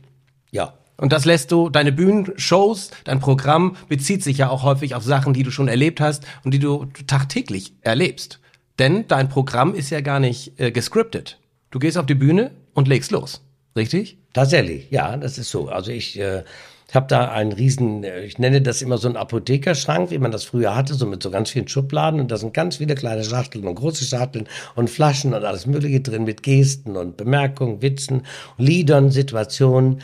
Ja. 0.51 0.75
Und 0.97 1.13
das 1.13 1.25
lässt 1.25 1.51
du, 1.51 1.69
deine 1.69 1.93
Bühnenshows, 1.93 2.91
dein 3.05 3.19
Programm 3.19 3.77
bezieht 3.89 4.23
sich 4.23 4.39
ja 4.39 4.49
auch 4.49 4.63
häufig 4.63 4.95
auf 4.95 5.03
Sachen, 5.03 5.35
die 5.35 5.43
du 5.43 5.51
schon 5.51 5.69
erlebt 5.69 6.01
hast 6.01 6.25
und 6.45 6.55
die 6.55 6.59
du 6.59 6.87
tagtäglich 7.07 7.75
erlebst. 7.81 8.39
Denn 8.79 9.07
dein 9.09 9.29
Programm 9.29 9.75
ist 9.75 9.91
ja 9.91 10.01
gar 10.01 10.21
nicht 10.21 10.59
äh, 10.61 10.71
gescriptet. 10.71 11.39
Du 11.71 11.79
gehst 11.79 11.99
auf 11.99 12.07
die 12.07 12.15
Bühne 12.15 12.53
und 12.75 12.89
legst 12.89 13.11
los. 13.11 13.43
Richtig? 13.77 14.19
Tatsächlich, 14.33 14.91
ja, 14.91 15.17
das 15.17 15.39
ist 15.39 15.51
so. 15.51 15.69
Also 15.69 15.91
ich 15.91 16.19
äh, 16.19 16.45
ich 16.93 16.97
habe 16.97 17.07
da 17.07 17.31
einen 17.31 17.53
riesen, 17.53 18.05
äh, 18.05 18.21
ich 18.21 18.39
nenne 18.39 18.61
das 18.61 18.83
immer 18.83 18.99
so 18.99 19.09
einen 19.09 19.17
Apothekerschrank, 19.17 20.11
wie 20.11 20.19
man 20.19 20.31
das 20.31 20.45
früher 20.45 20.77
hatte, 20.77 20.93
so 20.93 21.07
mit 21.07 21.23
so 21.23 21.31
ganz 21.31 21.49
vielen 21.49 21.67
Schubladen. 21.67 22.21
Und 22.21 22.31
da 22.31 22.37
sind 22.37 22.53
ganz 22.53 22.77
viele 22.77 22.95
kleine 22.95 23.25
Schachteln 23.25 23.67
und 23.67 23.77
große 23.77 24.05
Schachteln 24.05 24.47
und 24.75 24.91
Flaschen 24.91 25.33
und 25.33 25.43
alles 25.43 25.65
Mögliche 25.65 26.03
drin 26.03 26.25
mit 26.25 26.43
Gesten 26.43 26.99
und 26.99 27.17
Bemerkungen, 27.17 27.81
Witzen, 27.81 28.27
Liedern, 28.59 29.11
Situationen. 29.11 30.03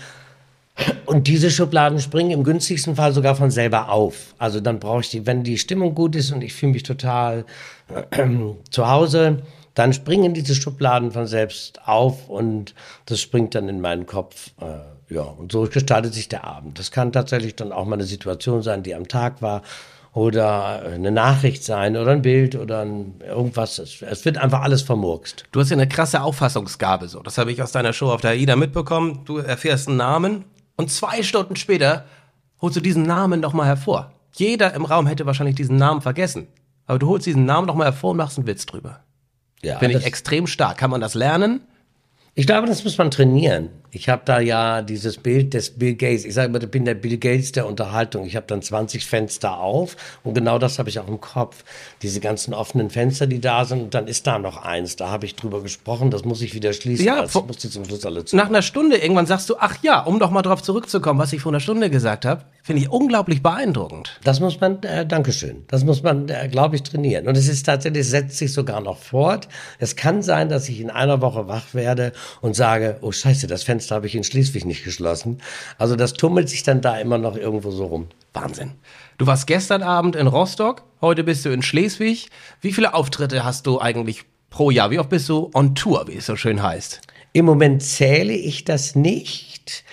Und 1.04 1.26
diese 1.26 1.50
Schubladen 1.50 2.00
springen 2.00 2.30
im 2.30 2.42
günstigsten 2.42 2.96
Fall 2.96 3.12
sogar 3.12 3.36
von 3.36 3.50
selber 3.50 3.90
auf. 3.90 4.34
Also 4.38 4.60
dann 4.60 4.80
brauche 4.80 5.02
ich 5.02 5.10
die, 5.10 5.26
wenn 5.26 5.44
die 5.44 5.58
Stimmung 5.58 5.94
gut 5.94 6.16
ist 6.16 6.32
und 6.32 6.40
ich 6.40 6.54
fühle 6.54 6.72
mich 6.72 6.84
total 6.84 7.44
äh, 8.12 8.26
zu 8.70 8.88
Hause, 8.88 9.42
dann 9.74 9.92
springen 9.92 10.32
diese 10.32 10.54
Schubladen 10.54 11.10
von 11.10 11.26
selbst 11.26 11.86
auf 11.86 12.30
und 12.30 12.74
das 13.04 13.20
springt 13.20 13.54
dann 13.54 13.68
in 13.68 13.82
meinen 13.82 14.06
Kopf. 14.06 14.52
Äh, 14.58 14.97
ja, 15.08 15.22
und 15.22 15.52
so 15.52 15.62
gestaltet 15.62 16.14
sich 16.14 16.28
der 16.28 16.44
Abend. 16.44 16.78
Das 16.78 16.90
kann 16.90 17.12
tatsächlich 17.12 17.56
dann 17.56 17.72
auch 17.72 17.86
mal 17.86 17.94
eine 17.94 18.04
Situation 18.04 18.62
sein, 18.62 18.82
die 18.82 18.94
am 18.94 19.08
Tag 19.08 19.40
war 19.40 19.62
oder 20.12 20.82
eine 20.82 21.10
Nachricht 21.10 21.64
sein 21.64 21.96
oder 21.96 22.12
ein 22.12 22.22
Bild 22.22 22.56
oder 22.56 22.80
ein, 22.82 23.20
irgendwas. 23.26 23.78
Es, 23.78 24.24
wird 24.24 24.38
einfach 24.38 24.62
alles 24.62 24.82
vermurkst. 24.82 25.44
Du 25.52 25.60
hast 25.60 25.70
ja 25.70 25.76
eine 25.76 25.88
krasse 25.88 26.22
Auffassungsgabe 26.22 27.08
so. 27.08 27.20
Das 27.20 27.38
habe 27.38 27.52
ich 27.52 27.62
aus 27.62 27.72
deiner 27.72 27.92
Show 27.92 28.10
auf 28.10 28.20
der 28.20 28.32
AIDA 28.32 28.56
mitbekommen. 28.56 29.22
Du 29.24 29.38
erfährst 29.38 29.88
einen 29.88 29.96
Namen 29.96 30.44
und 30.76 30.90
zwei 30.90 31.22
Stunden 31.22 31.56
später 31.56 32.04
holst 32.60 32.76
du 32.76 32.80
diesen 32.80 33.04
Namen 33.04 33.40
nochmal 33.40 33.66
hervor. 33.66 34.12
Jeder 34.34 34.74
im 34.74 34.84
Raum 34.84 35.06
hätte 35.06 35.26
wahrscheinlich 35.26 35.56
diesen 35.56 35.76
Namen 35.76 36.00
vergessen. 36.02 36.48
Aber 36.86 36.98
du 36.98 37.08
holst 37.08 37.26
diesen 37.26 37.44
Namen 37.44 37.66
nochmal 37.66 37.86
hervor 37.86 38.12
und 38.12 38.16
machst 38.16 38.38
einen 38.38 38.46
Witz 38.46 38.66
drüber. 38.66 39.00
Ja, 39.62 39.78
Finde 39.78 39.98
ich 39.98 40.04
extrem 40.04 40.46
stark. 40.46 40.78
Kann 40.78 40.90
man 40.90 41.00
das 41.00 41.14
lernen? 41.14 41.60
Ich 42.34 42.46
glaube, 42.46 42.68
das 42.68 42.84
muss 42.84 42.96
man 42.96 43.10
trainieren. 43.10 43.70
Ich 43.90 44.08
habe 44.08 44.22
da 44.24 44.40
ja 44.40 44.82
dieses 44.82 45.16
Bild 45.16 45.54
des 45.54 45.70
Bill 45.70 45.94
Gates. 45.94 46.24
Ich 46.24 46.34
sage 46.34 46.48
immer, 46.48 46.62
ich 46.62 46.70
bin 46.70 46.84
der 46.84 46.94
Bill 46.94 47.16
Gates 47.16 47.52
der 47.52 47.66
Unterhaltung. 47.66 48.26
Ich 48.26 48.36
habe 48.36 48.46
dann 48.46 48.60
20 48.60 49.06
Fenster 49.06 49.58
auf 49.58 49.96
und 50.24 50.34
genau 50.34 50.58
das 50.58 50.78
habe 50.78 50.88
ich 50.88 50.98
auch 50.98 51.08
im 51.08 51.20
Kopf. 51.20 51.64
Diese 52.02 52.20
ganzen 52.20 52.54
offenen 52.54 52.90
Fenster, 52.90 53.26
die 53.26 53.40
da 53.40 53.64
sind. 53.64 53.82
Und 53.82 53.94
dann 53.94 54.06
ist 54.06 54.26
da 54.26 54.38
noch 54.38 54.58
eins. 54.58 54.96
Da 54.96 55.08
habe 55.08 55.26
ich 55.26 55.36
drüber 55.36 55.62
gesprochen. 55.62 56.10
Das 56.10 56.24
muss 56.24 56.42
ich 56.42 56.54
wieder 56.54 56.72
schließen. 56.72 57.04
Ja, 57.04 57.20
also, 57.20 57.42
muss 57.42 57.58
zum 57.58 57.84
Schluss 57.84 58.04
alle 58.04 58.24
zu. 58.24 58.36
Nach 58.36 58.48
einer 58.48 58.62
Stunde 58.62 58.96
irgendwann 58.96 59.26
sagst 59.26 59.48
du, 59.48 59.56
ach 59.58 59.76
ja, 59.82 60.00
um 60.00 60.18
doch 60.18 60.30
mal 60.30 60.42
drauf 60.42 60.62
zurückzukommen, 60.62 61.18
was 61.18 61.32
ich 61.32 61.40
vor 61.40 61.52
einer 61.52 61.60
Stunde 61.60 61.88
gesagt 61.88 62.24
habe. 62.24 62.44
Finde 62.62 62.82
ich 62.82 62.90
unglaublich 62.90 63.42
beeindruckend. 63.42 64.20
Das 64.24 64.40
muss 64.40 64.60
man, 64.60 64.82
äh, 64.82 65.06
Dankeschön. 65.06 65.64
Das 65.68 65.84
muss 65.84 66.02
man, 66.02 66.28
äh, 66.28 66.48
glaube 66.48 66.76
ich, 66.76 66.82
trainieren. 66.82 67.26
Und 67.26 67.36
es 67.36 67.48
ist 67.48 67.64
tatsächlich, 67.64 68.02
es 68.02 68.10
setzt 68.10 68.36
sich 68.36 68.52
sogar 68.52 68.82
noch 68.82 68.98
fort. 68.98 69.48
Es 69.78 69.96
kann 69.96 70.22
sein, 70.22 70.50
dass 70.50 70.68
ich 70.68 70.80
in 70.80 70.90
einer 70.90 71.22
Woche 71.22 71.48
wach 71.48 71.72
werde 71.72 72.12
und 72.42 72.54
sage, 72.54 72.98
oh 73.00 73.10
Scheiße, 73.10 73.46
das 73.46 73.62
Fenster 73.62 73.77
habe 73.90 74.06
ich 74.06 74.14
in 74.14 74.24
Schleswig 74.24 74.64
nicht 74.64 74.84
geschlossen. 74.84 75.40
Also 75.78 75.96
das 75.96 76.12
tummelt 76.12 76.48
sich 76.48 76.62
dann 76.62 76.80
da 76.80 76.98
immer 76.98 77.18
noch 77.18 77.36
irgendwo 77.36 77.70
so 77.70 77.86
rum. 77.86 78.08
Wahnsinn. 78.32 78.72
Du 79.18 79.26
warst 79.26 79.46
gestern 79.46 79.82
Abend 79.82 80.16
in 80.16 80.26
Rostock, 80.26 80.82
heute 81.00 81.24
bist 81.24 81.44
du 81.44 81.50
in 81.50 81.62
Schleswig. 81.62 82.28
Wie 82.60 82.72
viele 82.72 82.94
Auftritte 82.94 83.44
hast 83.44 83.66
du 83.66 83.80
eigentlich 83.80 84.24
pro 84.50 84.70
Jahr? 84.70 84.90
Wie 84.90 84.98
oft 84.98 85.10
bist 85.10 85.28
du 85.28 85.50
on 85.54 85.74
Tour, 85.74 86.06
wie 86.08 86.16
es 86.16 86.26
so 86.26 86.36
schön 86.36 86.62
heißt? 86.62 87.00
Im 87.32 87.44
Moment 87.44 87.82
zähle 87.82 88.34
ich 88.34 88.64
das 88.64 88.94
nicht. 88.94 89.84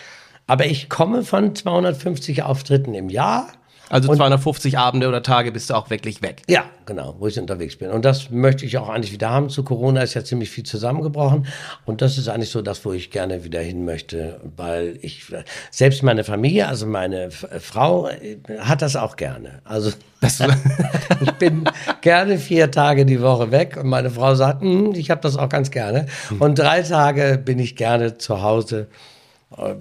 Aber 0.48 0.66
ich 0.66 0.90
komme 0.90 1.24
von 1.24 1.56
250 1.56 2.44
Auftritten 2.44 2.94
im 2.94 3.10
Jahr. 3.10 3.52
Also 3.90 4.14
250 4.14 4.78
Abende 4.78 5.08
oder 5.08 5.22
Tage 5.22 5.52
bist 5.52 5.70
du 5.70 5.76
auch 5.76 5.90
wirklich 5.90 6.22
weg. 6.22 6.42
Ja, 6.48 6.66
genau, 6.86 7.16
wo 7.20 7.28
ich 7.28 7.40
unterwegs 7.40 7.76
bin. 7.76 7.90
Und 7.92 8.06
das 8.06 8.30
möchte 8.32 8.66
ich 8.66 8.78
auch 8.78 8.90
eigentlich 8.90 9.12
wieder 9.12 9.30
haben. 9.30 9.50
Zu 9.50 9.64
Corona 9.64 10.02
ist 10.02 10.14
ja 10.14 10.24
ziemlich 10.24 10.50
viel 10.50 10.64
zusammengebrochen. 10.64 11.48
Und 11.86 12.02
das 12.02 12.18
ist 12.18 12.28
eigentlich 12.28 12.50
so 12.50 12.62
das, 12.62 12.84
wo 12.86 12.94
ich 12.94 13.12
gerne 13.12 13.44
wieder 13.44 13.60
hin 13.60 13.86
möchte. 13.86 14.40
Weil 14.56 14.98
ich, 15.02 15.26
selbst 15.72 16.04
meine 16.04 16.24
Familie, 16.24 16.68
also 16.68 16.86
meine 16.88 17.32
Frau, 17.32 18.08
äh, 18.08 18.38
hat 18.60 18.82
das 18.82 18.96
auch 18.96 19.16
gerne. 19.16 19.62
Also 19.64 19.92
ich 21.22 21.32
bin 21.34 21.66
gerne 22.02 22.40
vier 22.40 22.72
Tage 22.72 23.06
die 23.06 23.22
Woche 23.22 23.52
weg. 23.52 23.78
Und 23.78 23.88
meine 23.88 24.10
Frau 24.10 24.36
sagt, 24.36 24.62
hm, 24.62 24.94
ich 24.96 25.12
habe 25.12 25.22
das 25.22 25.38
auch 25.38 25.50
ganz 25.50 25.72
gerne. 25.72 26.08
Und 26.40 26.58
drei 26.58 26.82
Tage 26.82 27.42
bin 27.44 27.60
ich 27.60 27.76
gerne 27.76 28.18
zu 28.18 28.42
Hause 28.42 28.88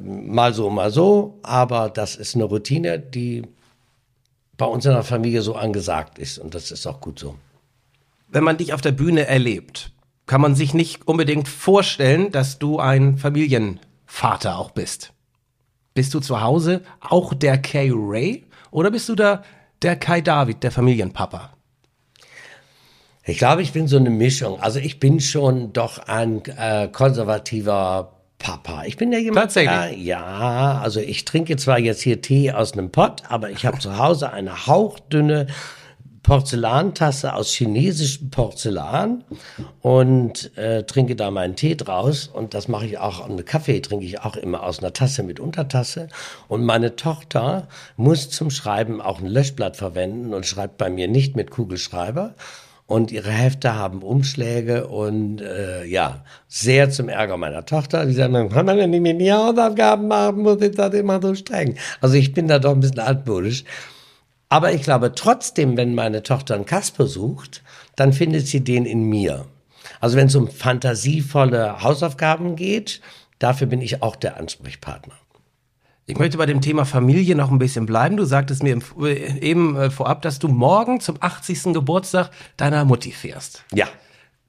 Mal 0.04 0.54
so, 0.54 0.70
mal 0.70 0.90
so, 0.90 1.38
aber 1.42 1.88
das 1.88 2.14
ist 2.14 2.34
eine 2.34 2.44
Routine, 2.44 2.98
die 2.98 3.42
bei 4.56 4.66
uns 4.66 4.84
in 4.84 4.92
der 4.92 5.02
Familie 5.02 5.42
so 5.42 5.54
angesagt 5.54 6.18
ist 6.18 6.38
und 6.38 6.54
das 6.54 6.70
ist 6.70 6.86
auch 6.86 7.00
gut 7.00 7.18
so. 7.18 7.36
Wenn 8.28 8.44
man 8.44 8.56
dich 8.56 8.72
auf 8.72 8.80
der 8.80 8.92
Bühne 8.92 9.26
erlebt, 9.26 9.90
kann 10.26 10.40
man 10.40 10.54
sich 10.54 10.74
nicht 10.74 11.06
unbedingt 11.06 11.48
vorstellen, 11.48 12.32
dass 12.32 12.58
du 12.58 12.78
ein 12.78 13.18
Familienvater 13.18 14.58
auch 14.58 14.70
bist. 14.70 15.12
Bist 15.92 16.14
du 16.14 16.20
zu 16.20 16.40
Hause 16.40 16.82
auch 17.00 17.34
der 17.34 17.58
Kay 17.58 17.92
Ray 17.94 18.44
oder 18.70 18.90
bist 18.90 19.08
du 19.08 19.14
da 19.14 19.44
der 19.82 19.96
Kai 19.96 20.20
David, 20.20 20.62
der 20.62 20.72
Familienpapa? 20.72 21.52
Ich 23.26 23.38
glaube, 23.38 23.62
ich 23.62 23.72
bin 23.72 23.88
so 23.88 23.96
eine 23.96 24.10
Mischung. 24.10 24.60
Also 24.60 24.78
ich 24.78 25.00
bin 25.00 25.20
schon 25.20 25.72
doch 25.72 25.98
ein 25.98 26.44
äh, 26.44 26.88
konservativer 26.92 28.13
Papa. 28.44 28.84
Ich 28.84 28.98
bin 28.98 29.10
ja 29.10 29.18
jemand. 29.18 29.44
Tatsächlich? 29.44 30.04
Ja, 30.04 30.20
ja, 30.20 30.80
also 30.82 31.00
ich 31.00 31.24
trinke 31.24 31.56
zwar 31.56 31.78
jetzt 31.78 32.02
hier 32.02 32.20
Tee 32.20 32.52
aus 32.52 32.74
einem 32.74 32.90
Pott, 32.92 33.22
aber 33.30 33.48
ich 33.48 33.64
habe 33.64 33.78
zu 33.78 33.96
Hause 33.96 34.32
eine 34.34 34.66
hauchdünne 34.66 35.46
Porzellantasse 36.22 37.32
aus 37.32 37.52
chinesischem 37.52 38.28
Porzellan 38.28 39.24
und 39.80 40.54
äh, 40.58 40.82
trinke 40.82 41.16
da 41.16 41.30
meinen 41.30 41.56
Tee 41.56 41.74
draus. 41.74 42.28
Und 42.28 42.52
das 42.52 42.68
mache 42.68 42.84
ich 42.84 42.98
auch, 42.98 43.26
und 43.26 43.46
Kaffee 43.46 43.80
trinke 43.80 44.04
ich 44.04 44.20
auch 44.20 44.36
immer 44.36 44.62
aus 44.62 44.80
einer 44.80 44.92
Tasse 44.92 45.22
mit 45.22 45.40
Untertasse. 45.40 46.08
Und 46.46 46.64
meine 46.64 46.96
Tochter 46.96 47.66
muss 47.96 48.28
zum 48.28 48.50
Schreiben 48.50 49.00
auch 49.00 49.20
ein 49.20 49.26
Löschblatt 49.26 49.78
verwenden 49.78 50.34
und 50.34 50.44
schreibt 50.44 50.76
bei 50.76 50.90
mir 50.90 51.08
nicht 51.08 51.34
mit 51.34 51.50
Kugelschreiber. 51.50 52.34
Und 52.86 53.10
ihre 53.12 53.30
Hefte 53.30 53.74
haben 53.74 54.02
Umschläge 54.02 54.86
und 54.86 55.40
äh, 55.40 55.84
ja, 55.84 56.22
sehr 56.48 56.90
zum 56.90 57.08
Ärger 57.08 57.38
meiner 57.38 57.64
Tochter. 57.64 58.04
Die 58.04 58.12
sagen, 58.12 58.50
kann 58.50 58.66
man 58.66 58.76
denn 58.76 58.90
nicht 58.90 59.00
mit 59.00 59.16
mir 59.16 59.38
Hausaufgaben 59.38 60.06
machen, 60.06 60.42
muss 60.42 60.60
ich 60.60 60.76
das 60.76 60.92
immer 60.92 61.20
so 61.20 61.34
streng. 61.34 61.76
Also 62.02 62.16
ich 62.16 62.34
bin 62.34 62.46
da 62.46 62.58
doch 62.58 62.72
ein 62.72 62.80
bisschen 62.80 62.98
altmodisch. 62.98 63.64
Aber 64.50 64.72
ich 64.72 64.82
glaube 64.82 65.14
trotzdem, 65.14 65.78
wenn 65.78 65.94
meine 65.94 66.22
Tochter 66.22 66.54
einen 66.54 66.66
Kasper 66.66 67.06
sucht, 67.06 67.62
dann 67.96 68.12
findet 68.12 68.46
sie 68.46 68.62
den 68.62 68.84
in 68.84 69.04
mir. 69.04 69.46
Also 70.00 70.16
wenn 70.16 70.26
es 70.26 70.34
um 70.34 70.48
fantasievolle 70.48 71.82
Hausaufgaben 71.82 72.54
geht, 72.54 73.00
dafür 73.38 73.66
bin 73.66 73.80
ich 73.80 74.02
auch 74.02 74.16
der 74.16 74.36
Ansprechpartner. 74.36 75.14
Ich 76.06 76.18
möchte 76.18 76.36
bei 76.36 76.46
dem 76.46 76.60
Thema 76.60 76.84
Familie 76.84 77.34
noch 77.34 77.50
ein 77.50 77.58
bisschen 77.58 77.86
bleiben. 77.86 78.16
Du 78.16 78.24
sagtest 78.24 78.62
mir 78.62 78.78
äh, 79.00 79.38
eben 79.40 79.74
äh, 79.76 79.90
vorab, 79.90 80.20
dass 80.22 80.38
du 80.38 80.48
morgen 80.48 81.00
zum 81.00 81.16
80. 81.18 81.72
Geburtstag 81.72 82.30
deiner 82.56 82.84
Mutti 82.84 83.10
fährst. 83.10 83.64
Ja. 83.72 83.86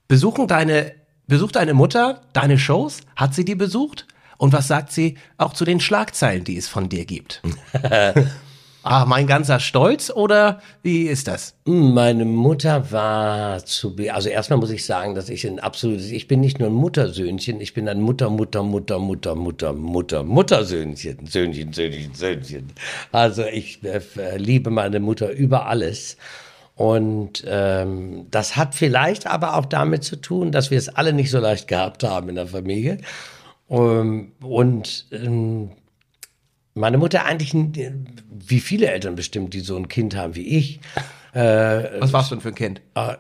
Besuchen 0.07 0.47
deine, 0.47 0.91
besucht 1.27 1.55
deine 1.55 1.73
Mutter 1.73 2.21
deine 2.33 2.59
Shows? 2.59 3.01
Hat 3.15 3.33
sie 3.33 3.45
die 3.45 3.55
besucht? 3.55 4.05
Und 4.37 4.51
was 4.51 4.67
sagt 4.67 4.91
sie 4.91 5.17
auch 5.37 5.53
zu 5.53 5.63
den 5.63 5.79
Schlagzeilen, 5.79 6.43
die 6.43 6.57
es 6.57 6.67
von 6.67 6.89
dir 6.89 7.05
gibt? 7.05 7.41
ah, 8.85 9.05
mein 9.05 9.27
ganzer 9.27 9.59
Stolz 9.59 10.09
oder 10.09 10.61
wie 10.83 11.03
ist 11.03 11.27
das? 11.27 11.55
Meine 11.65 12.23
Mutter 12.23 12.91
war 12.91 13.65
zu, 13.65 13.95
be- 13.95 14.13
also 14.13 14.29
erstmal 14.29 14.59
muss 14.59 14.69
ich 14.69 14.85
sagen, 14.85 15.15
dass 15.15 15.27
ich 15.29 15.45
ein 15.45 15.59
absolutes, 15.59 16.11
ich 16.11 16.27
bin 16.27 16.39
nicht 16.39 16.59
nur 16.59 16.69
ein 16.69 16.73
Muttersöhnchen, 16.73 17.59
ich 17.59 17.73
bin 17.73 17.89
ein 17.89 17.99
Mutter, 17.99 18.29
Mutter, 18.29 18.63
Mutter, 18.63 18.99
Mutter, 18.99 19.35
Mutter, 19.35 19.73
Mutter, 19.73 20.23
Muttersöhnchen, 20.23 21.25
Söhnchen, 21.25 21.73
Söhnchen, 21.73 22.13
Söhnchen. 22.13 22.71
Also 23.11 23.43
ich 23.43 23.83
äh, 23.83 24.01
liebe 24.37 24.69
meine 24.69 24.99
Mutter 24.99 25.31
über 25.31 25.65
alles. 25.67 26.17
Und 26.75 27.43
ähm, 27.47 28.27
das 28.31 28.55
hat 28.57 28.75
vielleicht 28.75 29.27
aber 29.27 29.55
auch 29.55 29.65
damit 29.65 30.03
zu 30.03 30.17
tun, 30.17 30.51
dass 30.51 30.71
wir 30.71 30.77
es 30.77 30.89
alle 30.89 31.13
nicht 31.13 31.31
so 31.31 31.39
leicht 31.39 31.67
gehabt 31.67 32.03
haben 32.03 32.29
in 32.29 32.35
der 32.35 32.47
Familie. 32.47 32.97
Ähm, 33.69 34.33
und 34.41 35.05
ähm, 35.11 35.71
meine 36.75 36.97
Mutter 36.97 37.25
eigentlich, 37.25 37.53
wie 38.29 38.59
viele 38.59 38.91
Eltern 38.91 39.15
bestimmt, 39.15 39.53
die 39.53 39.61
so 39.61 39.75
ein 39.75 39.87
Kind 39.87 40.15
haben 40.15 40.35
wie 40.35 40.47
ich, 40.57 40.79
Was 41.35 42.13
warst 42.13 42.31
du 42.31 42.35
denn 42.35 42.41
für 42.41 42.47
ein 42.47 42.55
Kind? 42.55 42.81
äh, 42.95 43.17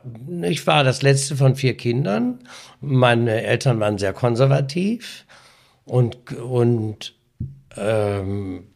Ich 0.49 0.65
war 0.67 0.85
das 0.85 1.01
letzte 1.01 1.35
von 1.35 1.57
vier 1.57 1.75
Kindern. 1.75 2.39
Meine 2.79 3.43
Eltern 3.43 3.81
waren 3.81 3.97
sehr 3.97 4.13
konservativ 4.13 5.25
und, 5.83 6.31
und 6.37 7.13
ähm, 7.75 8.67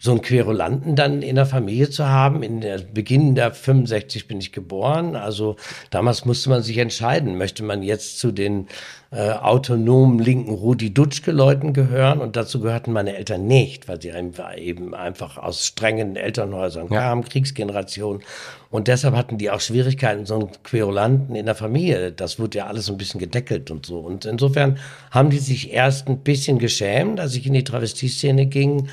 so 0.00 0.12
einen 0.12 0.22
Querulanten 0.22 0.94
dann 0.94 1.22
in 1.22 1.34
der 1.34 1.46
Familie 1.46 1.90
zu 1.90 2.08
haben. 2.08 2.44
In 2.44 2.60
der 2.60 2.78
Beginn 2.78 3.34
der 3.34 3.52
65 3.52 4.28
bin 4.28 4.38
ich 4.38 4.52
geboren. 4.52 5.16
Also 5.16 5.56
damals 5.90 6.24
musste 6.24 6.50
man 6.50 6.62
sich 6.62 6.78
entscheiden, 6.78 7.36
möchte 7.36 7.64
man 7.64 7.82
jetzt 7.82 8.20
zu 8.20 8.30
den 8.30 8.68
äh, 9.10 9.30
autonomen 9.32 10.20
linken 10.20 10.52
Rudi 10.54 10.94
Dutschke-Leuten 10.94 11.72
gehören? 11.72 12.20
Und 12.20 12.36
dazu 12.36 12.60
gehörten 12.60 12.92
meine 12.92 13.16
Eltern 13.16 13.48
nicht, 13.48 13.88
weil 13.88 14.00
sie 14.00 14.12
einfach 14.12 14.56
eben 14.56 14.94
einfach 14.94 15.36
aus 15.36 15.66
strengen 15.66 16.14
Elternhäusern 16.14 16.90
kamen, 16.90 17.24
Kriegsgeneration. 17.24 18.22
Und 18.70 18.86
deshalb 18.86 19.16
hatten 19.16 19.36
die 19.36 19.50
auch 19.50 19.60
Schwierigkeiten, 19.60 20.26
so 20.26 20.34
einen 20.34 20.50
Querulanten 20.62 21.34
in 21.34 21.46
der 21.46 21.56
Familie. 21.56 22.12
Das 22.12 22.38
wurde 22.38 22.58
ja 22.58 22.66
alles 22.66 22.88
ein 22.88 22.98
bisschen 22.98 23.18
gedeckelt 23.18 23.72
und 23.72 23.84
so. 23.84 23.98
Und 23.98 24.26
insofern 24.26 24.78
haben 25.10 25.30
die 25.30 25.38
sich 25.38 25.72
erst 25.72 26.06
ein 26.06 26.18
bisschen 26.18 26.60
geschämt, 26.60 27.18
als 27.18 27.34
ich 27.34 27.46
in 27.46 27.54
die 27.54 27.64
Travestieszene 27.64 28.46
ging 28.46 28.88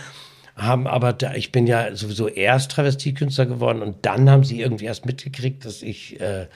haben 0.55 0.87
aber 0.87 1.13
da, 1.13 1.33
ich 1.33 1.51
bin 1.51 1.67
ja 1.67 1.95
sowieso 1.95 2.27
erst 2.27 2.71
Travestiekünstler 2.71 3.45
geworden 3.45 3.81
und 3.81 4.05
dann 4.05 4.29
haben 4.29 4.43
sie 4.43 4.61
irgendwie 4.61 4.85
erst 4.85 5.05
mitgekriegt, 5.05 5.65
dass 5.65 5.81
ich 5.81 6.19
äh, 6.21 6.47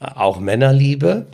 auch 0.00 0.40
Männer 0.40 0.72
liebe, 0.72 1.26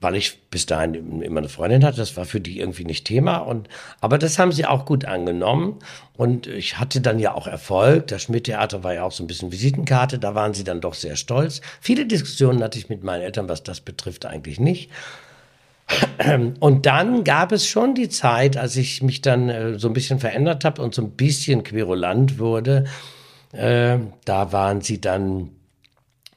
weil 0.00 0.16
ich 0.16 0.40
bis 0.50 0.66
dahin 0.66 1.22
immer 1.22 1.38
eine 1.38 1.48
Freundin 1.48 1.84
hatte. 1.84 1.98
Das 1.98 2.16
war 2.16 2.24
für 2.24 2.40
die 2.40 2.60
irgendwie 2.60 2.84
nicht 2.84 3.04
Thema 3.04 3.38
und 3.38 3.68
aber 4.00 4.18
das 4.18 4.38
haben 4.38 4.52
sie 4.52 4.66
auch 4.66 4.86
gut 4.86 5.04
angenommen 5.04 5.78
und 6.14 6.46
ich 6.46 6.78
hatte 6.78 7.00
dann 7.00 7.18
ja 7.18 7.34
auch 7.34 7.46
Erfolg. 7.46 8.06
Das 8.06 8.22
Schmidt-Theater 8.22 8.82
war 8.82 8.94
ja 8.94 9.02
auch 9.02 9.12
so 9.12 9.22
ein 9.22 9.26
bisschen 9.26 9.52
Visitenkarte. 9.52 10.18
Da 10.18 10.34
waren 10.34 10.54
sie 10.54 10.64
dann 10.64 10.80
doch 10.80 10.94
sehr 10.94 11.16
stolz. 11.16 11.60
Viele 11.80 12.06
Diskussionen 12.06 12.62
hatte 12.62 12.78
ich 12.78 12.88
mit 12.88 13.04
meinen 13.04 13.22
Eltern, 13.22 13.48
was 13.48 13.62
das 13.62 13.80
betrifft, 13.80 14.24
eigentlich 14.24 14.58
nicht. 14.58 14.90
Und 16.60 16.86
dann 16.86 17.24
gab 17.24 17.52
es 17.52 17.66
schon 17.66 17.94
die 17.94 18.08
Zeit, 18.08 18.56
als 18.56 18.76
ich 18.76 19.02
mich 19.02 19.22
dann 19.22 19.48
äh, 19.48 19.78
so 19.78 19.88
ein 19.88 19.94
bisschen 19.94 20.18
verändert 20.18 20.64
habe 20.64 20.82
und 20.82 20.94
so 20.94 21.02
ein 21.02 21.12
bisschen 21.12 21.62
querulant 21.62 22.38
wurde. 22.38 22.84
Äh, 23.52 23.98
da 24.24 24.52
waren 24.52 24.80
sie 24.80 25.00
dann, 25.00 25.50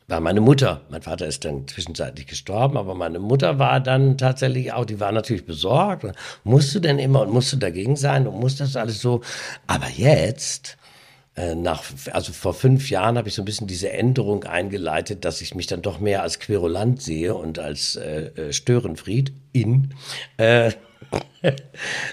war 0.08 0.22
meine 0.22 0.42
Mutter. 0.42 0.82
Mein 0.90 1.02
Vater 1.02 1.26
ist 1.26 1.46
dann 1.46 1.68
zwischenzeitlich 1.68 2.28
gestorben, 2.28 2.78
aber 2.78 2.96
meine 2.96 3.20
Mutter 3.20 3.60
war 3.60 3.80
dann 3.80 4.18
tatsächlich 4.18 4.74
auch, 4.74 4.86
die 4.86 5.00
war 5.00 5.12
natürlich 5.12 5.46
besorgt. 5.46 6.06
Musst 6.44 6.74
du 6.76 6.80
denn 6.80 7.00
immer 7.00 7.22
und 7.22 7.34
musst 7.34 7.52
du 7.54 7.58
dagegen 7.58 7.96
sein 7.96 8.28
und 8.28 8.40
muss 8.40 8.58
das 8.58 8.76
alles 8.76 9.02
so? 9.02 9.22
Aber 9.68 9.90
jetzt, 9.90 10.78
nach, 11.56 11.84
also 12.12 12.34
vor 12.34 12.54
fünf 12.54 12.90
Jahren 12.90 13.18
habe 13.18 13.30
ich 13.30 13.36
so 13.36 13.42
ein 13.42 13.46
bisschen 13.46 13.68
diese 13.68 13.92
Änderung 13.92 14.44
eingeleitet, 14.44 15.26
dass 15.26 15.42
ich 15.42 15.56
mich 15.56 15.68
dann 15.68 15.82
doch 15.82 16.00
mehr 16.00 16.22
als 16.22 16.40
Querulant 16.40 17.02
sehe 17.02 17.36
und 17.36 17.60
als 17.60 17.96
äh, 17.96 18.28
äh, 18.36 18.54
Störenfried 18.54 19.32
in. 19.54 19.94
Äh, 20.38 20.72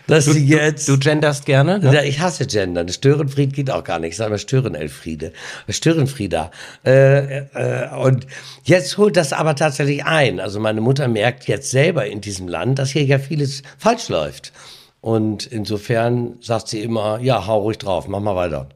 dass 0.06 0.26
sie 0.26 0.46
jetzt. 0.46 0.88
Du 0.88 0.98
genderst 0.98 1.44
gerne? 1.44 1.80
Ne? 1.80 1.92
Ja, 1.92 2.02
ich 2.02 2.20
hasse 2.20 2.46
Gendern. 2.46 2.88
Störenfried 2.88 3.52
geht 3.52 3.70
auch 3.70 3.84
gar 3.84 3.98
nicht. 3.98 4.10
Ich 4.10 4.16
sage 4.16 4.30
mal 4.30 4.38
Störenelfriede. 4.38 5.32
Störenfrieda. 5.68 6.50
Äh, 6.84 7.38
äh, 7.38 7.94
und 7.96 8.26
jetzt 8.64 8.96
holt 8.96 9.16
das 9.16 9.32
aber 9.32 9.56
tatsächlich 9.56 10.04
ein. 10.04 10.40
Also 10.40 10.60
meine 10.60 10.80
Mutter 10.80 11.08
merkt 11.08 11.48
jetzt 11.48 11.70
selber 11.70 12.06
in 12.06 12.20
diesem 12.20 12.48
Land, 12.48 12.78
dass 12.78 12.90
hier 12.90 13.04
ja 13.04 13.18
vieles 13.18 13.62
falsch 13.78 14.08
läuft. 14.08 14.52
Und 15.00 15.46
insofern 15.46 16.36
sagt 16.40 16.68
sie 16.68 16.80
immer, 16.80 17.20
ja, 17.20 17.46
hau 17.46 17.60
ruhig 17.60 17.78
drauf, 17.78 18.08
mach 18.08 18.20
mal 18.20 18.36
weiter. 18.36 18.68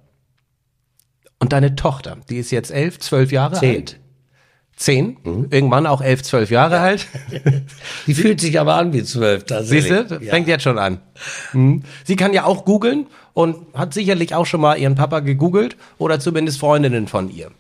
Und 1.41 1.53
deine 1.53 1.75
Tochter, 1.75 2.19
die 2.29 2.37
ist 2.37 2.51
jetzt 2.51 2.71
elf, 2.71 2.99
zwölf 2.99 3.33
Jahre 3.33 3.59
Zehn. 3.59 3.77
alt? 3.77 3.97
Zehn? 4.77 5.17
Irgendwann 5.51 5.87
auch 5.87 6.01
elf, 6.01 6.23
zwölf 6.23 6.51
Jahre 6.51 6.79
alt? 6.81 7.07
Die 8.07 8.15
fühlt 8.15 8.41
sich 8.41 8.59
aber 8.59 8.77
an 8.77 8.95
wie 8.95 9.03
zwölf. 9.05 9.45
Siehst 9.61 9.91
du? 9.91 10.19
Ja. 10.23 10.31
Fängt 10.31 10.49
jetzt 10.49 10.63
schon 10.63 10.79
an. 10.79 11.01
Mhm. 11.53 11.83
Sie 12.05 12.17
kann 12.17 12.33
ja 12.33 12.45
auch 12.45 12.65
googeln 12.65 13.07
und 13.35 13.57
hat 13.75 13.93
sicherlich 13.93 14.35
auch 14.35 14.47
schon 14.47 14.63
mal 14.63 14.79
ihren 14.79 14.95
Papa 14.95 15.21
gegoogelt 15.21 15.77
oder 15.99 16.19
zumindest 16.19 16.61
Freundinnen 16.61 17.09
von 17.09 17.31
ihr. 17.31 17.51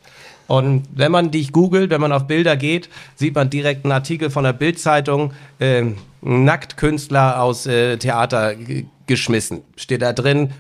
Und 0.47 0.85
wenn 0.95 1.13
man 1.13 1.31
dich 1.31 1.53
googelt, 1.53 1.91
wenn 1.91 2.01
man 2.01 2.13
auf 2.13 2.27
Bilder 2.27 2.57
geht, 2.57 2.89
sieht 3.17 3.35
man 3.35 3.51
direkt 3.51 3.85
einen 3.85 3.93
Artikel 3.93 4.31
von 4.31 4.45
der 4.45 4.55
Bildzeitung, 4.55 5.35
ähm, 5.61 5.97
Nacktkünstler 6.23 7.43
aus 7.43 7.67
äh, 7.67 7.99
Theater 7.99 8.55
g- 8.55 8.87
geschmissen. 9.07 9.61
Steht 9.77 10.01
da 10.01 10.15
drin, 10.15 10.53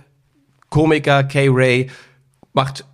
Komiker 0.68 1.24
Kay 1.24 1.48
Ray 1.50 1.90
macht 2.52 2.84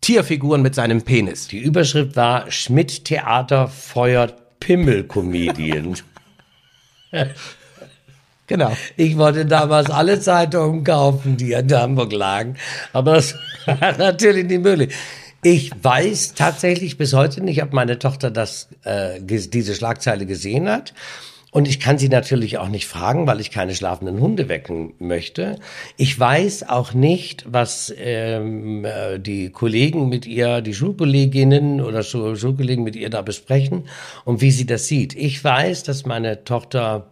Tierfiguren 0.00 0.62
mit 0.62 0.74
seinem 0.74 1.02
Penis. 1.02 1.48
Die 1.48 1.58
Überschrift 1.58 2.16
war 2.16 2.50
Schmidt 2.50 3.04
Theater 3.04 3.68
feuert 3.68 4.60
Pimmelkomedien. 4.60 5.96
Genau. 8.48 8.76
Ich 8.96 9.16
wollte 9.16 9.44
damals 9.44 9.90
alle 9.90 10.20
Zeitungen 10.20 10.84
kaufen, 10.84 11.36
die 11.36 11.52
in 11.52 11.72
Hamburg 11.72 12.12
lagen, 12.12 12.56
aber 12.92 13.14
das 13.14 13.34
war 13.66 13.98
natürlich 13.98 14.46
nicht 14.46 14.62
möglich. 14.62 14.94
Ich 15.42 15.72
weiß 15.82 16.34
tatsächlich 16.34 16.96
bis 16.96 17.12
heute 17.12 17.40
nicht, 17.42 17.62
ob 17.62 17.72
meine 17.72 17.98
Tochter 17.98 18.30
das, 18.30 18.68
äh, 18.84 19.20
diese 19.20 19.74
Schlagzeile 19.74 20.26
gesehen 20.26 20.68
hat. 20.68 20.94
Und 21.56 21.66
ich 21.66 21.80
kann 21.80 21.96
sie 21.96 22.10
natürlich 22.10 22.58
auch 22.58 22.68
nicht 22.68 22.86
fragen, 22.86 23.26
weil 23.26 23.40
ich 23.40 23.50
keine 23.50 23.74
schlafenden 23.74 24.20
Hunde 24.20 24.50
wecken 24.50 24.92
möchte. 24.98 25.56
Ich 25.96 26.20
weiß 26.20 26.68
auch 26.68 26.92
nicht, 26.92 27.46
was 27.48 27.94
ähm, 27.96 28.84
äh, 28.84 29.18
die 29.18 29.48
Kollegen 29.48 30.10
mit 30.10 30.26
ihr, 30.26 30.60
die 30.60 30.74
Schulkolleginnen 30.74 31.80
oder 31.80 32.02
Schul 32.02 32.36
Schulkollegen 32.36 32.84
mit 32.84 32.94
ihr 32.94 33.08
da 33.08 33.22
besprechen 33.22 33.88
und 34.26 34.42
wie 34.42 34.50
sie 34.50 34.66
das 34.66 34.86
sieht. 34.86 35.14
Ich 35.14 35.42
weiß, 35.42 35.82
dass 35.84 36.04
meine 36.04 36.44
Tochter 36.44 37.06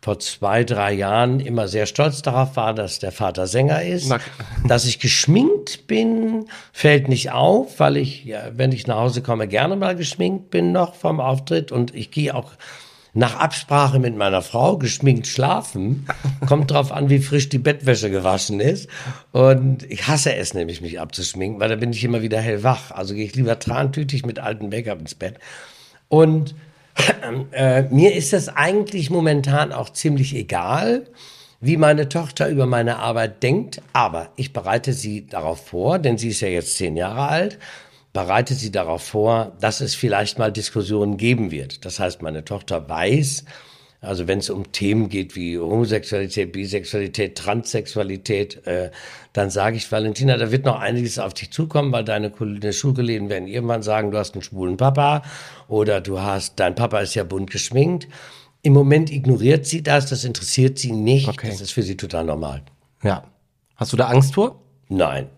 vor 0.00 0.20
zwei, 0.20 0.62
drei 0.62 0.92
Jahren 0.92 1.40
immer 1.40 1.66
sehr 1.66 1.86
stolz 1.86 2.22
darauf 2.22 2.54
war, 2.54 2.72
dass 2.74 3.00
der 3.00 3.10
Vater 3.10 3.48
Sänger 3.48 3.82
ist. 3.82 4.08
Na- 4.08 4.20
Dass 4.68 4.86
ich 4.86 5.00
geschminkt 5.00 5.88
bin, 5.88 6.44
fällt 6.72 7.08
nicht 7.08 7.32
auf, 7.32 7.80
weil 7.80 7.96
ich, 7.96 8.24
ja, 8.24 8.52
wenn 8.54 8.70
ich 8.70 8.86
nach 8.86 8.98
Hause 8.98 9.20
komme, 9.20 9.48
gerne 9.48 9.74
mal 9.74 9.96
geschminkt 9.96 10.50
bin 10.50 10.70
noch 10.70 10.94
vom 10.94 11.18
Auftritt 11.18 11.72
und 11.72 11.92
ich 11.92 12.12
gehe 12.12 12.36
auch 12.36 12.52
nach 13.12 13.36
Absprache 13.36 13.98
mit 13.98 14.16
meiner 14.16 14.42
Frau 14.42 14.78
geschminkt 14.78 15.26
schlafen. 15.26 16.06
Kommt 16.46 16.70
drauf 16.70 16.92
an, 16.92 17.10
wie 17.10 17.18
frisch 17.18 17.48
die 17.48 17.58
Bettwäsche 17.58 18.10
gewaschen 18.10 18.60
ist. 18.60 18.88
Und 19.32 19.82
ich 19.90 20.06
hasse 20.06 20.34
es 20.34 20.54
nämlich, 20.54 20.80
mich 20.80 21.00
abzuschminken, 21.00 21.60
weil 21.60 21.68
da 21.68 21.76
bin 21.76 21.92
ich 21.92 22.04
immer 22.04 22.22
wieder 22.22 22.40
hellwach. 22.40 22.90
Also 22.92 23.14
gehe 23.14 23.24
ich 23.24 23.34
lieber 23.34 23.58
trantütig 23.58 24.24
mit 24.24 24.38
altem 24.38 24.68
Make-up 24.68 25.00
ins 25.00 25.14
Bett. 25.14 25.38
Und 26.08 26.54
äh, 27.52 27.82
mir 27.84 28.14
ist 28.14 28.32
das 28.32 28.48
eigentlich 28.48 29.10
momentan 29.10 29.72
auch 29.72 29.90
ziemlich 29.90 30.34
egal, 30.34 31.06
wie 31.60 31.76
meine 31.76 32.08
Tochter 32.08 32.48
über 32.48 32.66
meine 32.66 32.98
Arbeit 32.98 33.42
denkt. 33.42 33.82
Aber 33.92 34.30
ich 34.36 34.52
bereite 34.52 34.92
sie 34.92 35.26
darauf 35.26 35.66
vor, 35.66 35.98
denn 35.98 36.16
sie 36.16 36.28
ist 36.28 36.40
ja 36.40 36.48
jetzt 36.48 36.76
zehn 36.76 36.96
Jahre 36.96 37.28
alt 37.28 37.58
bereite 38.12 38.54
sie 38.54 38.72
darauf 38.72 39.02
vor, 39.02 39.52
dass 39.60 39.80
es 39.80 39.94
vielleicht 39.94 40.38
mal 40.38 40.52
Diskussionen 40.52 41.16
geben 41.16 41.50
wird. 41.50 41.84
Das 41.84 42.00
heißt, 42.00 42.22
meine 42.22 42.44
Tochter 42.44 42.88
weiß, 42.88 43.44
also 44.00 44.26
wenn 44.26 44.38
es 44.38 44.48
um 44.48 44.72
Themen 44.72 45.10
geht 45.10 45.36
wie 45.36 45.58
Homosexualität, 45.58 46.52
Bisexualität, 46.52 47.36
Transsexualität, 47.36 48.66
äh, 48.66 48.90
dann 49.34 49.50
sage 49.50 49.76
ich, 49.76 49.92
Valentina, 49.92 50.38
da 50.38 50.50
wird 50.50 50.64
noch 50.64 50.80
einiges 50.80 51.18
auf 51.18 51.34
dich 51.34 51.50
zukommen, 51.50 51.92
weil 51.92 52.04
deine, 52.04 52.30
deine 52.30 52.72
Schulkollegen 52.72 53.28
werden 53.28 53.46
irgendwann 53.46 53.82
sagen, 53.82 54.10
du 54.10 54.18
hast 54.18 54.34
einen 54.34 54.42
schwulen 54.42 54.78
Papa 54.78 55.22
oder 55.68 56.00
du 56.00 56.20
hast, 56.20 56.58
dein 56.58 56.74
Papa 56.74 57.00
ist 57.00 57.14
ja 57.14 57.24
bunt 57.24 57.50
geschminkt. 57.50 58.08
Im 58.62 58.72
Moment 58.72 59.10
ignoriert 59.10 59.66
sie 59.66 59.82
das, 59.82 60.06
das 60.06 60.24
interessiert 60.24 60.78
sie 60.78 60.92
nicht. 60.92 61.28
Okay. 61.28 61.48
Das 61.48 61.60
ist 61.60 61.72
für 61.72 61.82
sie 61.82 61.96
total 61.96 62.24
normal. 62.24 62.62
Ja. 63.02 63.24
Hast 63.76 63.92
du 63.92 63.96
da 63.96 64.06
Angst 64.08 64.34
vor? 64.34 64.60
Nein. 64.88 65.28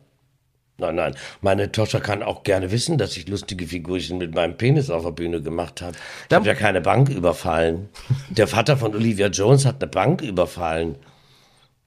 Nein, 0.82 0.96
nein. 0.96 1.14
Meine 1.40 1.70
Tochter 1.70 2.00
kann 2.00 2.24
auch 2.24 2.42
gerne 2.42 2.72
wissen, 2.72 2.98
dass 2.98 3.16
ich 3.16 3.28
lustige 3.28 3.68
Figurchen 3.68 4.18
mit 4.18 4.34
meinem 4.34 4.56
Penis 4.56 4.90
auf 4.90 5.04
der 5.04 5.12
Bühne 5.12 5.40
gemacht 5.40 5.80
habe. 5.80 5.96
Ich 6.28 6.34
habe 6.34 6.46
ja 6.46 6.54
keine 6.54 6.80
Bank 6.80 7.08
überfallen. 7.08 7.88
Der 8.30 8.48
Vater 8.48 8.76
von 8.76 8.94
Olivia 8.94 9.28
Jones 9.28 9.64
hat 9.64 9.80
eine 9.80 9.88
Bank 9.88 10.22
überfallen. 10.22 10.96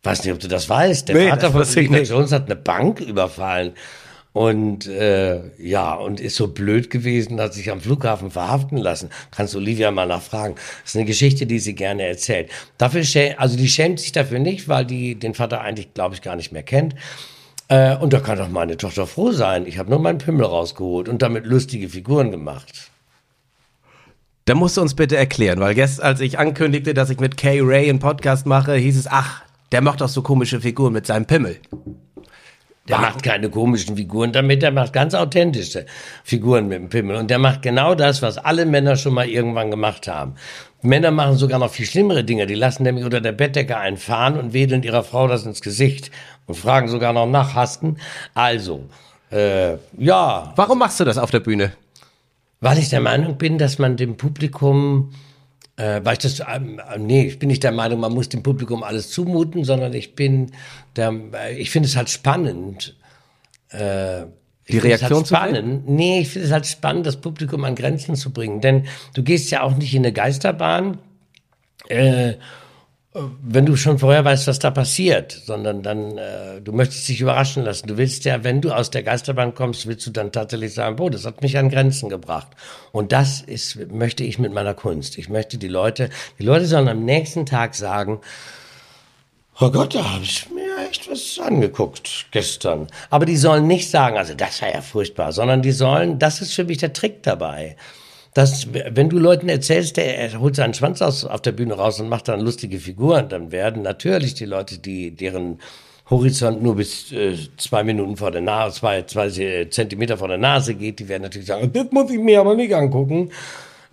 Weiß 0.04 0.24
nicht, 0.24 0.34
ob 0.34 0.40
du 0.40 0.48
das 0.48 0.70
weißt. 0.70 1.10
Der 1.10 1.16
nee, 1.16 1.30
Vater 1.30 1.52
von 1.52 1.62
Olivia 1.64 2.04
Jones 2.04 2.32
hat 2.32 2.46
eine 2.46 2.56
Bank 2.56 3.02
überfallen. 3.02 3.74
Und 4.32 4.86
äh, 4.88 5.42
ja, 5.58 5.94
und 5.94 6.20
ist 6.20 6.36
so 6.36 6.48
blöd 6.48 6.90
gewesen, 6.90 7.40
hat 7.40 7.54
sich 7.54 7.72
am 7.72 7.82
Flughafen 7.82 8.32
verhaften 8.32 8.78
lassen. 8.78 9.10
Kannst 9.32 9.56
Olivia 9.56 9.92
mal 9.92 10.08
nachfragen. 10.08 10.56
Das 10.56 10.92
ist 10.92 10.96
eine 10.96 11.06
Geschichte, 11.06 11.46
die 11.46 11.60
sie 11.60 11.74
gerne 11.74 12.04
erzählt. 12.04 12.50
Dafür 12.78 13.04
also 13.38 13.58
die 13.58 13.70
schämt 13.70 14.00
sich 14.00 14.12
dafür 14.12 14.40
nicht, 14.40 14.68
weil 14.68 14.86
die 14.86 15.16
den 15.16 15.34
Vater 15.34 15.62
eigentlich, 15.62 15.94
glaube 15.94 16.16
ich, 16.16 16.22
gar 16.22 16.36
nicht 16.36 16.52
mehr 16.52 16.64
kennt. 16.64 16.96
Äh, 17.68 17.98
und 17.98 18.14
da 18.14 18.20
kann 18.20 18.38
doch 18.38 18.50
meine 18.50 18.78
Tochter 18.78 19.08
froh 19.08 19.32
sein. 19.32 19.66
Ich 19.66 19.78
habe 19.78 19.90
nur 19.90 20.00
meinen 20.00 20.20
Pimmel 20.20 20.46
rausgeholt 20.46 21.10
und 21.10 21.22
damit 21.22 21.46
lustige 21.46 21.90
Figuren 21.90 22.32
gemacht. 22.32 22.92
Da 24.46 24.54
musst 24.54 24.78
du 24.78 24.82
uns 24.82 24.94
bitte 24.94 25.18
erklären, 25.18 25.60
weil 25.60 25.74
gestern, 25.74 26.06
als 26.06 26.20
ich 26.22 26.38
ankündigte, 26.38 26.94
dass 26.94 27.10
ich 27.10 27.20
mit 27.20 27.36
Kay 27.36 27.62
Ray 27.62 27.90
einen 27.90 27.98
Podcast 27.98 28.46
mache, 28.46 28.76
hieß 28.76 28.98
es, 28.98 29.08
ach, 29.08 29.42
der 29.72 29.82
macht 29.82 30.02
doch 30.02 30.10
so 30.10 30.22
komische 30.22 30.62
Figuren 30.62 30.94
mit 30.94 31.08
seinem 31.08 31.26
Pimmel. 31.26 31.60
Der 32.88 33.00
macht 33.00 33.24
keine 33.24 33.50
komischen 33.50 33.96
Figuren 33.96 34.32
damit, 34.32 34.62
der 34.62 34.72
macht 34.72 34.94
ganz 34.94 35.16
authentische 35.16 35.88
Figuren 36.24 36.68
mit 36.68 36.78
dem 36.78 36.90
Pimmel. 36.90 37.16
Und 37.16 37.32
der 37.32 37.40
macht 37.40 37.64
genau 37.64 37.96
das, 37.96 38.22
was 38.22 38.38
alle 38.38 38.68
Männer 38.68 38.96
schon 38.96 39.16
mal 39.16 39.28
irgendwann 39.28 39.72
gemacht 39.72 40.08
haben. 40.08 40.36
Männer 40.86 41.12
machen 41.12 41.36
sogar 41.36 41.60
noch 41.60 41.72
viel 41.72 41.86
schlimmere 41.86 42.24
Dinge. 42.24 42.46
Die 42.46 42.56
lassen 42.56 42.84
nämlich 42.84 43.04
unter 43.04 43.22
der 43.22 43.32
Bettdecke 43.32 43.78
einen 43.78 43.98
fahren 43.98 44.38
und 44.38 44.54
wedeln 44.54 44.84
ihrer 44.84 45.04
Frau 45.04 45.28
das 45.28 45.46
ins 45.46 45.62
Gesicht 45.62 46.12
und 46.46 46.56
fragen 46.56 46.88
sogar 46.88 47.14
noch 47.14 47.28
nach 47.28 47.56
Hasten. 47.56 47.98
Also, 48.34 48.86
äh, 49.32 49.74
ja. 49.98 50.54
Warum 50.56 50.80
machst 50.80 51.00
du 51.00 51.04
das 51.04 51.18
auf 51.18 51.32
der 51.32 51.42
Bühne? 51.42 51.74
Weil 52.62 52.78
ich 52.78 52.90
der 52.90 53.02
Meinung 53.02 53.38
bin, 53.38 53.58
dass 53.58 53.80
man 53.80 53.98
dem 53.98 54.18
Publikum 54.18 55.12
äh, 55.78 56.02
weil 56.04 56.14
ich 56.14 56.20
das, 56.20 56.40
ähm, 56.40 56.80
nee, 57.00 57.28
ich 57.28 57.40
bin 57.40 57.48
nicht 57.48 57.64
der 57.64 57.72
Meinung, 57.72 58.00
man 58.00 58.14
muss 58.14 58.30
dem 58.30 58.44
Publikum 58.44 58.84
alles 58.84 59.12
zumuten, 59.12 59.66
sondern 59.66 59.94
ich 59.94 60.16
bin 60.16 60.52
der, 60.96 61.14
äh, 61.34 61.56
ich 61.58 61.70
finde 61.70 61.88
es 61.88 61.96
halt 61.96 62.10
spannend. 62.10 62.96
Äh, 63.70 64.26
die 64.68 64.80
Reaktion 64.80 65.20
halt 65.20 65.28
spannend. 65.28 65.88
Nee, 65.88 66.22
ich 66.22 66.30
finde 66.30 66.48
es 66.48 66.54
halt 66.54 66.66
spannend, 66.66 67.06
das 67.06 67.18
Publikum 67.18 67.64
an 67.64 67.76
Grenzen 67.76 68.16
zu 68.16 68.32
bringen. 68.32 68.62
Denn 68.62 68.88
du 69.14 69.24
gehst 69.24 69.52
ja 69.52 69.62
auch 69.62 69.76
nicht 69.76 69.94
in 69.94 70.04
eine 70.04 70.14
Geisterbahn 70.14 70.98
äh, 71.88 72.34
wenn 73.42 73.66
du 73.66 73.78
schon 73.78 73.98
vorher 73.98 74.26
weißt, 74.26 74.48
was 74.48 74.60
da 74.60 74.72
passiert, 74.72 75.32
sondern 75.32 75.82
dann, 75.84 76.18
äh, 76.18 76.60
du 76.62 76.74
möchtest 76.74 77.08
dich 77.08 77.22
überraschen 77.22 77.64
lassen. 77.64 77.88
Du 77.88 77.98
willst 77.98 78.26
ja, 78.26 78.44
wenn 78.44 78.60
du 78.60 78.72
aus 78.72 78.92
der 78.92 79.04
Geisterbahn 79.04 79.56
kommst, 79.56 79.88
willst 79.88 80.06
du 80.06 80.12
dann 80.12 80.34
tatsächlich 80.34 80.74
sagen, 80.74 80.98
boah, 80.98 81.10
das 81.10 81.26
hat 81.26 81.42
mich 81.42 81.58
an 81.58 81.70
Grenzen 81.70 82.10
gebracht. 82.10 82.48
Und 82.92 83.14
das 83.14 83.40
ist, 83.40 83.90
möchte 83.90 84.26
ich 84.26 84.38
mit 84.38 84.52
meiner 84.52 84.74
Kunst. 84.74 85.18
Ich 85.18 85.30
möchte 85.30 85.58
die 85.58 85.70
Leute, 85.70 86.10
die 86.40 86.44
Leute 86.44 86.66
sollen 86.66 86.90
am 86.90 87.06
nächsten 87.06 87.46
Tag 87.46 87.76
sagen, 87.76 88.20
oh 89.60 89.70
Gott, 89.72 89.96
da 89.96 90.14
habe 90.14 90.24
ich 90.24 90.50
mir 90.50 90.90
echt 90.90 91.10
was 91.10 91.40
angeguckt 91.40 92.28
gestern. 92.32 92.88
Aber 93.10 93.26
die 93.26 93.38
sollen 93.38 93.68
nicht 93.68 93.90
sagen, 93.90 94.18
also 94.18 94.34
das 94.34 94.62
war 94.62 94.74
ja 94.74 94.82
furchtbar, 94.82 95.32
sondern 95.32 95.62
die 95.62 95.72
sollen, 95.72 96.20
das 96.20 96.42
ist 96.42 96.54
für 96.54 96.64
mich 96.64 96.78
der 96.80 96.94
Trick 96.94 97.24
dabei 97.24 97.76
dass 98.36 98.68
wenn 98.74 99.08
du 99.08 99.18
Leuten 99.18 99.48
erzählst, 99.48 99.96
der 99.96 100.18
er 100.18 100.40
holt 100.40 100.58
seinen 100.58 100.74
Schwanz 100.74 101.02
aus, 101.02 101.24
auf 101.24 101.42
der 101.42 101.54
Bühne 101.54 101.76
raus 101.76 102.02
und 102.02 102.10
macht 102.10 102.28
dann 102.28 102.42
lustige 102.42 102.80
Figuren, 102.80 103.30
dann 103.30 103.54
werden 103.54 103.82
natürlich 103.82 104.34
die 104.34 104.44
Leute, 104.44 104.78
die 104.78 105.12
deren 105.12 105.60
Horizont 106.10 106.62
nur 106.62 106.76
bis 106.76 107.14
äh, 107.14 107.38
zwei 107.56 107.84
Minuten 107.86 108.18
vor 108.18 108.32
der 108.32 108.42
Nase, 108.42 108.82
zwei, 108.82 109.04
zwei 109.04 109.30
Zentimeter 109.70 110.18
vor 110.18 110.28
der 110.28 110.38
Nase 110.38 110.76
geht, 110.76 111.00
die 111.00 111.08
werden 111.08 111.24
natürlich 111.24 111.48
sagen, 111.48 111.72
das 111.72 111.86
muss 111.92 112.12
ich 112.12 112.20
mir 112.20 112.42
aber 112.42 112.56
nicht 112.56 112.76
angucken. 112.76 113.32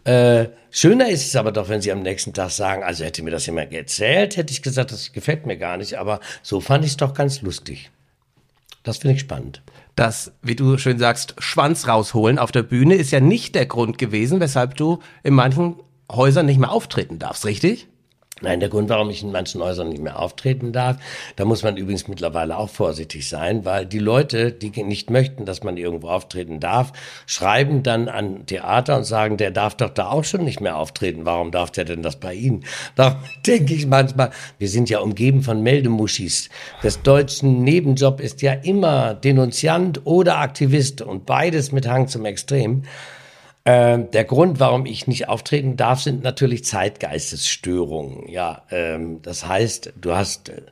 Äh, 0.04 0.46
schöner 0.70 1.08
ist 1.08 1.26
es 1.26 1.36
aber 1.36 1.52
doch, 1.52 1.68
wenn 1.68 1.80
sie 1.80 1.92
am 1.92 2.02
nächsten 2.02 2.32
Tag 2.32 2.50
sagen, 2.50 2.82
also 2.82 3.04
hätte 3.04 3.22
mir 3.22 3.30
das 3.30 3.46
jemand 3.46 3.72
erzählt, 3.72 4.36
hätte 4.36 4.52
ich 4.52 4.62
gesagt, 4.62 4.92
das 4.92 5.12
gefällt 5.12 5.46
mir 5.46 5.56
gar 5.56 5.76
nicht, 5.76 5.94
aber 5.94 6.20
so 6.42 6.60
fand 6.60 6.84
ich 6.84 6.92
es 6.92 6.96
doch 6.96 7.14
ganz 7.14 7.40
lustig. 7.42 7.90
Das 8.82 8.98
finde 8.98 9.14
ich 9.14 9.20
spannend 9.20 9.62
das, 9.96 10.32
wie 10.42 10.56
du 10.56 10.78
schön 10.78 10.98
sagst, 10.98 11.34
Schwanz 11.38 11.86
rausholen 11.86 12.38
auf 12.38 12.52
der 12.52 12.62
Bühne 12.62 12.94
ist 12.94 13.10
ja 13.10 13.20
nicht 13.20 13.54
der 13.54 13.66
Grund 13.66 13.98
gewesen, 13.98 14.40
weshalb 14.40 14.76
du 14.76 15.00
in 15.22 15.34
manchen 15.34 15.76
Häusern 16.10 16.46
nicht 16.46 16.58
mehr 16.58 16.72
auftreten 16.72 17.18
darfst, 17.18 17.44
richtig? 17.44 17.88
Nein, 18.40 18.58
der 18.58 18.70
Grund, 18.70 18.88
warum 18.88 19.10
ich 19.10 19.22
in 19.22 19.30
manchen 19.30 19.62
Häusern 19.62 19.90
nicht 19.90 20.02
mehr 20.02 20.18
auftreten 20.18 20.72
darf, 20.72 20.96
da 21.36 21.44
muss 21.44 21.62
man 21.62 21.76
übrigens 21.76 22.08
mittlerweile 22.08 22.56
auch 22.56 22.70
vorsichtig 22.70 23.28
sein, 23.28 23.64
weil 23.64 23.86
die 23.86 24.00
Leute, 24.00 24.50
die 24.50 24.70
nicht 24.82 25.10
möchten, 25.10 25.44
dass 25.44 25.62
man 25.62 25.76
irgendwo 25.76 26.08
auftreten 26.08 26.58
darf, 26.58 26.92
schreiben 27.26 27.82
dann 27.84 28.08
an 28.08 28.46
Theater 28.46 28.96
und 28.96 29.04
sagen, 29.04 29.36
der 29.36 29.52
darf 29.52 29.76
doch 29.76 29.90
da 29.90 30.08
auch 30.08 30.24
schon 30.24 30.44
nicht 30.44 30.60
mehr 30.60 30.76
auftreten. 30.76 31.24
Warum 31.24 31.52
darf 31.52 31.70
der 31.70 31.84
denn 31.84 32.02
das 32.02 32.16
bei 32.16 32.34
Ihnen? 32.34 32.64
Da 32.94 33.22
denke 33.46 33.74
ich 33.74 33.86
manchmal, 33.86 34.30
wir 34.58 34.68
sind 34.68 34.90
ja 34.90 35.00
umgeben 35.00 35.42
von 35.42 35.62
Meldemuschis. 35.62 36.50
Das 36.82 37.02
deutschen 37.02 37.62
Nebenjob 37.64 38.20
ist 38.20 38.42
ja 38.42 38.52
immer 38.52 39.14
Denunziant 39.14 40.02
oder 40.04 40.38
Aktivist 40.38 41.00
und 41.00 41.26
beides 41.26 41.72
mit 41.72 41.88
Hang 41.88 42.08
zum 42.08 42.24
Extrem. 42.24 42.82
Ähm, 43.64 44.10
der 44.10 44.24
Grund, 44.24 44.58
warum 44.58 44.86
ich 44.86 45.06
nicht 45.06 45.28
auftreten 45.28 45.76
darf, 45.76 46.00
sind 46.00 46.24
natürlich 46.24 46.64
Zeitgeistesstörungen. 46.64 48.28
Ja, 48.28 48.62
ähm, 48.70 49.22
das 49.22 49.46
heißt, 49.46 49.92
du 50.00 50.14
hast 50.14 50.48
äh, 50.48 50.62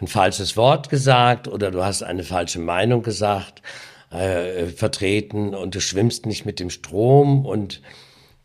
ein 0.00 0.06
falsches 0.06 0.56
Wort 0.56 0.88
gesagt 0.88 1.48
oder 1.48 1.72
du 1.72 1.84
hast 1.84 2.02
eine 2.02 2.22
falsche 2.22 2.60
Meinung 2.60 3.02
gesagt, 3.02 3.62
äh, 4.10 4.66
vertreten 4.66 5.54
und 5.54 5.74
du 5.74 5.80
schwimmst 5.80 6.26
nicht 6.26 6.46
mit 6.46 6.60
dem 6.60 6.70
Strom 6.70 7.44
und 7.44 7.82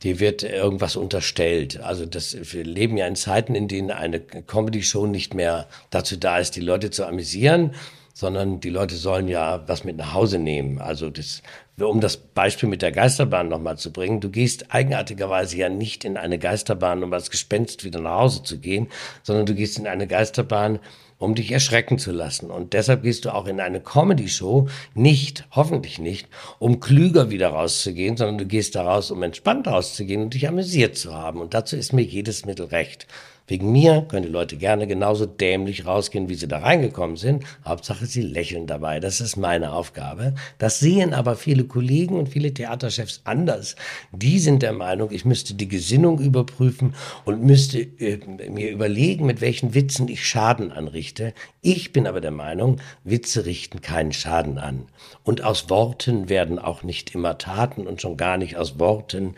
dir 0.01 0.19
wird 0.19 0.43
irgendwas 0.43 0.95
unterstellt. 0.95 1.79
Also 1.79 2.05
das, 2.05 2.35
wir 2.53 2.63
leben 2.63 2.97
ja 2.97 3.07
in 3.07 3.15
Zeiten, 3.15 3.55
in 3.55 3.67
denen 3.67 3.91
eine 3.91 4.19
Comedy-Show 4.19 5.05
nicht 5.05 5.33
mehr 5.33 5.67
dazu 5.91 6.17
da 6.17 6.39
ist, 6.39 6.55
die 6.55 6.61
Leute 6.61 6.89
zu 6.89 7.05
amüsieren, 7.05 7.75
sondern 8.13 8.59
die 8.59 8.69
Leute 8.69 8.95
sollen 8.95 9.27
ja 9.27 9.63
was 9.67 9.83
mit 9.83 9.97
nach 9.97 10.13
Hause 10.13 10.39
nehmen. 10.39 10.79
Also 10.79 11.09
das, 11.09 11.41
um 11.79 12.01
das 12.01 12.17
Beispiel 12.17 12.69
mit 12.69 12.81
der 12.81 12.91
Geisterbahn 12.91 13.49
nochmal 13.49 13.77
zu 13.77 13.91
bringen, 13.91 14.19
du 14.19 14.29
gehst 14.29 14.73
eigenartigerweise 14.73 15.57
ja 15.57 15.69
nicht 15.69 16.05
in 16.05 16.17
eine 16.17 16.37
Geisterbahn, 16.37 17.03
um 17.03 17.11
als 17.13 17.31
Gespenst 17.31 17.83
wieder 17.83 17.99
nach 17.99 18.19
Hause 18.19 18.43
zu 18.43 18.59
gehen, 18.59 18.87
sondern 19.23 19.45
du 19.45 19.55
gehst 19.55 19.79
in 19.79 19.87
eine 19.87 20.07
Geisterbahn, 20.07 20.79
um 21.17 21.35
dich 21.35 21.51
erschrecken 21.51 21.97
zu 21.97 22.11
lassen. 22.11 22.51
Und 22.51 22.73
deshalb 22.73 23.03
gehst 23.03 23.25
du 23.25 23.33
auch 23.33 23.47
in 23.47 23.59
eine 23.59 23.79
Comedy-Show 23.79 24.67
nicht, 24.93 25.45
hoffentlich 25.51 25.97
nicht, 25.99 26.27
um 26.59 26.79
klüger 26.79 27.29
wieder 27.29 27.49
rauszugehen, 27.49 28.17
sondern 28.17 28.37
du 28.37 28.45
gehst 28.45 28.75
da 28.75 28.83
raus, 28.83 29.09
um 29.09 29.23
entspannt 29.23 29.67
rauszugehen 29.67 30.21
und 30.21 30.33
dich 30.33 30.47
amüsiert 30.47 30.97
zu 30.97 31.13
haben. 31.13 31.41
Und 31.41 31.53
dazu 31.53 31.75
ist 31.75 31.93
mir 31.93 32.03
jedes 32.03 32.45
Mittel 32.45 32.67
recht. 32.67 33.07
Wegen 33.45 33.73
mir 33.73 34.05
können 34.07 34.25
die 34.25 34.31
Leute 34.31 34.55
gerne 34.55 34.87
genauso 34.87 35.25
dämlich 35.25 35.85
rausgehen, 35.85 36.29
wie 36.29 36.35
sie 36.35 36.47
da 36.47 36.59
reingekommen 36.59 37.17
sind. 37.17 37.43
Hauptsache, 37.65 38.05
sie 38.05 38.21
lächeln 38.21 38.67
dabei. 38.67 39.01
Das 39.01 39.19
ist 39.19 39.35
meine 39.35 39.73
Aufgabe. 39.73 40.33
Das 40.59 40.79
sehen 40.79 41.13
aber 41.13 41.35
viele 41.35 41.65
Kollegen 41.65 42.17
und 42.17 42.29
viele 42.29 42.53
Theaterchefs 42.53 43.21
anders. 43.25 43.75
Die 44.13 44.39
sind 44.39 44.63
der 44.63 44.71
Meinung, 44.71 45.11
ich 45.11 45.25
müsste 45.25 45.55
die 45.55 45.67
Gesinnung 45.67 46.19
überprüfen 46.19 46.95
und 47.25 47.43
müsste 47.43 47.79
äh, 47.79 48.19
mir 48.49 48.71
überlegen, 48.71 49.25
mit 49.25 49.41
welchen 49.41 49.73
Witzen 49.73 50.07
ich 50.07 50.25
Schaden 50.25 50.71
anrichte. 50.71 51.33
Ich 51.61 51.91
bin 51.91 52.07
aber 52.07 52.21
der 52.21 52.31
Meinung, 52.31 52.77
Witze 53.03 53.45
richten 53.45 53.81
keinen 53.81 54.13
Schaden 54.13 54.57
an. 54.57 54.87
Und 55.23 55.43
aus 55.43 55.69
Worten 55.69 56.29
werden 56.29 56.59
auch 56.59 56.83
nicht 56.83 57.13
immer 57.13 57.37
Taten 57.37 57.87
und 57.87 58.01
schon 58.01 58.15
gar 58.15 58.37
nicht 58.37 58.55
aus 58.55 58.79
Worten 58.79 59.35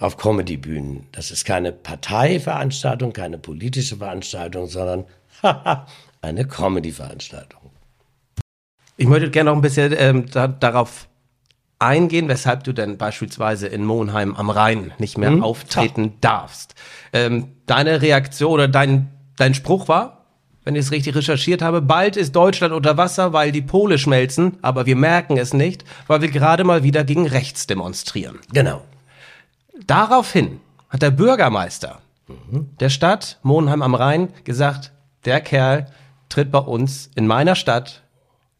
auf 0.00 0.16
Comedy-Bühnen. 0.16 1.06
Das 1.12 1.30
ist 1.30 1.44
keine 1.44 1.72
Parteiveranstaltung, 1.72 3.12
keine 3.12 3.38
politische 3.38 3.98
Veranstaltung, 3.98 4.66
sondern 4.66 5.04
eine 6.22 6.46
Comedy-Veranstaltung. 6.46 7.60
Ich 8.96 9.06
möchte 9.06 9.30
gerne 9.30 9.50
noch 9.50 9.56
ein 9.56 9.62
bisschen 9.62 9.94
ähm, 9.96 10.26
da, 10.30 10.48
darauf 10.48 11.08
eingehen, 11.78 12.28
weshalb 12.28 12.64
du 12.64 12.72
denn 12.72 12.98
beispielsweise 12.98 13.66
in 13.66 13.84
Monheim 13.84 14.34
am 14.36 14.50
Rhein 14.50 14.92
nicht 14.98 15.16
mehr 15.16 15.30
hm? 15.30 15.42
auftreten 15.42 16.04
ja. 16.04 16.10
darfst. 16.20 16.74
Ähm, 17.12 17.48
deine 17.66 18.02
Reaktion 18.02 18.52
oder 18.52 18.68
dein, 18.68 19.10
dein 19.36 19.54
Spruch 19.54 19.88
war, 19.88 20.26
wenn 20.64 20.74
ich 20.74 20.86
es 20.86 20.92
richtig 20.92 21.16
recherchiert 21.16 21.62
habe, 21.62 21.80
bald 21.80 22.16
ist 22.16 22.36
Deutschland 22.36 22.74
unter 22.74 22.98
Wasser, 22.98 23.32
weil 23.32 23.50
die 23.50 23.62
Pole 23.62 23.98
schmelzen, 23.98 24.58
aber 24.60 24.84
wir 24.84 24.96
merken 24.96 25.38
es 25.38 25.54
nicht, 25.54 25.84
weil 26.06 26.20
wir 26.20 26.28
gerade 26.28 26.64
mal 26.64 26.82
wieder 26.82 27.04
gegen 27.04 27.26
rechts 27.26 27.66
demonstrieren. 27.66 28.38
Genau. 28.52 28.82
Daraufhin 29.90 30.60
hat 30.88 31.02
der 31.02 31.10
Bürgermeister 31.10 31.98
der 32.78 32.90
Stadt 32.90 33.40
Monheim 33.42 33.82
am 33.82 33.96
Rhein 33.96 34.28
gesagt, 34.44 34.92
der 35.24 35.40
Kerl 35.40 35.86
tritt 36.28 36.52
bei 36.52 36.60
uns 36.60 37.10
in 37.16 37.26
meiner 37.26 37.56
Stadt 37.56 38.04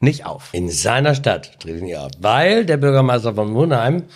nicht 0.01 0.27
auf. 0.27 0.49
In 0.51 0.69
seiner 0.69 1.15
Stadt 1.15 1.61
tritt 1.61 1.77
er 1.77 1.83
nicht 1.83 1.97
auf, 1.97 2.11
weil 2.19 2.67
der 2.67 2.79
Bürgermeister 2.79 3.33
von 3.33 3.53
Monheim 3.53 4.07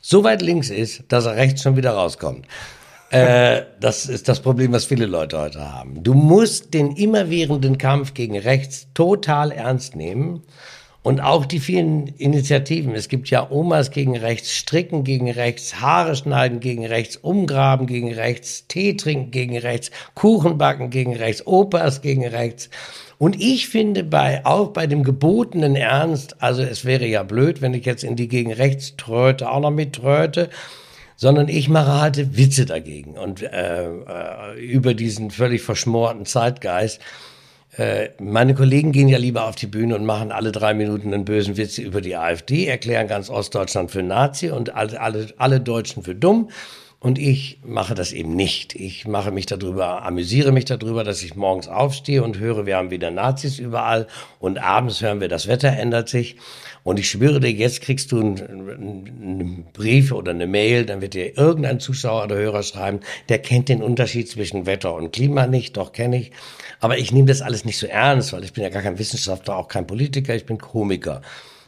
so 0.00 0.24
weit 0.24 0.40
links 0.40 0.70
ist, 0.70 1.04
dass 1.08 1.26
er 1.26 1.36
rechts 1.36 1.62
schon 1.62 1.76
wieder 1.76 1.90
rauskommt. 1.90 2.46
äh, 3.10 3.64
das 3.78 4.06
ist 4.06 4.26
das 4.26 4.40
Problem, 4.40 4.72
was 4.72 4.86
viele 4.86 5.04
Leute 5.04 5.38
heute 5.38 5.70
haben. 5.70 6.02
Du 6.02 6.14
musst 6.14 6.72
den 6.72 6.92
immerwährenden 6.92 7.76
Kampf 7.76 8.14
gegen 8.14 8.38
rechts 8.38 8.86
total 8.94 9.52
ernst 9.52 9.96
nehmen. 9.96 10.42
Und 11.04 11.20
auch 11.20 11.44
die 11.44 11.60
vielen 11.60 12.06
Initiativen. 12.06 12.94
Es 12.94 13.10
gibt 13.10 13.28
ja 13.28 13.50
Omas 13.50 13.90
gegen 13.90 14.16
rechts, 14.16 14.50
Stricken 14.52 15.04
gegen 15.04 15.30
rechts, 15.30 15.82
Haare 15.82 16.16
schneiden 16.16 16.60
gegen 16.60 16.86
rechts, 16.86 17.18
Umgraben 17.18 17.86
gegen 17.86 18.10
rechts, 18.10 18.66
Tee 18.68 18.96
trinken 18.96 19.30
gegen 19.30 19.58
rechts, 19.58 19.90
Kuchen 20.14 20.56
backen 20.56 20.88
gegen 20.88 21.14
rechts, 21.14 21.46
Opas 21.46 22.00
gegen 22.00 22.26
rechts. 22.26 22.70
Und 23.18 23.38
ich 23.38 23.68
finde 23.68 24.02
bei, 24.02 24.46
auch 24.46 24.68
bei 24.68 24.86
dem 24.86 25.04
gebotenen 25.04 25.76
Ernst, 25.76 26.42
also 26.42 26.62
es 26.62 26.86
wäre 26.86 27.04
ja 27.04 27.22
blöd, 27.22 27.60
wenn 27.60 27.74
ich 27.74 27.84
jetzt 27.84 28.02
in 28.02 28.16
die 28.16 28.28
gegen 28.28 28.54
rechts 28.54 28.96
tröte, 28.96 29.50
auch 29.50 29.60
noch 29.60 29.70
mit 29.70 29.96
tröte, 29.96 30.48
sondern 31.16 31.48
ich 31.48 31.68
mache 31.68 32.00
halt 32.00 32.38
Witze 32.38 32.64
dagegen 32.64 33.18
und 33.18 33.42
äh, 33.42 33.88
äh, 33.88 34.58
über 34.58 34.94
diesen 34.94 35.30
völlig 35.30 35.60
verschmorten 35.60 36.24
Zeitgeist. 36.24 36.98
Äh, 37.76 38.10
meine 38.20 38.54
Kollegen 38.54 38.92
gehen 38.92 39.08
ja 39.08 39.18
lieber 39.18 39.46
auf 39.46 39.56
die 39.56 39.66
Bühne 39.66 39.96
und 39.96 40.04
machen 40.04 40.30
alle 40.30 40.52
drei 40.52 40.74
Minuten 40.74 41.12
einen 41.12 41.24
bösen 41.24 41.56
Witz 41.56 41.78
über 41.78 42.00
die 42.00 42.16
AfD, 42.16 42.66
erklären 42.66 43.08
ganz 43.08 43.30
Ostdeutschland 43.30 43.90
für 43.90 44.02
Nazi 44.02 44.50
und 44.50 44.74
alle, 44.74 45.00
alle, 45.00 45.26
alle 45.38 45.60
Deutschen 45.60 46.02
für 46.02 46.14
dumm. 46.14 46.50
Und 47.04 47.18
ich 47.18 47.58
mache 47.62 47.94
das 47.94 48.14
eben 48.14 48.34
nicht. 48.34 48.74
Ich 48.74 49.06
mache 49.06 49.30
mich 49.30 49.44
darüber, 49.44 50.04
amüsiere 50.04 50.52
mich 50.52 50.64
darüber, 50.64 51.04
dass 51.04 51.22
ich 51.22 51.36
morgens 51.36 51.68
aufstehe 51.68 52.22
und 52.22 52.38
höre, 52.38 52.64
wir 52.64 52.78
haben 52.78 52.90
wieder 52.90 53.10
Nazis 53.10 53.58
überall 53.58 54.06
und 54.38 54.56
abends 54.56 55.02
hören 55.02 55.20
wir, 55.20 55.28
das 55.28 55.46
Wetter 55.46 55.68
ändert 55.68 56.08
sich. 56.08 56.36
Und 56.82 56.98
ich 56.98 57.10
schwöre 57.10 57.40
dir, 57.40 57.50
jetzt 57.50 57.82
kriegst 57.82 58.10
du 58.10 58.20
einen, 58.20 58.40
einen 58.40 59.66
Brief 59.74 60.12
oder 60.12 60.30
eine 60.30 60.46
Mail, 60.46 60.86
dann 60.86 61.02
wird 61.02 61.12
dir 61.12 61.36
irgendein 61.36 61.78
Zuschauer 61.78 62.24
oder 62.24 62.36
Hörer 62.36 62.62
schreiben, 62.62 63.00
der 63.28 63.38
kennt 63.40 63.68
den 63.68 63.82
Unterschied 63.82 64.30
zwischen 64.30 64.64
Wetter 64.64 64.94
und 64.94 65.12
Klima 65.12 65.46
nicht, 65.46 65.76
doch 65.76 65.92
kenne 65.92 66.16
ich. 66.16 66.32
Aber 66.80 66.96
ich 66.96 67.12
nehme 67.12 67.28
das 67.28 67.42
alles 67.42 67.66
nicht 67.66 67.76
so 67.76 67.86
ernst, 67.86 68.32
weil 68.32 68.44
ich 68.44 68.54
bin 68.54 68.64
ja 68.64 68.70
gar 68.70 68.80
kein 68.80 68.98
Wissenschaftler, 68.98 69.58
auch 69.58 69.68
kein 69.68 69.86
Politiker, 69.86 70.34
ich 70.34 70.46
bin 70.46 70.56
Komiker. 70.56 71.20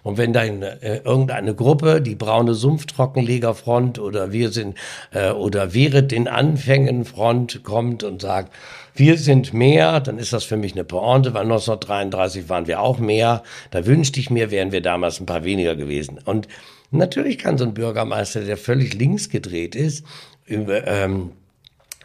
Und 0.07 0.19
wenn 0.19 0.33
da 0.33 0.45
äh, 0.45 1.01
irgendeine 1.05 1.53
Gruppe, 1.57 2.01
die 2.01 2.15
braune 2.15 2.55
Sumpftrockenlegerfront 2.55 3.99
oder 3.99 4.31
wir 4.31 4.51
sind 4.53 4.79
äh, 5.11 5.31
oder 5.33 5.67
den 5.67 6.29
Anfängen 6.29 7.05
Front 7.05 7.65
kommt 7.65 8.05
und 8.05 8.23
sagt, 8.23 8.55
wir 8.95 9.19
sind 9.19 9.53
mehr, 9.53 9.99
dann 9.99 10.19
ist 10.19 10.33
das 10.33 10.45
für 10.45 10.57
mich 10.57 10.75
eine 10.75 10.85
Pointe, 10.85 11.35
weil 11.35 11.43
1933 11.43 12.49
waren 12.49 12.69
wir 12.69 12.83
auch 12.83 13.01
mehr. 13.01 13.43
Da 13.73 13.85
wünschte 13.85 14.21
ich 14.21 14.31
mir, 14.31 14.53
wären 14.53 14.71
wir 14.71 14.81
damals 14.81 15.19
ein 15.19 15.27
paar 15.27 15.43
weniger 15.43 15.75
gewesen. 15.75 16.21
Und 16.25 16.47
natürlich 16.93 17.39
kann 17.39 17.59
so 17.59 17.65
ein 17.65 17.75
Bürgermeister, 17.75 18.43
der 18.43 18.59
völlig 18.59 18.95
links 18.95 19.29
gedreht 19.29 19.75
ist, 19.75 20.07
über, 20.45 20.87
ähm, 20.87 21.33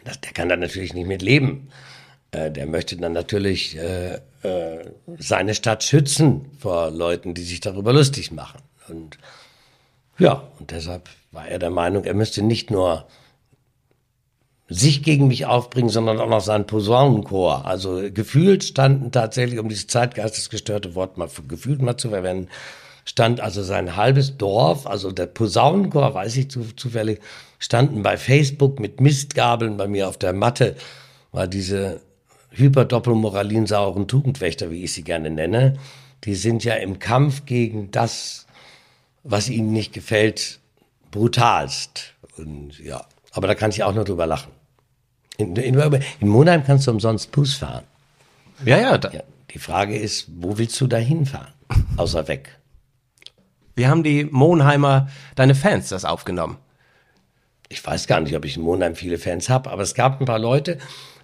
das, 0.02 0.20
der 0.20 0.32
kann 0.32 0.48
da 0.48 0.56
natürlich 0.56 0.92
nicht 0.92 1.06
mit 1.06 1.22
leben. 1.22 1.68
Äh, 2.32 2.50
der 2.50 2.66
möchte 2.66 2.96
dann 2.96 3.12
natürlich 3.12 3.78
äh, 3.78 4.18
äh, 4.42 4.90
seine 5.18 5.54
Stadt 5.54 5.84
schützen 5.84 6.50
vor 6.58 6.90
Leuten, 6.90 7.34
die 7.34 7.42
sich 7.42 7.60
darüber 7.60 7.92
lustig 7.92 8.32
machen. 8.32 8.60
Und 8.88 9.18
ja, 10.18 10.42
und 10.58 10.70
deshalb 10.70 11.08
war 11.30 11.48
er 11.48 11.58
der 11.58 11.70
Meinung, 11.70 12.04
er 12.04 12.14
müsste 12.14 12.42
nicht 12.42 12.70
nur 12.70 13.06
sich 14.68 15.02
gegen 15.02 15.28
mich 15.28 15.46
aufbringen, 15.46 15.90
sondern 15.90 16.18
auch 16.20 16.28
noch 16.28 16.40
seinen 16.40 16.66
Posaunenchor. 16.66 17.66
Also 17.66 18.02
gefühlt 18.12 18.64
standen 18.64 19.10
tatsächlich, 19.12 19.58
um 19.58 19.68
dieses 19.68 19.86
zeitgeistesgestörte 19.86 20.94
Wort 20.94 21.18
mal 21.18 21.28
gefühlt 21.48 21.82
mal 21.82 21.96
zu 21.96 22.10
verwenden, 22.10 22.48
stand 23.04 23.40
also 23.40 23.62
sein 23.62 23.96
halbes 23.96 24.36
Dorf, 24.36 24.86
also 24.86 25.12
der 25.12 25.26
Posaunenchor, 25.26 26.14
weiß 26.14 26.36
ich 26.36 26.48
zufällig, 26.50 27.20
standen 27.58 28.02
bei 28.02 28.16
Facebook 28.16 28.80
mit 28.80 29.00
Mistgabeln 29.00 29.76
bei 29.76 29.88
mir 29.88 30.08
auf 30.08 30.18
der 30.18 30.32
Matte, 30.32 30.76
war 31.32 31.46
diese 31.46 32.00
hyperdoppelmoralinsauren 32.52 34.08
Tugendwächter, 34.08 34.70
wie 34.70 34.84
ich 34.84 34.92
sie 34.92 35.04
gerne 35.04 35.30
nenne, 35.30 35.74
die 36.24 36.34
sind 36.34 36.64
ja 36.64 36.74
im 36.74 36.98
Kampf 36.98 37.46
gegen 37.46 37.90
das, 37.90 38.46
was 39.24 39.48
ihnen 39.48 39.72
nicht 39.72 39.92
gefällt, 39.92 40.60
brutalst. 41.10 42.14
Und 42.36 42.78
ja, 42.78 43.04
aber 43.32 43.46
da 43.46 43.54
kann 43.54 43.70
ich 43.70 43.82
auch 43.82 43.94
nur 43.94 44.04
drüber 44.04 44.26
lachen. 44.26 44.52
In, 45.38 45.56
in, 45.56 45.78
in 46.20 46.28
Monheim 46.28 46.64
kannst 46.64 46.86
du 46.86 46.90
umsonst 46.90 47.32
Bus 47.32 47.54
fahren. 47.54 47.84
Ja, 48.64 48.78
ja, 48.78 49.00
ja. 49.12 49.22
Die 49.50 49.58
Frage 49.58 49.96
ist, 49.96 50.26
wo 50.36 50.58
willst 50.58 50.80
du 50.80 50.86
da 50.86 50.96
hinfahren? 50.96 51.52
Außer 51.96 52.28
weg. 52.28 52.58
Wie 53.74 53.86
haben 53.86 54.02
die 54.02 54.24
Monheimer, 54.24 55.08
deine 55.34 55.54
Fans, 55.54 55.88
das 55.88 56.04
aufgenommen? 56.04 56.58
Ich 57.68 57.84
weiß 57.84 58.06
gar 58.06 58.20
nicht, 58.20 58.36
ob 58.36 58.44
ich 58.44 58.56
in 58.56 58.62
Monheim 58.62 58.94
viele 58.94 59.18
Fans 59.18 59.48
habe, 59.48 59.70
aber 59.70 59.82
es 59.82 59.94
gab 59.94 60.20
ein 60.20 60.26
paar 60.26 60.38
Leute, 60.38 60.78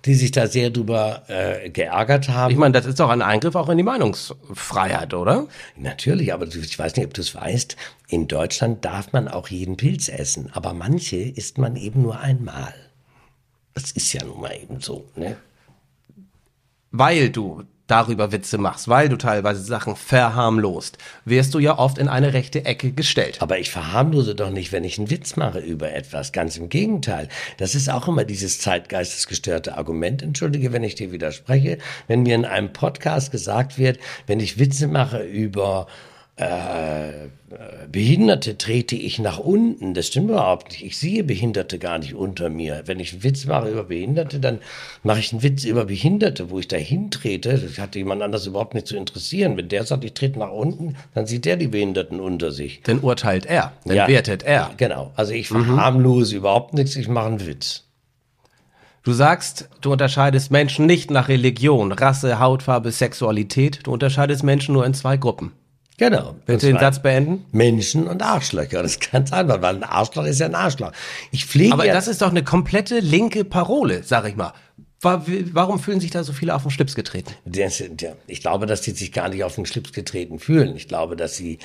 die 0.04 0.14
sich 0.14 0.30
da 0.30 0.46
sehr 0.46 0.70
drüber 0.70 1.22
äh, 1.28 1.70
geärgert 1.70 2.28
haben. 2.28 2.50
Ich 2.50 2.58
meine, 2.58 2.72
das 2.72 2.86
ist 2.86 3.00
doch 3.00 3.10
ein 3.10 3.22
Eingriff 3.22 3.54
auch 3.54 3.68
in 3.68 3.78
die 3.78 3.84
Meinungsfreiheit, 3.84 5.14
oder? 5.14 5.46
Natürlich, 5.76 6.32
aber 6.32 6.46
ich 6.46 6.78
weiß 6.78 6.96
nicht, 6.96 7.06
ob 7.06 7.14
du 7.14 7.20
es 7.20 7.34
weißt, 7.34 7.76
in 8.08 8.28
Deutschland 8.28 8.84
darf 8.84 9.12
man 9.12 9.28
auch 9.28 9.48
jeden 9.48 9.76
Pilz 9.76 10.08
essen, 10.08 10.50
aber 10.52 10.72
manche 10.72 11.16
isst 11.16 11.58
man 11.58 11.76
eben 11.76 12.02
nur 12.02 12.20
einmal. 12.20 12.74
Das 13.74 13.92
ist 13.92 14.12
ja 14.12 14.24
nun 14.24 14.40
mal 14.40 14.56
eben 14.60 14.80
so, 14.80 15.08
ne? 15.14 15.36
Weil 16.90 17.30
du 17.30 17.64
darüber 17.88 18.30
Witze 18.30 18.58
machst, 18.58 18.86
weil 18.86 19.08
du 19.08 19.16
teilweise 19.16 19.62
Sachen 19.62 19.96
verharmlost, 19.96 20.98
wirst 21.24 21.54
du 21.54 21.58
ja 21.58 21.76
oft 21.76 21.98
in 21.98 22.06
eine 22.06 22.32
rechte 22.32 22.64
Ecke 22.64 22.92
gestellt. 22.92 23.38
Aber 23.40 23.58
ich 23.58 23.70
verharmlose 23.70 24.36
doch 24.36 24.50
nicht, 24.50 24.70
wenn 24.70 24.84
ich 24.84 24.98
einen 24.98 25.10
Witz 25.10 25.34
mache 25.36 25.58
über 25.58 25.92
etwas. 25.92 26.32
Ganz 26.32 26.56
im 26.56 26.68
Gegenteil. 26.68 27.28
Das 27.56 27.74
ist 27.74 27.88
auch 27.90 28.06
immer 28.06 28.24
dieses 28.24 28.60
zeitgeistesgestörte 28.60 29.76
Argument. 29.76 30.22
Entschuldige, 30.22 30.72
wenn 30.72 30.84
ich 30.84 30.94
dir 30.94 31.10
widerspreche. 31.10 31.78
Wenn 32.06 32.22
mir 32.22 32.34
in 32.34 32.44
einem 32.44 32.72
Podcast 32.72 33.32
gesagt 33.32 33.78
wird, 33.78 33.98
wenn 34.26 34.38
ich 34.38 34.58
Witze 34.58 34.86
mache 34.86 35.22
über 35.22 35.86
äh, 36.38 37.28
Behinderte 37.90 38.58
trete 38.58 38.94
ich 38.94 39.18
nach 39.18 39.38
unten. 39.38 39.94
Das 39.94 40.06
stimmt 40.06 40.30
überhaupt 40.30 40.70
nicht. 40.70 40.84
Ich 40.84 40.98
sehe 40.98 41.24
Behinderte 41.24 41.78
gar 41.78 41.98
nicht 41.98 42.14
unter 42.14 42.48
mir. 42.48 42.82
Wenn 42.86 43.00
ich 43.00 43.12
einen 43.12 43.24
Witz 43.24 43.46
mache 43.46 43.70
über 43.70 43.84
Behinderte, 43.84 44.38
dann 44.38 44.60
mache 45.02 45.18
ich 45.18 45.32
einen 45.32 45.42
Witz 45.42 45.64
über 45.64 45.86
Behinderte, 45.86 46.50
wo 46.50 46.60
ich 46.60 46.68
dahin 46.68 47.10
trete. 47.10 47.58
Das 47.58 47.78
hat 47.78 47.96
jemand 47.96 48.22
anders 48.22 48.46
überhaupt 48.46 48.74
nicht 48.74 48.86
zu 48.86 48.96
interessieren. 48.96 49.56
Wenn 49.56 49.68
der 49.68 49.84
sagt, 49.84 50.04
ich 50.04 50.14
trete 50.14 50.38
nach 50.38 50.52
unten, 50.52 50.96
dann 51.14 51.26
sieht 51.26 51.44
der 51.44 51.56
die 51.56 51.68
Behinderten 51.68 52.20
unter 52.20 52.52
sich. 52.52 52.82
Dann 52.84 53.00
urteilt 53.00 53.46
er, 53.46 53.72
dann 53.84 53.96
ja, 53.96 54.06
wertet 54.06 54.44
er. 54.44 54.70
Genau. 54.76 55.12
Also 55.16 55.32
ich 55.32 55.48
verharmlose 55.48 56.34
mhm. 56.34 56.38
überhaupt 56.38 56.74
nichts, 56.74 56.94
ich 56.94 57.08
mache 57.08 57.26
einen 57.26 57.46
Witz. 57.46 57.84
Du 59.02 59.12
sagst, 59.12 59.68
du 59.80 59.90
unterscheidest 59.90 60.50
Menschen 60.52 60.86
nicht 60.86 61.10
nach 61.10 61.28
Religion, 61.28 61.92
Rasse, 61.92 62.38
Hautfarbe, 62.38 62.92
Sexualität. 62.92 63.80
Du 63.84 63.92
unterscheidest 63.92 64.44
Menschen 64.44 64.74
nur 64.74 64.84
in 64.84 64.92
zwei 64.92 65.16
Gruppen. 65.16 65.52
Genau. 65.98 66.36
Willst 66.46 66.62
du 66.62 66.68
den 66.68 66.78
Satz 66.78 67.02
beenden? 67.02 67.44
Menschen 67.52 68.06
und 68.06 68.22
Arschlöcher. 68.22 68.82
Das 68.82 68.92
ist 68.92 69.12
ganz 69.12 69.32
einfach, 69.32 69.60
weil 69.60 69.76
ein 69.76 69.82
Arschloch 69.82 70.24
ist 70.24 70.38
ja 70.38 70.46
ein 70.46 70.54
Arschloch. 70.54 70.92
Ich 71.32 71.44
pflege 71.44 71.74
Aber 71.74 71.86
das 71.86 72.08
ist 72.08 72.22
doch 72.22 72.30
eine 72.30 72.44
komplette 72.44 73.00
linke 73.00 73.44
Parole, 73.44 74.02
sag 74.04 74.26
ich 74.26 74.36
mal. 74.36 74.54
Warum 75.00 75.78
fühlen 75.78 76.00
sich 76.00 76.10
da 76.10 76.24
so 76.24 76.32
viele 76.32 76.54
auf 76.54 76.62
den 76.62 76.70
Schlips 76.70 76.94
getreten? 76.94 77.32
Ich 78.26 78.40
glaube, 78.40 78.66
dass 78.66 78.80
die 78.80 78.92
sich 78.92 79.12
gar 79.12 79.28
nicht 79.28 79.44
auf 79.44 79.54
den 79.56 79.66
Schlips 79.66 79.92
getreten 79.92 80.38
fühlen. 80.38 80.76
Ich 80.76 80.88
glaube, 80.88 81.14
dass 81.14 81.36
sie 81.36 81.58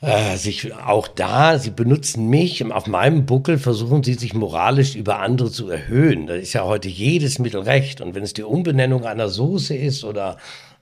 äh, 0.00 0.36
sich 0.36 0.72
auch 0.74 1.08
da, 1.08 1.58
sie 1.58 1.70
benutzen 1.70 2.28
mich, 2.28 2.64
auf 2.72 2.86
meinem 2.86 3.26
Buckel 3.26 3.58
versuchen 3.58 4.02
sie 4.02 4.14
sich 4.14 4.34
moralisch 4.34 4.94
über 4.94 5.18
andere 5.18 5.50
zu 5.50 5.68
erhöhen. 5.68 6.26
Das 6.26 6.38
ist 6.38 6.52
ja 6.52 6.64
heute 6.64 6.88
jedes 6.88 7.38
Mittel 7.38 7.60
recht. 7.60 8.00
Und 8.00 8.14
wenn 8.14 8.22
es 8.22 8.32
die 8.32 8.42
Umbenennung 8.42 9.04
einer 9.04 9.28
Soße 9.28 9.76
ist 9.76 10.02
oder 10.02 10.36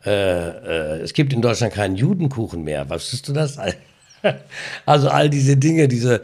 äh, 0.04 0.10
äh, 0.10 1.00
es 1.00 1.12
gibt 1.12 1.32
in 1.32 1.42
Deutschland 1.42 1.74
keinen 1.74 1.96
Judenkuchen 1.96 2.62
mehr. 2.62 2.88
Was 2.88 3.02
wusstest 3.02 3.28
du 3.28 3.32
das? 3.32 3.58
Also 4.84 5.10
all 5.10 5.30
diese 5.30 5.56
Dinge, 5.56 5.86
diese 5.86 6.22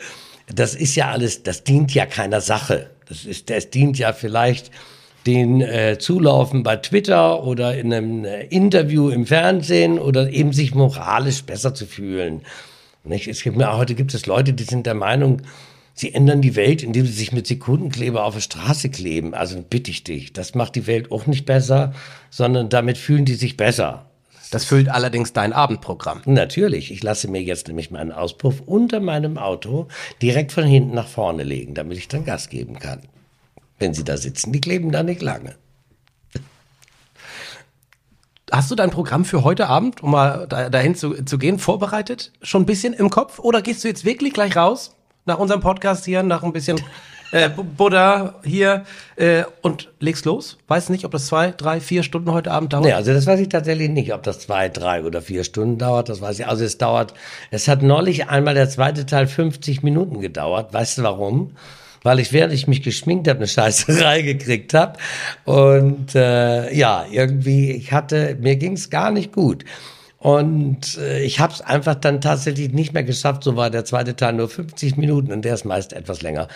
das 0.52 0.74
ist 0.74 0.94
ja 0.94 1.10
alles, 1.10 1.42
das 1.42 1.64
dient 1.64 1.94
ja 1.94 2.06
keiner 2.06 2.40
Sache. 2.40 2.90
Das 3.08 3.24
ist, 3.24 3.50
das 3.50 3.70
dient 3.70 3.98
ja 3.98 4.12
vielleicht 4.12 4.70
den 5.26 5.60
äh, 5.62 5.98
Zulaufen 5.98 6.62
bei 6.62 6.76
Twitter 6.76 7.44
oder 7.44 7.76
in 7.76 7.92
einem 7.92 8.24
äh, 8.24 8.44
Interview 8.46 9.08
im 9.08 9.26
Fernsehen 9.26 9.98
oder 9.98 10.30
eben 10.30 10.52
sich 10.52 10.74
moralisch 10.74 11.44
besser 11.44 11.74
zu 11.74 11.86
fühlen. 11.86 12.42
Nicht? 13.04 13.28
Es 13.28 13.42
gibt, 13.42 13.56
heute 13.56 13.94
gibt 13.94 14.12
es 14.14 14.26
Leute, 14.26 14.52
die 14.52 14.64
sind 14.64 14.86
der 14.86 14.94
Meinung, 14.94 15.42
sie 15.94 16.12
ändern 16.12 16.42
die 16.42 16.56
Welt, 16.56 16.82
indem 16.82 17.06
sie 17.06 17.12
sich 17.12 17.32
mit 17.32 17.46
Sekundenkleber 17.46 18.24
auf 18.24 18.34
der 18.34 18.40
Straße 18.40 18.90
kleben. 18.90 19.32
Also 19.32 19.62
bitte 19.62 19.90
ich 19.90 20.04
dich, 20.04 20.32
das 20.32 20.54
macht 20.54 20.74
die 20.74 20.86
Welt 20.86 21.10
auch 21.10 21.26
nicht 21.26 21.46
besser, 21.46 21.94
sondern 22.30 22.68
damit 22.68 22.98
fühlen 22.98 23.24
die 23.24 23.34
sich 23.34 23.56
besser. 23.56 24.10
Das 24.50 24.64
füllt 24.64 24.88
allerdings 24.88 25.32
dein 25.32 25.52
Abendprogramm. 25.52 26.22
Natürlich. 26.26 26.92
Ich 26.92 27.02
lasse 27.02 27.28
mir 27.28 27.42
jetzt 27.42 27.66
nämlich 27.66 27.90
meinen 27.90 28.12
Auspuff 28.12 28.60
unter 28.66 29.00
meinem 29.00 29.38
Auto 29.38 29.88
direkt 30.20 30.52
von 30.52 30.64
hinten 30.64 30.94
nach 30.94 31.08
vorne 31.08 31.42
legen, 31.42 31.74
damit 31.74 31.98
ich 31.98 32.08
dann 32.08 32.24
Gas 32.24 32.50
geben 32.50 32.78
kann. 32.78 33.00
Wenn 33.78 33.94
sie 33.94 34.04
da 34.04 34.16
sitzen, 34.16 34.52
die 34.52 34.60
kleben 34.60 34.92
da 34.92 35.02
nicht 35.02 35.22
lange. 35.22 35.56
Hast 38.52 38.70
du 38.70 38.76
dein 38.76 38.90
Programm 38.90 39.24
für 39.24 39.42
heute 39.42 39.66
Abend, 39.66 40.02
um 40.02 40.12
mal 40.12 40.46
dahin 40.46 40.94
zu, 40.94 41.24
zu 41.24 41.38
gehen, 41.38 41.58
vorbereitet? 41.58 42.30
Schon 42.42 42.62
ein 42.62 42.66
bisschen 42.66 42.92
im 42.92 43.10
Kopf? 43.10 43.40
Oder 43.40 43.62
gehst 43.62 43.82
du 43.82 43.88
jetzt 43.88 44.04
wirklich 44.04 44.32
gleich 44.32 44.54
raus 44.54 44.94
nach 45.24 45.38
unserem 45.38 45.60
Podcast 45.60 46.04
hier, 46.04 46.22
nach 46.22 46.42
ein 46.42 46.52
bisschen 46.52 46.80
äh, 47.32 47.48
Buddha 47.48 48.36
hier 48.44 48.84
äh, 49.16 49.44
und 49.62 49.90
legst 50.00 50.24
los? 50.24 50.58
Weiß 50.68 50.88
nicht, 50.88 51.04
ob 51.04 51.12
das 51.12 51.26
zwei, 51.26 51.50
drei, 51.50 51.80
vier 51.80 52.02
Stunden 52.02 52.32
heute 52.32 52.50
Abend 52.50 52.72
dauert? 52.72 52.84
Nee, 52.84 52.92
also 52.92 53.12
das 53.12 53.26
weiß 53.26 53.40
ich 53.40 53.48
tatsächlich 53.48 53.90
nicht, 53.90 54.14
ob 54.14 54.22
das 54.22 54.40
zwei, 54.40 54.68
drei 54.68 55.02
oder 55.02 55.20
vier 55.20 55.44
Stunden 55.44 55.78
dauert. 55.78 56.08
Das 56.08 56.20
weiß 56.20 56.38
ich. 56.38 56.46
Also 56.46 56.64
es 56.64 56.78
dauert, 56.78 57.14
es 57.50 57.68
hat 57.68 57.82
neulich 57.82 58.28
einmal 58.28 58.54
der 58.54 58.68
zweite 58.68 59.06
Teil 59.06 59.26
50 59.26 59.82
Minuten 59.82 60.20
gedauert. 60.20 60.72
Weißt 60.72 60.98
du 60.98 61.02
warum? 61.02 61.52
weil 62.04 62.20
ich, 62.20 62.32
während 62.32 62.52
ich 62.52 62.68
mich 62.68 62.82
geschminkt 62.82 63.26
habe, 63.28 63.38
eine 63.38 63.48
Scheißerei 63.48 64.22
gekriegt 64.22 64.74
habe. 64.74 64.98
Und 65.44 66.14
äh, 66.14 66.72
ja, 66.72 67.06
irgendwie, 67.10 67.72
ich 67.72 67.92
hatte, 67.92 68.36
mir 68.40 68.56
ging 68.56 68.74
es 68.74 68.90
gar 68.90 69.10
nicht 69.10 69.32
gut. 69.32 69.64
Und 70.24 70.96
äh, 70.96 71.22
ich 71.22 71.38
habe 71.38 71.52
es 71.52 71.60
einfach 71.60 71.96
dann 71.96 72.22
tatsächlich 72.22 72.72
nicht 72.72 72.94
mehr 72.94 73.02
geschafft. 73.02 73.44
So 73.44 73.56
war 73.56 73.68
der 73.68 73.84
zweite 73.84 74.16
Teil 74.16 74.32
nur 74.32 74.48
50 74.48 74.96
Minuten 74.96 75.30
und 75.30 75.44
der 75.44 75.52
ist 75.52 75.66
meist 75.66 75.92
etwas 75.92 76.22
länger. 76.22 76.48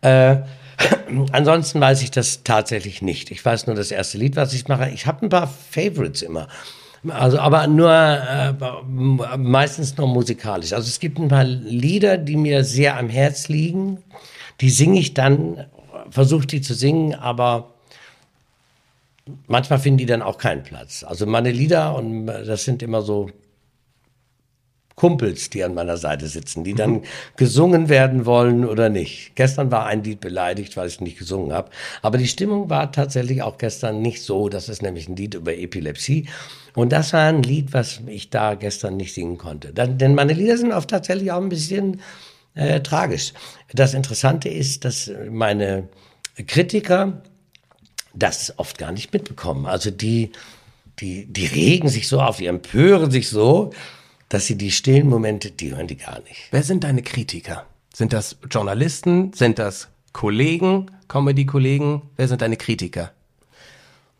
Äh, 0.00 0.36
ansonsten 1.32 1.80
weiß 1.80 2.02
ich 2.02 2.12
das 2.12 2.44
tatsächlich 2.44 3.02
nicht. 3.02 3.32
Ich 3.32 3.44
weiß 3.44 3.66
nur 3.66 3.74
das 3.74 3.90
erste 3.90 4.16
Lied, 4.16 4.36
was 4.36 4.52
ich 4.52 4.68
mache. 4.68 4.90
Ich 4.90 5.08
habe 5.08 5.26
ein 5.26 5.28
paar 5.28 5.48
Favorites 5.48 6.22
immer. 6.22 6.46
Also, 7.08 7.40
aber 7.40 7.66
nur 7.66 7.90
äh, 7.90 8.52
meistens 9.36 9.96
nur 9.96 10.06
musikalisch. 10.06 10.72
Also 10.72 10.86
es 10.86 11.00
gibt 11.00 11.18
ein 11.18 11.26
paar 11.26 11.42
Lieder, 11.42 12.18
die 12.18 12.36
mir 12.36 12.62
sehr 12.62 12.96
am 12.96 13.08
Herz 13.08 13.48
liegen. 13.48 14.04
Die 14.60 14.70
singe 14.70 15.00
ich 15.00 15.14
dann, 15.14 15.66
versuche 16.10 16.46
die 16.46 16.60
zu 16.60 16.74
singen, 16.74 17.12
aber 17.16 17.74
manchmal 19.46 19.78
finden 19.78 19.98
die 19.98 20.06
dann 20.06 20.22
auch 20.22 20.38
keinen 20.38 20.62
Platz. 20.62 21.04
Also 21.04 21.26
meine 21.26 21.50
Lieder, 21.50 21.94
und 21.94 22.26
das 22.26 22.64
sind 22.64 22.82
immer 22.82 23.02
so 23.02 23.30
Kumpels, 24.96 25.50
die 25.50 25.62
an 25.62 25.74
meiner 25.74 25.98
Seite 25.98 26.26
sitzen, 26.26 26.64
die 26.64 26.72
dann 26.72 26.90
mhm. 26.90 27.02
gesungen 27.36 27.90
werden 27.90 28.24
wollen 28.24 28.64
oder 28.64 28.88
nicht. 28.88 29.36
Gestern 29.36 29.70
war 29.70 29.84
ein 29.84 30.02
Lied 30.02 30.20
beleidigt, 30.20 30.76
weil 30.76 30.88
ich 30.88 30.94
es 30.94 31.00
nicht 31.02 31.18
gesungen 31.18 31.52
habe. 31.52 31.70
Aber 32.00 32.16
die 32.16 32.26
Stimmung 32.26 32.70
war 32.70 32.90
tatsächlich 32.90 33.42
auch 33.42 33.58
gestern 33.58 34.00
nicht 34.00 34.22
so. 34.22 34.48
Das 34.48 34.70
ist 34.70 34.82
nämlich 34.82 35.06
ein 35.06 35.16
Lied 35.16 35.34
über 35.34 35.54
Epilepsie. 35.54 36.28
Und 36.74 36.92
das 36.92 37.12
war 37.12 37.28
ein 37.28 37.42
Lied, 37.42 37.74
was 37.74 38.00
ich 38.06 38.30
da 38.30 38.54
gestern 38.54 38.96
nicht 38.96 39.12
singen 39.12 39.36
konnte. 39.36 39.72
Denn 39.74 40.14
meine 40.14 40.32
Lieder 40.32 40.56
sind 40.56 40.72
oft 40.72 40.88
tatsächlich 40.88 41.30
auch 41.30 41.42
ein 41.42 41.50
bisschen 41.50 42.00
äh, 42.54 42.80
tragisch. 42.80 43.34
Das 43.74 43.92
Interessante 43.92 44.48
ist, 44.48 44.86
dass 44.86 45.10
meine 45.30 45.88
Kritiker 46.46 47.22
das 48.16 48.58
oft 48.58 48.78
gar 48.78 48.92
nicht 48.92 49.12
mitbekommen. 49.12 49.66
Also 49.66 49.90
die, 49.90 50.32
die, 50.98 51.26
die 51.26 51.46
regen 51.46 51.88
sich 51.88 52.08
so 52.08 52.20
auf, 52.20 52.38
die 52.38 52.46
empören 52.46 53.10
sich 53.10 53.28
so, 53.28 53.72
dass 54.28 54.46
sie 54.46 54.56
die 54.56 54.70
stillen 54.70 55.08
Momente, 55.08 55.50
die 55.50 55.74
hören 55.74 55.86
die 55.86 55.96
gar 55.96 56.20
nicht. 56.20 56.48
Wer 56.50 56.62
sind 56.62 56.84
deine 56.84 57.02
Kritiker? 57.02 57.66
Sind 57.94 58.12
das 58.12 58.36
Journalisten? 58.50 59.32
Sind 59.32 59.58
das 59.58 59.88
Kollegen, 60.12 60.90
Comedy-Kollegen? 61.08 62.02
Wer 62.16 62.28
sind 62.28 62.42
deine 62.42 62.56
Kritiker? 62.56 63.12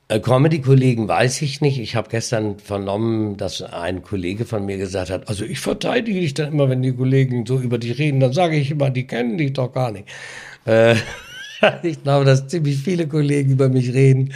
Äh, 0.09 0.21
Comedy-Kollegen 0.21 1.09
weiß 1.09 1.43
ich 1.43 1.61
nicht. 1.61 1.79
Ich 1.81 1.97
habe 1.97 2.09
gestern 2.09 2.59
vernommen, 2.61 3.37
dass 3.37 3.61
ein 3.63 4.03
Kollege 4.03 4.45
von 4.45 4.65
mir 4.65 4.77
gesagt 4.77 5.11
hat, 5.11 5.29
also 5.29 5.45
ich 5.45 5.59
verteidige 5.59 6.21
dich 6.21 6.35
dann 6.35 6.53
immer, 6.53 6.69
wenn 6.69 6.83
die 6.83 6.93
Kollegen 6.93 7.45
so 7.45 7.59
über 7.59 7.79
dich 7.79 7.99
reden, 7.99 8.21
dann 8.21 8.33
sage 8.33 8.57
ich 8.57 8.71
immer, 8.71 8.91
die 8.91 9.07
kennen 9.07 9.37
dich 9.37 9.53
doch 9.55 9.73
gar 9.73 9.91
nicht. 9.91 10.07
Äh, 10.65 10.95
ich 11.83 12.03
glaube, 12.03 12.25
dass 12.25 12.49
ziemlich 12.49 12.79
viele 12.79 13.07
Kollegen 13.07 13.53
über 13.53 13.69
mich 13.69 13.93
reden. 13.93 14.33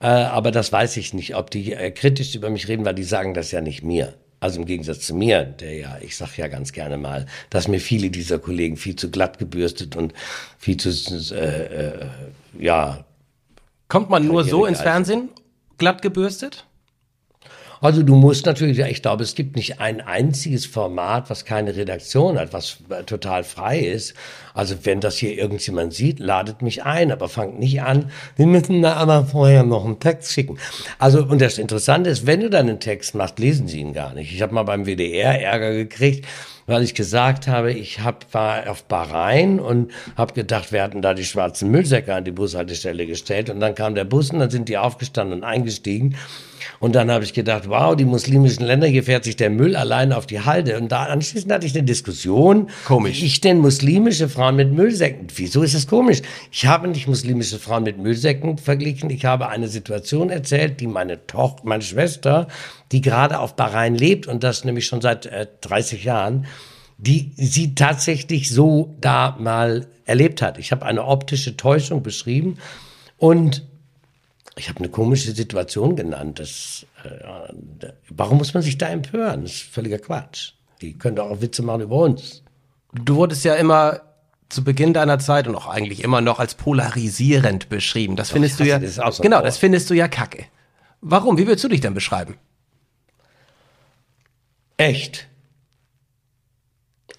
Äh, 0.00 0.06
aber 0.06 0.50
das 0.50 0.72
weiß 0.72 0.96
ich 0.96 1.14
nicht, 1.14 1.36
ob 1.36 1.50
die 1.50 1.72
äh, 1.72 1.90
kritisch 1.90 2.34
über 2.34 2.50
mich 2.50 2.68
reden, 2.68 2.84
weil 2.84 2.94
die 2.94 3.04
sagen 3.04 3.34
das 3.34 3.50
ja 3.50 3.60
nicht 3.60 3.82
mir. 3.82 4.14
Also 4.40 4.58
im 4.58 4.64
Gegensatz 4.64 5.00
zu 5.00 5.14
mir, 5.14 5.44
der 5.44 5.74
ja, 5.74 5.98
ich 6.00 6.16
sag 6.16 6.38
ja 6.38 6.48
ganz 6.48 6.72
gerne 6.72 6.96
mal, 6.96 7.26
dass 7.50 7.68
mir 7.68 7.78
viele 7.78 8.08
dieser 8.08 8.38
Kollegen 8.38 8.78
viel 8.78 8.96
zu 8.96 9.10
glatt 9.10 9.38
gebürstet 9.38 9.96
und 9.96 10.14
viel 10.58 10.78
zu, 10.78 10.88
äh, 11.34 11.88
äh, 11.88 12.06
ja, 12.58 13.04
Kommt 13.88 14.08
man 14.08 14.26
nur 14.26 14.44
so 14.44 14.66
ins 14.66 14.80
Fernsehen, 14.80 15.30
glatt 15.76 16.00
gebürstet? 16.00 16.64
Also 17.82 18.02
du 18.02 18.14
musst 18.14 18.44
natürlich, 18.44 18.78
ich 18.78 19.00
glaube, 19.00 19.22
es 19.22 19.34
gibt 19.34 19.56
nicht 19.56 19.80
ein 19.80 20.02
einziges 20.02 20.66
Format, 20.66 21.30
was 21.30 21.46
keine 21.46 21.74
Redaktion 21.74 22.38
hat, 22.38 22.52
was 22.52 22.78
total 23.06 23.42
frei 23.42 23.78
ist. 23.78 24.14
Also 24.52 24.74
wenn 24.84 25.00
das 25.00 25.16
hier 25.16 25.36
irgendjemand 25.38 25.94
sieht, 25.94 26.18
ladet 26.18 26.60
mich 26.60 26.84
ein, 26.84 27.10
aber 27.10 27.30
fangt 27.30 27.58
nicht 27.58 27.80
an, 27.80 28.10
wir 28.36 28.46
müssen 28.46 28.82
da 28.82 28.94
aber 28.94 29.24
vorher 29.24 29.62
noch 29.62 29.86
einen 29.86 29.98
Text 29.98 30.32
schicken. 30.32 30.58
Also 30.98 31.24
und 31.24 31.40
das 31.40 31.56
Interessante 31.56 32.10
ist, 32.10 32.26
wenn 32.26 32.40
du 32.40 32.50
dann 32.50 32.68
einen 32.68 32.80
Text 32.80 33.14
machst, 33.14 33.38
lesen 33.38 33.66
sie 33.66 33.80
ihn 33.80 33.94
gar 33.94 34.12
nicht. 34.12 34.34
Ich 34.34 34.42
habe 34.42 34.54
mal 34.54 34.64
beim 34.64 34.84
WDR 34.84 35.40
Ärger 35.40 35.72
gekriegt, 35.72 36.26
weil 36.66 36.82
ich 36.82 36.94
gesagt 36.94 37.48
habe, 37.48 37.72
ich 37.72 38.00
hab, 38.00 38.32
war 38.34 38.68
auf 38.68 38.84
Bahrain 38.84 39.58
und 39.58 39.90
habe 40.16 40.34
gedacht, 40.34 40.70
wir 40.70 40.82
hatten 40.82 41.00
da 41.00 41.14
die 41.14 41.24
schwarzen 41.24 41.70
Müllsäcke 41.70 42.14
an 42.14 42.24
die 42.24 42.30
Bushaltestelle 42.30 43.06
gestellt 43.06 43.48
und 43.48 43.60
dann 43.60 43.74
kam 43.74 43.94
der 43.94 44.04
Bus 44.04 44.30
und 44.30 44.40
dann 44.40 44.50
sind 44.50 44.68
die 44.68 44.76
aufgestanden 44.76 45.38
und 45.38 45.44
eingestiegen 45.44 46.16
und 46.80 46.94
dann 46.94 47.10
habe 47.10 47.24
ich 47.24 47.34
gedacht, 47.34 47.68
wow, 47.68 47.94
die 47.94 48.06
muslimischen 48.06 48.64
Länder, 48.64 48.86
hier 48.86 49.04
fährt 49.04 49.24
sich 49.24 49.36
der 49.36 49.50
Müll 49.50 49.76
allein 49.76 50.14
auf 50.14 50.26
die 50.26 50.40
Halde. 50.40 50.78
Und 50.78 50.90
da 50.90 51.04
anschließend 51.04 51.52
hatte 51.52 51.66
ich 51.66 51.74
eine 51.74 51.84
Diskussion. 51.84 52.70
Komisch. 52.86 53.20
Wie 53.20 53.26
ich 53.26 53.42
denn 53.42 53.58
muslimische 53.58 54.30
Frauen 54.30 54.56
mit 54.56 54.72
Müllsäcken? 54.72 55.26
Wieso 55.36 55.62
ist 55.62 55.74
das 55.74 55.86
komisch? 55.86 56.22
Ich 56.50 56.64
habe 56.64 56.88
nicht 56.88 57.06
muslimische 57.06 57.58
Frauen 57.58 57.82
mit 57.82 57.98
Müllsäcken 57.98 58.56
verglichen. 58.56 59.10
Ich 59.10 59.26
habe 59.26 59.50
eine 59.50 59.68
Situation 59.68 60.30
erzählt, 60.30 60.80
die 60.80 60.86
meine 60.86 61.26
Tochter, 61.26 61.60
meine 61.64 61.82
Schwester, 61.82 62.48
die 62.92 63.02
gerade 63.02 63.40
auf 63.40 63.56
Bahrain 63.56 63.94
lebt 63.94 64.26
und 64.26 64.42
das 64.42 64.64
nämlich 64.64 64.86
schon 64.86 65.02
seit 65.02 65.26
äh, 65.26 65.48
30 65.60 66.04
Jahren, 66.04 66.46
die 66.96 67.32
sie 67.36 67.74
tatsächlich 67.74 68.48
so 68.48 68.94
da 69.02 69.36
mal 69.38 69.86
erlebt 70.06 70.40
hat. 70.40 70.58
Ich 70.58 70.72
habe 70.72 70.86
eine 70.86 71.04
optische 71.04 71.58
Täuschung 71.58 72.02
beschrieben 72.02 72.56
und 73.18 73.69
ich 74.60 74.68
habe 74.68 74.78
eine 74.78 74.90
komische 74.90 75.32
Situation 75.32 75.96
genannt. 75.96 76.38
Das, 76.38 76.86
äh, 77.02 77.88
warum 78.10 78.38
muss 78.38 78.52
man 78.52 78.62
sich 78.62 78.76
da 78.76 78.88
empören? 78.88 79.42
Das 79.42 79.52
ist 79.52 79.62
völliger 79.62 79.98
Quatsch. 79.98 80.52
Die 80.82 80.96
können 80.98 81.16
doch 81.16 81.30
auch 81.30 81.40
Witze 81.40 81.62
machen 81.62 81.80
über 81.80 81.96
uns. 81.96 82.42
Du 82.92 83.16
wurdest 83.16 83.42
ja 83.44 83.54
immer 83.54 84.02
zu 84.50 84.62
Beginn 84.62 84.92
deiner 84.92 85.18
Zeit 85.18 85.48
und 85.48 85.54
auch 85.54 85.66
eigentlich 85.66 86.04
immer 86.04 86.20
noch 86.20 86.40
als 86.40 86.54
polarisierend 86.54 87.70
beschrieben. 87.70 88.16
Das 88.16 88.30
findest 88.30 88.60
du 88.60 88.64
ja. 88.64 88.78
Das 88.78 88.96
so 88.96 89.22
genau, 89.22 89.40
das 89.40 89.56
findest 89.56 89.88
du 89.88 89.94
ja 89.94 90.08
kacke. 90.08 90.44
Warum? 91.00 91.38
Wie 91.38 91.46
würdest 91.46 91.64
du 91.64 91.68
dich 91.68 91.80
denn 91.80 91.94
beschreiben? 91.94 92.36
Echt? 94.76 95.26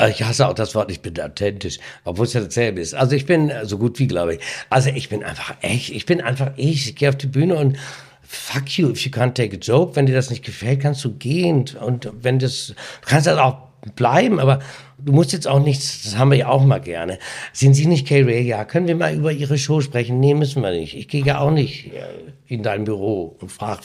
Ich 0.10 0.24
hasse 0.24 0.47
auch 0.47 0.54
das 0.54 0.76
Wort, 0.76 0.91
ich 0.91 1.02
bin 1.02 1.20
authentisch, 1.20 1.80
obwohl 2.04 2.26
es 2.26 2.34
ja 2.34 2.41
dasselbe 2.41 2.82
ist. 2.82 2.93
Also 2.93 3.16
ich 3.16 3.26
bin 3.26 3.52
so 3.64 3.78
gut 3.78 3.99
wie, 3.99 4.08
glaube 4.08 4.36
ich. 4.36 4.41
Also 4.70 4.89
ich 4.89 5.10
bin 5.10 5.24
einfach 5.24 5.56
echt, 5.62 5.89
ich 5.89 6.06
bin 6.06 6.22
einfach 6.22 6.52
ich. 6.56 6.89
Ich 6.89 6.95
gehe 6.95 7.10
auf 7.10 7.18
die 7.18 7.28
Bühne 7.28 7.56
und 7.56 7.78
fuck 8.22 8.70
you 8.78 8.89
if 8.89 9.02
you 9.06 9.12
can't 9.12 9.34
take 9.34 9.56
a 9.56 9.60
joke. 9.60 9.95
Wenn 9.95 10.06
dir 10.06 10.16
das 10.16 10.30
nicht 10.30 10.45
gefällt, 10.45 10.82
kannst 10.82 11.04
du 11.04 11.14
gehen. 11.14 11.66
Und 11.80 12.10
wenn 12.22 12.39
das, 12.39 12.68
du 12.68 13.08
kannst 13.08 13.28
das 13.28 13.38
auch 13.38 13.58
bleiben, 13.95 14.39
aber 14.39 14.60
du 14.99 15.12
musst 15.12 15.34
jetzt 15.34 15.47
auch 15.47 15.60
nichts, 15.60 16.04
das 16.04 16.18
haben 16.18 16.32
wir 16.32 16.38
ja 16.38 16.47
auch 16.47 16.64
mal 16.64 16.80
gerne. 16.80 17.20
Sind 17.52 17.74
Sie 17.74 17.88
nicht 17.88 18.08
Kay 18.08 18.24
Ray? 18.24 18.41
Ja, 18.41 18.66
können 18.66 18.88
wir 18.88 18.95
mal 18.95 19.14
über 19.14 19.32
Ihre 19.32 19.58
Show 19.58 19.82
sprechen? 19.82 20.20
Nee, 20.20 20.34
müssen 20.34 20.62
wir 20.62 20.72
nicht. 20.72 20.95
Ich 20.95 21.08
gehe 21.08 21.24
ja 21.24 21.39
auch 21.39 21.52
nicht 21.52 21.88
äh, 21.93 22.04
in 22.47 22.64
dein 22.64 22.84
Büro 22.84 23.36
und 23.39 23.52
frage, 23.52 23.82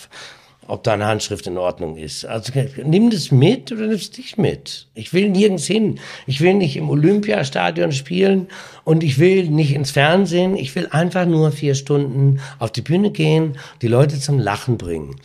ob 0.68 0.82
deine 0.82 1.06
Handschrift 1.06 1.46
in 1.46 1.58
Ordnung 1.58 1.96
ist. 1.96 2.24
Also 2.24 2.52
nimm 2.84 3.10
das 3.10 3.30
mit 3.30 3.70
oder 3.72 3.86
nimm 3.86 3.96
es 3.96 4.16
nicht 4.16 4.38
mit. 4.38 4.86
Ich 4.94 5.12
will 5.12 5.28
nirgends 5.28 5.66
hin. 5.66 5.98
Ich 6.26 6.40
will 6.40 6.54
nicht 6.54 6.76
im 6.76 6.90
Olympiastadion 6.90 7.92
spielen 7.92 8.48
und 8.84 9.04
ich 9.04 9.18
will 9.18 9.48
nicht 9.48 9.72
ins 9.72 9.92
Fernsehen. 9.92 10.56
Ich 10.56 10.74
will 10.74 10.88
einfach 10.90 11.26
nur 11.26 11.52
vier 11.52 11.74
Stunden 11.74 12.40
auf 12.58 12.72
die 12.72 12.82
Bühne 12.82 13.10
gehen, 13.10 13.58
die 13.82 13.88
Leute 13.88 14.18
zum 14.18 14.38
Lachen 14.38 14.76
bringen. 14.76 15.16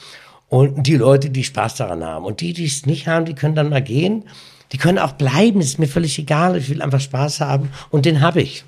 Und 0.48 0.86
die 0.86 0.98
Leute, 0.98 1.30
die 1.30 1.46
Spaß 1.46 1.76
daran 1.76 2.04
haben. 2.04 2.26
Und 2.26 2.42
die, 2.42 2.54
die 2.54 2.66
es 2.66 2.86
nicht 2.86 3.08
haben, 3.08 3.26
die 3.26 3.36
können 3.36 3.56
dann 3.56 3.70
mal 3.70 3.82
gehen. 3.82 4.26
Die 4.72 4.78
können 4.78 5.00
auch 5.00 5.14
bleiben, 5.14 5.62
ist 5.62 5.80
mir 5.80 5.88
völlig 5.88 6.18
egal. 6.20 6.58
Ich 6.58 6.70
will 6.70 6.82
einfach 6.82 7.02
Spaß 7.02 7.40
haben 7.40 7.70
und 7.90 8.06
den 8.06 8.22
habe 8.22 8.42
ich. 8.42 8.64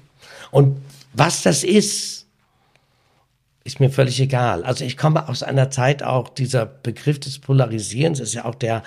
Und 0.51 0.78
was 1.13 1.43
das 1.43 1.63
ist, 1.63 2.22
ist 3.64 3.80
mir 3.80 3.89
völlig 3.89 4.20
egal. 4.20 4.64
Also 4.64 4.84
ich 4.84 4.97
komme 4.97 5.30
aus 5.30 5.43
einer 5.43 5.72
Zeit 5.72 6.03
auch, 6.03 6.30
dieser 6.30 6.66
Begriff 6.66 7.20
des 7.20 7.39
Polarisierens 7.39 8.20
ist 8.20 8.34
ja 8.34 8.45
auch 8.45 8.55
der, 8.55 8.84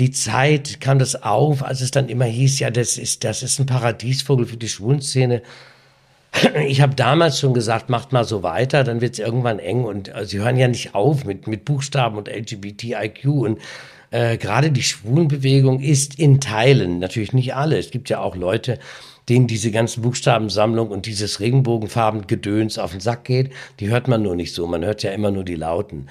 die 0.00 0.10
Zeit 0.10 0.80
kam 0.80 0.98
das 0.98 1.22
auf, 1.22 1.62
als 1.62 1.80
es 1.80 1.90
dann 1.90 2.08
immer 2.08 2.24
hieß, 2.24 2.58
ja, 2.58 2.70
das 2.70 2.98
ist, 2.98 3.24
das 3.24 3.42
ist 3.42 3.58
ein 3.60 3.66
Paradiesvogel 3.66 4.46
für 4.46 4.56
die 4.56 4.68
Schwulenszene. 4.68 5.42
Ich 6.66 6.80
habe 6.80 6.94
damals 6.94 7.38
schon 7.38 7.52
gesagt, 7.52 7.90
macht 7.90 8.12
mal 8.12 8.24
so 8.24 8.42
weiter, 8.42 8.84
dann 8.84 9.02
wird 9.02 9.12
es 9.12 9.18
irgendwann 9.18 9.58
eng 9.58 9.84
und 9.84 10.14
äh, 10.14 10.24
sie 10.24 10.38
hören 10.38 10.56
ja 10.56 10.66
nicht 10.66 10.94
auf 10.94 11.24
mit, 11.24 11.46
mit 11.46 11.66
Buchstaben 11.66 12.16
und 12.16 12.28
LGBTIQ 12.28 13.26
und 13.26 13.60
äh, 14.10 14.38
gerade 14.38 14.70
die 14.70 14.82
Schwulenbewegung 14.82 15.80
ist 15.80 16.18
in 16.18 16.40
Teilen, 16.40 16.98
natürlich 16.98 17.32
nicht 17.34 17.54
alle. 17.54 17.78
Es 17.78 17.90
gibt 17.90 18.08
ja 18.08 18.20
auch 18.20 18.34
Leute, 18.34 18.78
denen 19.28 19.46
diese 19.46 19.70
ganzen 19.70 20.02
Buchstabensammlung 20.02 20.88
und 20.88 21.06
dieses 21.06 21.40
Regenbogenfarben-Gedöns 21.40 22.78
auf 22.78 22.92
den 22.92 23.00
Sack 23.00 23.24
geht. 23.24 23.52
Die 23.80 23.88
hört 23.88 24.08
man 24.08 24.22
nur 24.22 24.36
nicht 24.36 24.54
so. 24.54 24.66
Man 24.66 24.84
hört 24.84 25.02
ja 25.02 25.12
immer 25.12 25.30
nur 25.30 25.44
die 25.44 25.54
Lauten. 25.54 26.08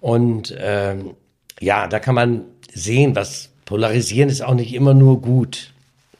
Und 0.00 0.54
ähm, 0.58 1.14
ja, 1.60 1.86
da 1.86 1.98
kann 1.98 2.14
man 2.14 2.44
sehen, 2.72 3.16
was 3.16 3.50
polarisieren 3.64 4.28
ist 4.28 4.42
auch 4.42 4.54
nicht 4.54 4.74
immer 4.74 4.94
nur 4.94 5.20
gut. 5.20 5.72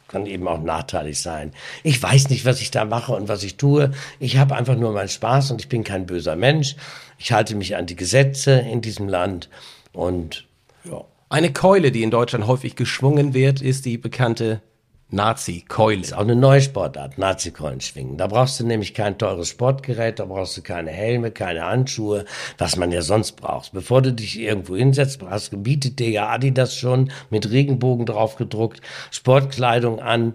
Kann 0.09 0.27
eben 0.27 0.49
auch 0.49 0.63
nachteilig 0.63 1.21
sein. 1.21 1.53
Ich 1.83 2.03
weiß 2.03 2.31
nicht, 2.31 2.47
was 2.47 2.63
ich 2.63 2.71
da 2.71 2.85
mache 2.85 3.13
und 3.13 3.29
was 3.29 3.43
ich 3.43 3.57
tue. 3.57 3.93
Ich 4.19 4.39
habe 4.39 4.57
einfach 4.57 4.77
nur 4.77 4.93
meinen 4.93 5.09
Spaß 5.09 5.51
und 5.51 5.61
ich 5.61 5.69
bin 5.69 5.85
kein 5.85 6.07
böser 6.07 6.35
Mensch. 6.35 6.77
Ich 7.19 7.33
halte 7.33 7.55
mich 7.55 7.77
an 7.77 7.87
die 7.87 7.97
Gesetze 7.97 8.53
in 8.53 8.81
diesem 8.81 9.09
Land 9.09 9.49
und 9.93 10.47
ja. 10.85 11.05
Eine 11.31 11.53
Keule, 11.53 11.93
die 11.93 12.03
in 12.03 12.11
Deutschland 12.11 12.47
häufig 12.47 12.75
geschwungen 12.75 13.35
wird, 13.35 13.61
ist 13.61 13.85
die 13.85 13.99
bekannte 13.99 14.63
Nazi-Keule. 15.11 16.03
Ist 16.03 16.15
auch 16.15 16.21
eine 16.21 16.37
neue 16.37 16.61
Sportart, 16.61 17.17
Nazi-Keulen 17.17 17.81
schwingen. 17.81 18.19
Da 18.19 18.27
brauchst 18.27 18.61
du 18.61 18.67
nämlich 18.67 18.93
kein 18.93 19.17
teures 19.17 19.49
Sportgerät, 19.49 20.19
da 20.19 20.27
brauchst 20.27 20.57
du 20.57 20.63
keine 20.63 20.91
Helme, 20.91 21.31
keine 21.31 21.65
Handschuhe, 21.65 22.27
was 22.59 22.77
man 22.77 22.93
ja 22.93 23.01
sonst 23.01 23.33
braucht. 23.33 23.73
Bevor 23.73 24.03
du 24.03 24.13
dich 24.13 24.39
irgendwo 24.39 24.77
hinsetzt, 24.77 25.21
hast, 25.29 25.51
gebietet 25.51 25.99
dir 25.99 26.11
ja 26.11 26.29
Adidas 26.29 26.75
schon 26.75 27.11
mit 27.31 27.51
Regenbogen 27.51 28.05
drauf 28.05 28.37
gedruckt, 28.37 28.83
Sportkleidung 29.11 30.01
an 30.01 30.35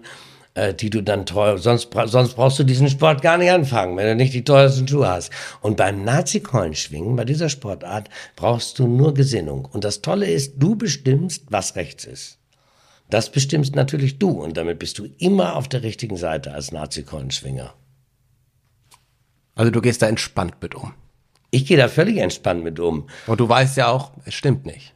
äh, 0.54 0.72
die 0.72 0.90
du 0.90 1.02
dann 1.02 1.26
teuer, 1.26 1.58
sonst, 1.58 1.90
sonst 2.06 2.34
brauchst 2.34 2.58
du 2.58 2.64
diesen 2.64 2.88
Sport 2.88 3.22
gar 3.22 3.38
nicht 3.38 3.50
anfangen, 3.50 3.96
wenn 3.96 4.06
du 4.06 4.14
nicht 4.16 4.34
die 4.34 4.44
teuersten 4.44 4.86
Schuhe 4.86 5.08
hast. 5.08 5.32
Und 5.60 5.76
beim 5.76 6.04
Nazi-Coin-Schwingen, 6.04 7.16
bei 7.16 7.24
dieser 7.24 7.48
Sportart, 7.48 8.08
brauchst 8.36 8.78
du 8.78 8.86
nur 8.86 9.14
Gesinnung. 9.14 9.64
Und 9.64 9.84
das 9.84 10.00
Tolle 10.00 10.26
ist, 10.26 10.54
du 10.58 10.76
bestimmst, 10.76 11.44
was 11.50 11.76
rechts 11.76 12.04
ist. 12.04 12.38
Das 13.14 13.30
bestimmst 13.30 13.76
natürlich 13.76 14.18
du 14.18 14.42
und 14.42 14.56
damit 14.56 14.80
bist 14.80 14.98
du 14.98 15.06
immer 15.18 15.54
auf 15.54 15.68
der 15.68 15.84
richtigen 15.84 16.16
Seite 16.16 16.52
als 16.52 16.72
Nazi-Coin-Schwinger. 16.72 17.72
Also 19.54 19.70
du 19.70 19.80
gehst 19.80 20.02
da 20.02 20.08
entspannt 20.08 20.56
mit 20.60 20.74
um. 20.74 20.94
Ich 21.52 21.64
gehe 21.64 21.76
da 21.76 21.86
völlig 21.86 22.16
entspannt 22.16 22.64
mit 22.64 22.80
um. 22.80 23.06
Und 23.28 23.38
du 23.38 23.48
weißt 23.48 23.76
ja 23.76 23.86
auch, 23.86 24.10
es 24.24 24.34
stimmt 24.34 24.66
nicht. 24.66 24.94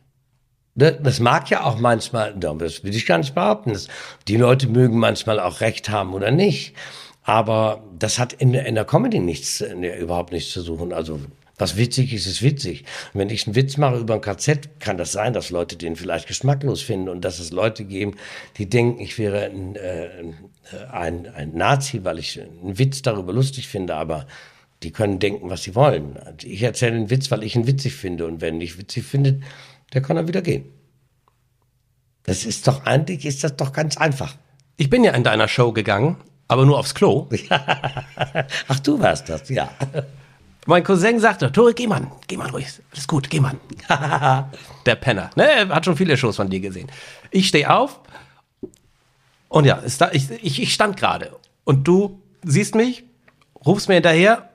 Ne, 0.75 0.99
das 1.01 1.21
mag 1.21 1.49
ja 1.49 1.63
auch 1.63 1.79
manchmal, 1.79 2.35
das 2.35 2.83
will 2.83 2.93
ich 2.93 3.07
gar 3.07 3.19
nicht 3.19 3.37
behaupten, 3.37 3.73
das, 3.73 3.87
die 4.27 4.37
Leute 4.37 4.67
mögen 4.67 4.99
manchmal 4.99 5.39
auch 5.39 5.61
recht 5.61 5.89
haben 5.89 6.13
oder 6.13 6.33
nicht. 6.33 6.75
Aber 7.23 7.85
das 8.01 8.19
hat 8.19 8.33
in, 8.33 8.53
in 8.53 8.75
der 8.75 8.85
Comedy 8.85 9.21
nichts, 9.21 9.61
ne, 9.61 9.97
überhaupt 9.97 10.33
nichts 10.33 10.51
zu 10.51 10.61
suchen. 10.61 10.93
Also 10.93 11.21
was 11.59 11.77
witzig 11.77 12.13
ist, 12.13 12.27
ist 12.27 12.43
witzig. 12.43 12.85
Und 13.13 13.21
wenn 13.21 13.31
ich 13.31 13.47
einen 13.47 13.57
Witz 13.57 13.77
mache 13.77 13.99
über 13.99 14.15
ein 14.15 14.21
KZ, 14.21 14.81
kann 14.81 14.97
das 14.97 15.13
sein, 15.13 15.33
dass 15.33 15.51
Leute 15.51 15.77
den 15.77 15.97
vielleicht 15.97 16.29
geschmacklos 16.29 16.81
finden 16.83 17.09
und 17.09 17.25
dass 17.25 17.41
es 17.41 17.51
Leute 17.51 17.85
geben, 17.85 18.15
die 18.57 18.69
denken, 18.69 19.01
ich 19.01 19.19
wäre 19.19 19.47
ein, 19.47 19.77
äh, 19.77 20.09
ein, 20.91 21.27
ein 21.27 21.55
Nazi, 21.55 22.05
weil 22.05 22.19
ich 22.19 22.41
einen 22.41 22.79
Witz 22.79 23.03
darüber 23.03 23.33
lustig 23.33 23.69
finde, 23.69 23.97
aber 23.97 24.27
die 24.85 24.93
können 24.93 25.19
denken, 25.19 25.51
was 25.51 25.65
sie 25.65 25.75
wollen. 25.75 26.19
Ich 26.45 26.63
erzähle 26.63 26.95
einen 26.95 27.11
Witz, 27.11 27.31
weil 27.31 27.43
ich 27.43 27.57
ihn 27.57 27.67
witzig 27.67 27.95
finde 27.95 28.27
und 28.27 28.41
wenn 28.41 28.61
ich 28.61 28.79
witzig 28.79 29.05
finde, 29.05 29.41
der 29.93 30.03
kann 30.03 30.17
dann 30.17 30.29
wieder 30.29 30.43
gehen. 30.43 30.67
Das 32.23 32.45
ist 32.45 32.69
doch 32.69 32.85
eigentlich, 32.85 33.25
ist 33.25 33.43
das 33.43 33.57
doch 33.57 33.73
ganz 33.73 33.97
einfach. 33.97 34.37
Ich 34.77 34.91
bin 34.91 35.03
ja 35.03 35.13
in 35.13 35.25
deiner 35.25 35.49
Show 35.49 35.73
gegangen, 35.73 36.19
aber 36.47 36.65
nur 36.67 36.79
aufs 36.79 36.95
Klo. 36.95 37.29
Ach, 38.69 38.81
du 38.81 39.01
warst 39.01 39.29
das, 39.29 39.49
ja. 39.49 39.71
Mein 40.69 40.85
Cousin 40.85 41.19
sagte, 41.19 41.51
Tore, 41.51 41.73
geh 41.73 41.87
mal, 41.87 42.13
geh 42.27 42.37
mal 42.37 42.51
ruhig, 42.51 42.67
alles 42.93 43.09
gut, 43.09 43.31
geh 43.31 43.41
mal. 43.41 43.55
Der 44.85 44.97
Penner, 44.97 45.31
ne, 45.35 45.49
er 45.51 45.69
hat 45.71 45.87
schon 45.87 45.97
viele 45.97 46.15
Shows 46.19 46.37
von 46.37 46.51
dir 46.51 46.61
gesehen. 46.61 46.91
Ich 47.31 47.49
stehe 47.49 47.73
auf 47.75 48.01
und 49.49 49.65
ja, 49.65 49.83
da, 49.99 50.11
ich, 50.13 50.31
ich, 50.43 50.61
ich 50.61 50.75
stand 50.75 50.99
gerade 50.99 51.35
und 51.65 51.89
du 51.89 52.21
siehst 52.45 52.75
mich, 52.75 53.05
rufst 53.65 53.89
mir 53.89 53.95
hinterher, 53.95 54.51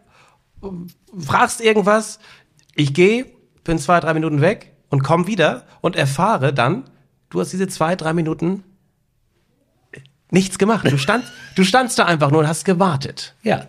fragst 1.17 1.61
irgendwas, 1.61 2.19
ich 2.75 2.93
gehe, 2.93 3.25
bin 3.63 3.79
zwei, 3.79 3.99
drei 3.99 4.13
Minuten 4.13 4.39
weg 4.39 4.71
und 4.91 5.01
komme 5.01 5.25
wieder 5.25 5.65
und 5.81 5.95
erfahre 5.95 6.53
dann, 6.53 6.83
du 7.31 7.41
hast 7.41 7.53
diese 7.53 7.67
zwei, 7.67 7.95
drei 7.95 8.13
Minuten 8.13 8.63
nichts 10.29 10.59
gemacht. 10.59 10.85
Du, 10.85 10.99
stand, 10.99 11.25
du 11.55 11.63
standst 11.63 11.97
da 11.97 12.05
einfach 12.05 12.29
nur 12.29 12.41
und 12.41 12.47
hast 12.47 12.65
gewartet. 12.65 13.33
Ja. 13.41 13.65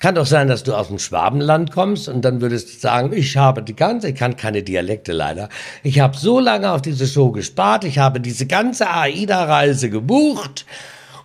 Kann 0.00 0.14
doch 0.14 0.24
sein, 0.24 0.48
dass 0.48 0.62
du 0.62 0.74
aus 0.74 0.88
dem 0.88 0.98
Schwabenland 0.98 1.72
kommst 1.72 2.08
und 2.08 2.22
dann 2.22 2.40
würdest 2.40 2.74
du 2.74 2.78
sagen, 2.78 3.12
ich 3.12 3.36
habe 3.36 3.62
die 3.62 3.76
ganze, 3.76 4.08
ich 4.08 4.14
kann 4.14 4.34
keine 4.34 4.62
Dialekte 4.62 5.12
leider, 5.12 5.50
ich 5.82 6.00
habe 6.00 6.16
so 6.16 6.40
lange 6.40 6.72
auf 6.72 6.80
diese 6.80 7.06
Show 7.06 7.30
gespart, 7.32 7.84
ich 7.84 7.98
habe 7.98 8.18
diese 8.18 8.46
ganze 8.46 8.88
AIDA-Reise 8.88 9.90
gebucht 9.90 10.64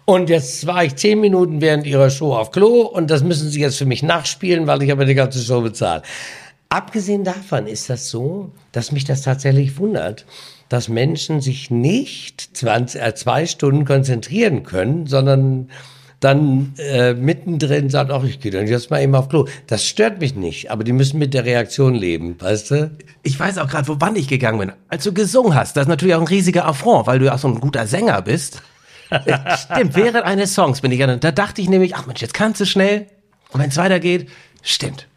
und 0.03 0.29
jetzt 0.29 0.67
war 0.67 0.83
ich 0.83 0.97
zehn 0.97 1.21
Minuten 1.21 1.61
während 1.61 1.87
ihrer 1.87 2.09
Show 2.09 2.35
auf 2.35 2.51
Klo 2.51 2.81
und 2.81 3.09
das 3.09 3.23
müssen 3.23 3.49
sie 3.49 3.61
jetzt 3.61 3.77
für 3.77 3.85
mich 3.85 4.03
nachspielen, 4.03 4.67
weil 4.67 4.83
ich 4.83 4.91
aber 4.91 5.05
die 5.05 5.15
ganze 5.15 5.39
Show 5.39 5.61
bezahle. 5.61 6.01
Abgesehen 6.67 7.23
davon 7.23 7.67
ist 7.67 7.89
das 7.89 8.09
so, 8.09 8.51
dass 8.73 8.91
mich 8.91 9.05
das 9.05 9.21
tatsächlich 9.21 9.77
wundert, 9.77 10.25
dass 10.67 10.89
Menschen 10.89 11.39
sich 11.39 11.71
nicht 11.71 12.57
20, 12.57 13.01
äh, 13.01 13.15
zwei 13.15 13.45
Stunden 13.45 13.85
konzentrieren 13.85 14.63
können, 14.63 15.07
sondern 15.07 15.69
dann 16.25 16.73
äh, 16.79 17.13
mittendrin 17.13 17.91
sagt, 17.91 18.09
ach, 18.09 18.23
ich 18.23 18.39
gehe 18.39 18.51
dann 18.51 18.65
jetzt 18.65 18.89
mal 18.89 18.99
eben 18.99 19.13
auf 19.13 19.29
Klo. 19.29 19.47
Das 19.67 19.85
stört 19.85 20.19
mich 20.19 20.33
nicht, 20.35 20.71
aber 20.71 20.83
die 20.83 20.91
müssen 20.91 21.19
mit 21.19 21.35
der 21.35 21.45
Reaktion 21.45 21.93
leben, 21.93 22.35
weißt 22.39 22.71
du? 22.71 22.91
Ich 23.21 23.39
weiß 23.39 23.59
auch 23.59 23.69
gerade, 23.69 23.87
wo 23.87 23.97
wann 23.99 24.15
ich 24.15 24.27
gegangen 24.27 24.57
bin. 24.57 24.71
Als 24.89 25.03
du 25.03 25.13
gesungen 25.13 25.53
hast, 25.53 25.77
das 25.77 25.83
ist 25.83 25.87
natürlich 25.87 26.15
auch 26.15 26.21
ein 26.21 26.27
riesiger 26.27 26.65
Affront, 26.65 27.05
weil 27.05 27.19
du 27.19 27.25
ja 27.25 27.35
auch 27.35 27.39
so 27.39 27.47
ein 27.47 27.59
guter 27.59 27.85
Sänger 27.85 28.23
bist. 28.23 28.63
stimmt, 29.11 29.95
während 29.95 30.25
eines 30.25 30.55
Songs 30.55 30.81
bin 30.81 30.91
ich 30.91 30.97
ja, 30.97 31.15
da 31.15 31.31
dachte 31.31 31.61
ich 31.61 31.69
nämlich, 31.69 31.95
ach 31.95 32.07
Mensch, 32.07 32.21
jetzt 32.21 32.33
kannst 32.33 32.59
du 32.59 32.65
schnell. 32.65 33.05
Und 33.51 33.61
wenn 33.61 33.69
es 33.69 33.77
weitergeht, 33.77 34.27
stimmt. 34.63 35.07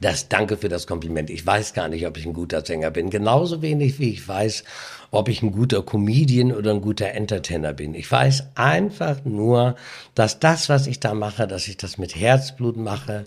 Das 0.00 0.28
danke 0.28 0.56
für 0.56 0.68
das 0.68 0.86
Kompliment. 0.86 1.30
Ich 1.30 1.44
weiß 1.44 1.74
gar 1.74 1.88
nicht, 1.88 2.06
ob 2.06 2.16
ich 2.16 2.24
ein 2.24 2.32
guter 2.32 2.64
Sänger 2.64 2.92
bin. 2.92 3.10
Genauso 3.10 3.60
wenig 3.60 3.98
wie 3.98 4.10
ich 4.10 4.28
weiß, 4.28 4.62
ob 5.10 5.28
ich 5.28 5.42
ein 5.42 5.52
guter 5.52 5.82
Comedian 5.82 6.52
oder 6.52 6.72
ein 6.72 6.80
guter 6.80 7.08
Entertainer 7.12 7.72
bin. 7.72 7.94
Ich 7.94 8.10
weiß 8.10 8.48
einfach 8.54 9.24
nur, 9.24 9.76
dass 10.14 10.38
das, 10.40 10.68
was 10.68 10.86
ich 10.86 11.00
da 11.00 11.14
mache, 11.14 11.46
dass 11.46 11.68
ich 11.68 11.76
das 11.76 11.98
mit 11.98 12.14
Herzblut 12.14 12.76
mache 12.76 13.24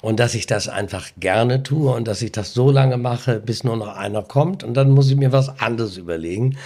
und 0.00 0.18
dass 0.18 0.34
ich 0.34 0.46
das 0.46 0.68
einfach 0.68 1.08
gerne 1.18 1.62
tue 1.62 1.92
und 1.94 2.08
dass 2.08 2.22
ich 2.22 2.32
das 2.32 2.54
so 2.54 2.70
lange 2.70 2.96
mache, 2.96 3.38
bis 3.38 3.64
nur 3.64 3.76
noch 3.76 3.96
einer 3.96 4.22
kommt 4.22 4.64
und 4.64 4.74
dann 4.74 4.90
muss 4.90 5.10
ich 5.10 5.16
mir 5.16 5.32
was 5.32 5.60
anderes 5.60 5.96
überlegen. 5.96 6.56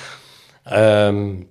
Ähm, 0.67 1.47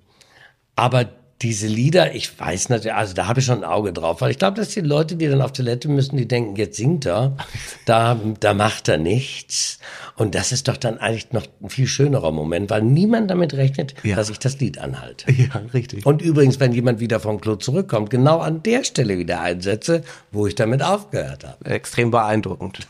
aber 0.76 1.06
diese 1.44 1.68
Lieder, 1.68 2.16
ich 2.16 2.40
weiß 2.40 2.70
natürlich, 2.70 2.94
also 2.94 3.14
da 3.14 3.28
habe 3.28 3.42
ich 3.42 3.46
schon 3.46 3.60
ein 3.60 3.70
Auge 3.70 3.92
drauf, 3.92 4.22
weil 4.22 4.32
ich 4.32 4.40
glaube, 4.40 4.56
dass 4.56 4.70
die 4.70 4.80
Leute, 4.80 5.18
die 5.18 5.28
dann 5.28 5.42
auf 5.42 5.52
Toilette 5.52 5.90
müssen, 5.90 6.16
die 6.16 6.28
denken, 6.28 6.56
jetzt 6.56 6.78
singt 6.78 7.06
er, 7.06 7.36
da, 7.86 8.18
da 8.40 8.54
macht 8.54 8.88
er 8.88 8.98
nichts. 8.98 9.80
Und 10.16 10.36
das 10.36 10.52
ist 10.52 10.68
doch 10.68 10.78
dann 10.78 11.00
eigentlich 11.00 11.32
noch 11.34 11.46
ein 11.62 11.70
viel 11.70 11.88
schönerer 11.88 12.32
Moment, 12.32 12.70
weil 12.70 12.82
niemand 12.82 13.30
damit 13.30 13.54
rechnet, 13.56 13.94
ja. 14.04 14.16
dass 14.16 14.30
ich 14.30 14.40
das 14.40 14.60
Lied 14.60 14.78
anhalte. 14.78 15.32
Ja, 15.32 15.62
richtig. 15.74 16.06
Und 16.06 16.22
übrigens, 16.22 16.60
wenn 16.60 16.72
jemand 16.72 17.00
wieder 17.00 17.20
vom 17.20 17.42
Klo 17.42 17.56
zurückkommt, 17.56 18.10
genau 18.10 18.40
an 18.40 18.64
der 18.64 18.84
Stelle 18.84 19.18
wieder 19.18 19.42
einsetze, 19.42 20.04
wo 20.32 20.48
ich 20.48 20.56
damit 20.56 20.82
aufgehört 20.82 21.44
habe. 21.44 21.66
Extrem 21.66 22.12
beeindruckend. 22.12 22.88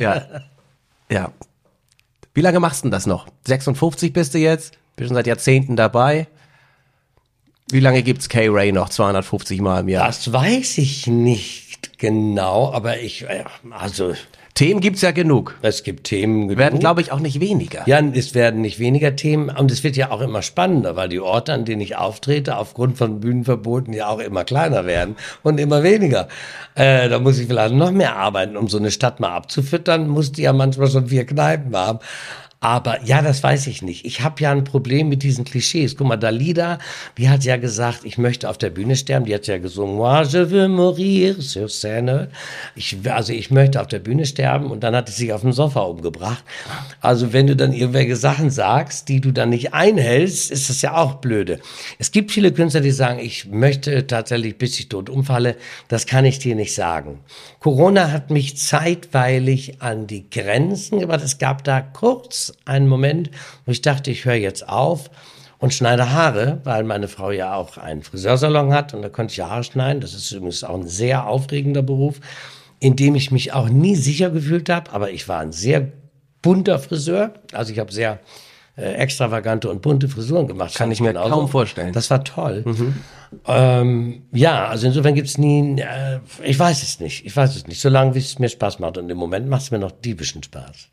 ja. 0.00 0.24
Ja. 1.10 1.32
Wie 2.34 2.40
lange 2.40 2.58
machst 2.58 2.80
du 2.80 2.86
denn 2.86 2.92
das 2.92 3.06
noch? 3.06 3.26
56 3.46 4.12
bist 4.12 4.34
du 4.34 4.38
jetzt? 4.38 4.78
Bist 4.96 5.08
schon 5.08 5.14
seit 5.14 5.26
Jahrzehnten 5.26 5.76
dabei? 5.76 6.26
Wie 7.72 7.80
lange 7.80 8.02
gibt's 8.02 8.28
K-Ray 8.28 8.70
noch? 8.70 8.90
250 8.90 9.62
Mal 9.62 9.80
im 9.80 9.88
Jahr? 9.88 10.06
Das 10.06 10.30
weiß 10.30 10.76
ich 10.76 11.06
nicht 11.06 11.98
genau, 11.98 12.70
aber 12.70 13.00
ich, 13.00 13.22
äh, 13.22 13.44
also. 13.70 14.12
Themen 14.54 14.80
gibt's 14.80 15.00
ja 15.00 15.12
genug. 15.12 15.56
Es 15.62 15.82
gibt 15.82 16.04
Themen 16.04 16.48
genug. 16.48 16.58
Werden, 16.58 16.78
glaube 16.78 17.00
ich, 17.00 17.10
auch 17.10 17.18
nicht 17.18 17.40
weniger. 17.40 17.84
Ja, 17.86 17.98
es 18.00 18.34
werden 18.34 18.60
nicht 18.60 18.78
weniger 18.78 19.16
Themen 19.16 19.48
und 19.48 19.70
es 19.70 19.82
wird 19.82 19.96
ja 19.96 20.10
auch 20.10 20.20
immer 20.20 20.42
spannender, 20.42 20.96
weil 20.96 21.08
die 21.08 21.20
Orte, 21.20 21.54
an 21.54 21.64
denen 21.64 21.80
ich 21.80 21.96
auftrete, 21.96 22.58
aufgrund 22.58 22.98
von 22.98 23.20
Bühnenverboten 23.20 23.94
ja 23.94 24.08
auch 24.08 24.18
immer 24.18 24.44
kleiner 24.44 24.84
werden 24.84 25.16
und 25.42 25.58
immer 25.58 25.82
weniger. 25.82 26.28
Äh, 26.74 27.08
da 27.08 27.18
muss 27.18 27.38
ich 27.38 27.46
vielleicht 27.46 27.74
noch 27.74 27.90
mehr 27.90 28.16
arbeiten, 28.16 28.58
um 28.58 28.68
so 28.68 28.76
eine 28.76 28.90
Stadt 28.90 29.18
mal 29.18 29.34
abzufüttern, 29.34 30.08
muss 30.08 30.32
die 30.32 30.42
ja 30.42 30.52
manchmal 30.52 30.90
schon 30.90 31.06
vier 31.06 31.24
Kneipen 31.24 31.74
haben. 31.74 32.00
Aber 32.62 33.02
ja, 33.02 33.22
das 33.22 33.42
weiß 33.42 33.66
ich 33.66 33.82
nicht. 33.82 34.04
Ich 34.04 34.20
habe 34.20 34.40
ja 34.40 34.52
ein 34.52 34.62
Problem 34.62 35.08
mit 35.08 35.24
diesen 35.24 35.44
Klischees. 35.44 35.96
Guck 35.96 36.06
mal, 36.06 36.16
Dalida, 36.16 36.78
die 37.18 37.28
hat 37.28 37.42
ja 37.42 37.56
gesagt, 37.56 38.02
ich 38.04 38.18
möchte 38.18 38.48
auf 38.48 38.56
der 38.56 38.70
Bühne 38.70 38.94
sterben. 38.94 39.26
Die 39.26 39.34
hat 39.34 39.48
ja 39.48 39.58
gesungen, 39.58 39.96
Moi, 39.96 40.22
je 40.22 40.48
veux 40.48 40.68
mourir 40.68 41.42
sur 41.42 41.68
scène. 41.68 42.28
Ich, 42.76 42.96
also 43.10 43.32
ich 43.32 43.50
möchte 43.50 43.80
auf 43.80 43.88
der 43.88 43.98
Bühne 43.98 44.26
sterben 44.26 44.70
und 44.70 44.84
dann 44.84 44.94
hat 44.94 45.08
sie 45.08 45.14
sich 45.14 45.32
auf 45.32 45.40
dem 45.40 45.52
Sofa 45.52 45.80
umgebracht. 45.80 46.44
Also 47.00 47.32
wenn 47.32 47.48
du 47.48 47.56
dann 47.56 47.72
irgendwelche 47.72 48.14
Sachen 48.14 48.48
sagst, 48.48 49.08
die 49.08 49.20
du 49.20 49.32
dann 49.32 49.48
nicht 49.48 49.74
einhältst, 49.74 50.52
ist 50.52 50.70
das 50.70 50.82
ja 50.82 50.96
auch 50.96 51.14
blöde. 51.14 51.58
Es 51.98 52.12
gibt 52.12 52.30
viele 52.30 52.52
Künstler, 52.52 52.80
die 52.80 52.92
sagen, 52.92 53.18
ich 53.18 53.46
möchte 53.46 54.06
tatsächlich, 54.06 54.56
bis 54.56 54.78
ich 54.78 54.88
tot 54.88 55.10
umfalle. 55.10 55.56
Das 55.88 56.06
kann 56.06 56.24
ich 56.24 56.38
dir 56.38 56.54
nicht 56.54 56.76
sagen. 56.76 57.18
Corona 57.58 58.12
hat 58.12 58.30
mich 58.30 58.56
zeitweilig 58.56 59.82
an 59.82 60.06
die 60.06 60.30
Grenzen 60.30 61.00
gebracht. 61.00 61.22
Es 61.24 61.38
gab 61.38 61.64
da 61.64 61.80
kurz 61.80 62.51
einen 62.64 62.88
Moment, 62.88 63.30
wo 63.66 63.72
ich 63.72 63.82
dachte, 63.82 64.10
ich 64.10 64.24
höre 64.24 64.34
jetzt 64.34 64.68
auf 64.68 65.10
und 65.58 65.72
schneide 65.72 66.12
Haare, 66.12 66.60
weil 66.64 66.84
meine 66.84 67.08
Frau 67.08 67.30
ja 67.30 67.54
auch 67.54 67.78
einen 67.78 68.02
Friseursalon 68.02 68.72
hat 68.72 68.94
und 68.94 69.02
da 69.02 69.08
konnte 69.08 69.32
ich 69.32 69.40
Haare 69.40 69.64
schneiden. 69.64 70.00
Das 70.00 70.14
ist 70.14 70.32
übrigens 70.32 70.64
auch 70.64 70.74
ein 70.74 70.88
sehr 70.88 71.26
aufregender 71.26 71.82
Beruf, 71.82 72.20
in 72.80 72.96
dem 72.96 73.14
ich 73.14 73.30
mich 73.30 73.52
auch 73.52 73.68
nie 73.68 73.94
sicher 73.94 74.30
gefühlt 74.30 74.68
habe, 74.68 74.92
aber 74.92 75.10
ich 75.10 75.28
war 75.28 75.40
ein 75.40 75.52
sehr 75.52 75.92
bunter 76.42 76.78
Friseur. 76.78 77.34
Also 77.52 77.72
ich 77.72 77.78
habe 77.78 77.92
sehr 77.92 78.18
äh, 78.76 78.94
extravagante 78.94 79.70
und 79.70 79.82
bunte 79.82 80.08
Frisuren 80.08 80.48
gemacht. 80.48 80.74
Kann 80.74 80.90
ich 80.90 81.00
mir 81.00 81.08
genauso. 81.08 81.30
kaum 81.30 81.48
vorstellen. 81.48 81.92
Das 81.92 82.10
war 82.10 82.24
toll. 82.24 82.62
Mhm. 82.66 82.94
Ähm, 83.46 84.22
ja, 84.32 84.66
also 84.66 84.86
insofern 84.86 85.14
gibt's 85.14 85.38
nie, 85.38 85.80
äh, 85.80 86.20
ich 86.42 86.58
weiß 86.58 86.82
es 86.82 86.98
nicht, 86.98 87.24
ich 87.24 87.36
weiß 87.36 87.54
es 87.54 87.66
nicht, 87.66 87.80
solange 87.80 88.16
es 88.16 88.38
mir 88.38 88.48
Spaß 88.48 88.78
macht 88.78 88.98
und 88.98 89.08
im 89.10 89.18
Moment 89.18 89.48
macht 89.48 89.62
es 89.62 89.70
mir 89.70 89.78
noch 89.78 89.92
diebischen 89.92 90.42
Spaß. 90.42 90.88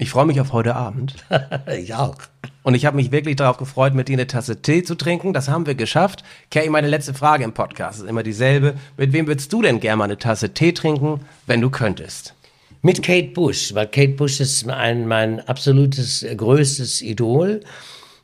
Ich 0.00 0.10
freue 0.10 0.26
mich 0.26 0.40
auf 0.40 0.52
heute 0.52 0.76
Abend. 0.76 1.16
ich 1.76 1.92
auch. 1.92 2.14
Und 2.62 2.74
ich 2.74 2.86
habe 2.86 2.94
mich 2.94 3.10
wirklich 3.10 3.34
darauf 3.34 3.56
gefreut, 3.56 3.94
mit 3.94 4.06
dir 4.06 4.12
eine 4.12 4.28
Tasse 4.28 4.62
Tee 4.62 4.84
zu 4.84 4.94
trinken. 4.94 5.32
Das 5.32 5.48
haben 5.48 5.66
wir 5.66 5.74
geschafft. 5.74 6.22
Kay, 6.52 6.70
meine 6.70 6.86
letzte 6.86 7.14
Frage 7.14 7.42
im 7.42 7.52
Podcast 7.52 7.98
ist 7.98 8.08
immer 8.08 8.22
dieselbe. 8.22 8.74
Mit 8.96 9.12
wem 9.12 9.26
würdest 9.26 9.52
du 9.52 9.60
denn 9.60 9.80
gerne 9.80 9.96
mal 9.96 10.04
eine 10.04 10.16
Tasse 10.16 10.54
Tee 10.54 10.72
trinken, 10.72 11.22
wenn 11.48 11.60
du 11.60 11.68
könntest? 11.68 12.34
Mit 12.80 13.02
Kate 13.02 13.30
Bush, 13.30 13.74
weil 13.74 13.88
Kate 13.88 14.12
Bush 14.12 14.38
ist 14.38 14.66
mein, 14.66 15.08
mein 15.08 15.40
absolutes 15.48 16.24
größtes 16.36 17.02
Idol 17.02 17.62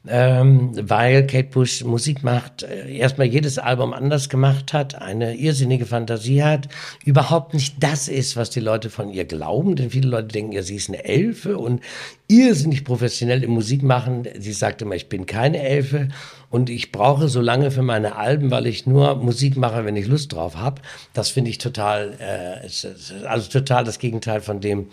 ähm, 0.06 0.72
weil 0.88 1.26
Kate 1.26 1.48
Bush 1.48 1.82
Musik 1.82 2.22
macht, 2.22 2.62
äh, 2.62 2.94
erstmal 2.94 3.26
jedes 3.26 3.58
Album 3.58 3.94
anders 3.94 4.28
gemacht 4.28 4.74
hat, 4.74 4.94
eine 4.94 5.34
irrsinnige 5.34 5.86
Fantasie 5.86 6.42
hat, 6.42 6.68
überhaupt 7.04 7.54
nicht 7.54 7.82
das 7.82 8.08
ist, 8.08 8.36
was 8.36 8.50
die 8.50 8.60
Leute 8.60 8.90
von 8.90 9.08
ihr 9.08 9.24
glauben, 9.24 9.76
denn 9.76 9.90
viele 9.90 10.08
Leute 10.08 10.28
denken 10.28 10.52
ja, 10.52 10.62
sie 10.62 10.76
ist 10.76 10.90
eine 10.90 11.04
Elfe 11.04 11.56
und 11.56 11.80
irrsinnig 12.28 12.84
professionell 12.84 13.42
im 13.42 13.52
Musik 13.52 13.82
machen. 13.82 14.28
Sie 14.38 14.52
sagt 14.52 14.82
immer, 14.82 14.94
ich 14.94 15.08
bin 15.08 15.24
keine 15.24 15.62
Elfe 15.62 16.08
und 16.50 16.68
ich 16.68 16.92
brauche 16.92 17.28
so 17.28 17.40
lange 17.40 17.70
für 17.70 17.82
meine 17.82 18.16
Alben, 18.16 18.50
weil 18.50 18.66
ich 18.66 18.86
nur 18.86 19.16
Musik 19.16 19.56
mache, 19.56 19.86
wenn 19.86 19.96
ich 19.96 20.06
Lust 20.06 20.34
drauf 20.34 20.56
habe. 20.56 20.82
Das 21.14 21.30
finde 21.30 21.50
ich 21.50 21.58
total, 21.58 22.14
äh, 22.18 23.26
also 23.26 23.50
total 23.50 23.84
das 23.84 23.98
Gegenteil 23.98 24.42
von 24.42 24.60
dem, 24.60 24.88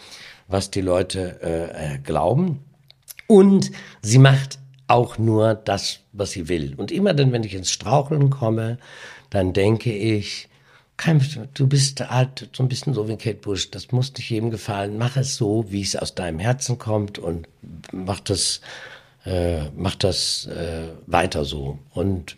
was 0.47 0.71
die 0.71 0.81
Leute 0.81 1.39
äh, 1.41 1.95
äh 1.95 1.97
glauben. 1.99 2.59
Und 3.27 3.71
sie 4.01 4.17
macht 4.17 4.60
auch 4.91 5.17
nur 5.17 5.55
das, 5.55 5.99
was 6.11 6.31
sie 6.31 6.49
will. 6.49 6.75
Und 6.77 6.91
immer 6.91 7.13
dann, 7.13 7.31
wenn 7.31 7.43
ich 7.43 7.53
ins 7.53 7.71
Straucheln 7.71 8.29
komme, 8.29 8.77
dann 9.29 9.53
denke 9.53 9.91
ich, 9.93 10.49
du 11.53 11.67
bist 11.67 12.07
halt 12.09 12.49
so 12.53 12.63
ein 12.63 12.69
bisschen 12.69 12.93
so 12.93 13.07
wie 13.07 13.15
Kate 13.15 13.37
Bush, 13.37 13.71
das 13.71 13.91
muss 13.91 14.13
nicht 14.13 14.29
jedem 14.29 14.51
gefallen. 14.51 14.97
Mach 14.97 15.17
es 15.17 15.35
so, 15.35 15.65
wie 15.69 15.81
es 15.81 15.95
aus 15.95 16.13
deinem 16.13 16.39
Herzen 16.39 16.77
kommt 16.77 17.17
und 17.17 17.47
mach 17.91 18.19
das, 18.19 18.61
äh, 19.25 19.69
mach 19.75 19.95
das 19.95 20.45
äh, 20.47 20.89
weiter 21.07 21.45
so. 21.45 21.79
Und 21.93 22.35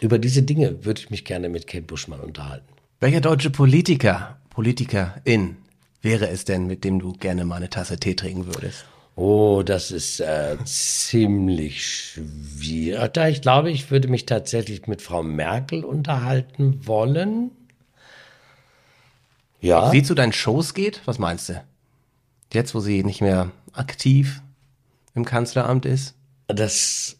über 0.00 0.18
diese 0.18 0.42
Dinge 0.42 0.84
würde 0.84 1.00
ich 1.00 1.10
mich 1.10 1.24
gerne 1.24 1.48
mit 1.48 1.66
Kate 1.66 1.84
Bush 1.84 2.06
mal 2.06 2.20
unterhalten. 2.20 2.66
Welcher 3.00 3.20
deutsche 3.20 3.50
Politiker, 3.50 4.38
Politikerin 4.50 5.56
wäre 6.02 6.28
es 6.28 6.44
denn, 6.44 6.66
mit 6.66 6.84
dem 6.84 6.98
du 6.98 7.12
gerne 7.12 7.44
mal 7.44 7.56
eine 7.56 7.70
Tasse 7.70 7.98
Tee 7.98 8.14
trinken 8.14 8.46
würdest? 8.46 8.84
Oh, 9.18 9.62
das 9.64 9.92
ist 9.92 10.20
äh, 10.20 10.58
ziemlich 10.66 11.86
schwierig. 11.86 13.12
Da 13.14 13.28
ich 13.28 13.40
glaube, 13.40 13.70
ich 13.70 13.90
würde 13.90 14.08
mich 14.08 14.26
tatsächlich 14.26 14.86
mit 14.86 15.00
Frau 15.00 15.22
Merkel 15.22 15.84
unterhalten 15.84 16.86
wollen. 16.86 17.50
Ja. 19.58 19.90
Wie 19.90 20.02
zu 20.02 20.14
deinen 20.14 20.34
Shows 20.34 20.74
geht? 20.74 21.00
Was 21.06 21.18
meinst 21.18 21.48
du? 21.48 21.64
Jetzt, 22.52 22.74
wo 22.74 22.80
sie 22.80 23.02
nicht 23.04 23.22
mehr 23.22 23.50
aktiv 23.72 24.42
im 25.14 25.24
Kanzleramt 25.24 25.86
ist? 25.86 26.14
Das 26.46 27.16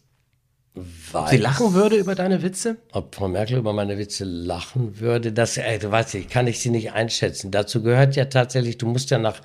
weiß. 0.75 1.31
Sie 1.31 1.37
lachen 1.37 1.73
würde 1.73 1.95
über 1.95 2.13
deine 2.13 2.43
Witze? 2.43 2.77
Ob 2.91 3.15
Frau 3.15 3.27
Merkel 3.27 3.57
über 3.57 3.73
meine 3.73 3.97
Witze 3.97 4.23
lachen 4.23 4.99
würde, 4.99 5.33
das, 5.33 5.55
du 5.55 5.91
weißt, 5.91 6.13
ich 6.13 6.29
kann 6.29 6.45
ich 6.45 6.59
sie 6.59 6.69
nicht 6.69 6.91
einschätzen. 6.91 7.49
Dazu 7.49 7.81
gehört 7.81 8.15
ja 8.15 8.25
tatsächlich, 8.25 8.77
du 8.77 8.85
musst 8.85 9.09
ja 9.09 9.17
nach 9.17 9.41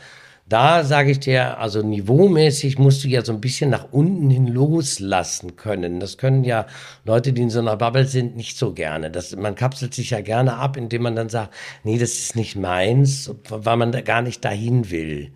da 0.49 0.85
sage 0.85 1.11
ich 1.11 1.21
dir, 1.21 1.59
also 1.59 1.83
niveaumäßig 1.83 2.79
musst 2.79 3.05
du 3.05 3.09
ja 3.09 3.25
so 3.25 3.33
ein 3.33 3.41
bisschen 3.41 3.71
nach 3.71 3.89
unten 3.91 4.29
hin 4.29 4.47
loslassen 4.47 5.57
können. 5.57 6.01
Das 6.01 6.19
können 6.19 6.45
ja 6.45 6.67
Leute, 7.05 7.33
die 7.33 7.43
in 7.43 7.51
so 7.51 7.61
einer 7.61 7.77
Bubble 7.77 8.07
sind, 8.07 8.37
nicht 8.37 8.59
so 8.59 8.73
gerne. 8.73 9.11
Das, 9.11 9.35
man 9.35 9.55
kapselt 9.55 9.95
sich 9.95 10.11
ja 10.11 10.21
gerne 10.21 10.55
ab, 10.57 10.77
indem 10.77 11.03
man 11.03 11.17
dann 11.17 11.29
sagt, 11.29 11.55
nee, 11.85 11.99
das 11.99 12.13
ist 12.13 12.37
nicht 12.37 12.57
meins, 12.57 13.31
weil 13.49 13.77
man 13.77 13.93
da 13.93 14.01
gar 14.01 14.21
nicht 14.21 14.45
dahin 14.45 14.91
will. 14.91 15.33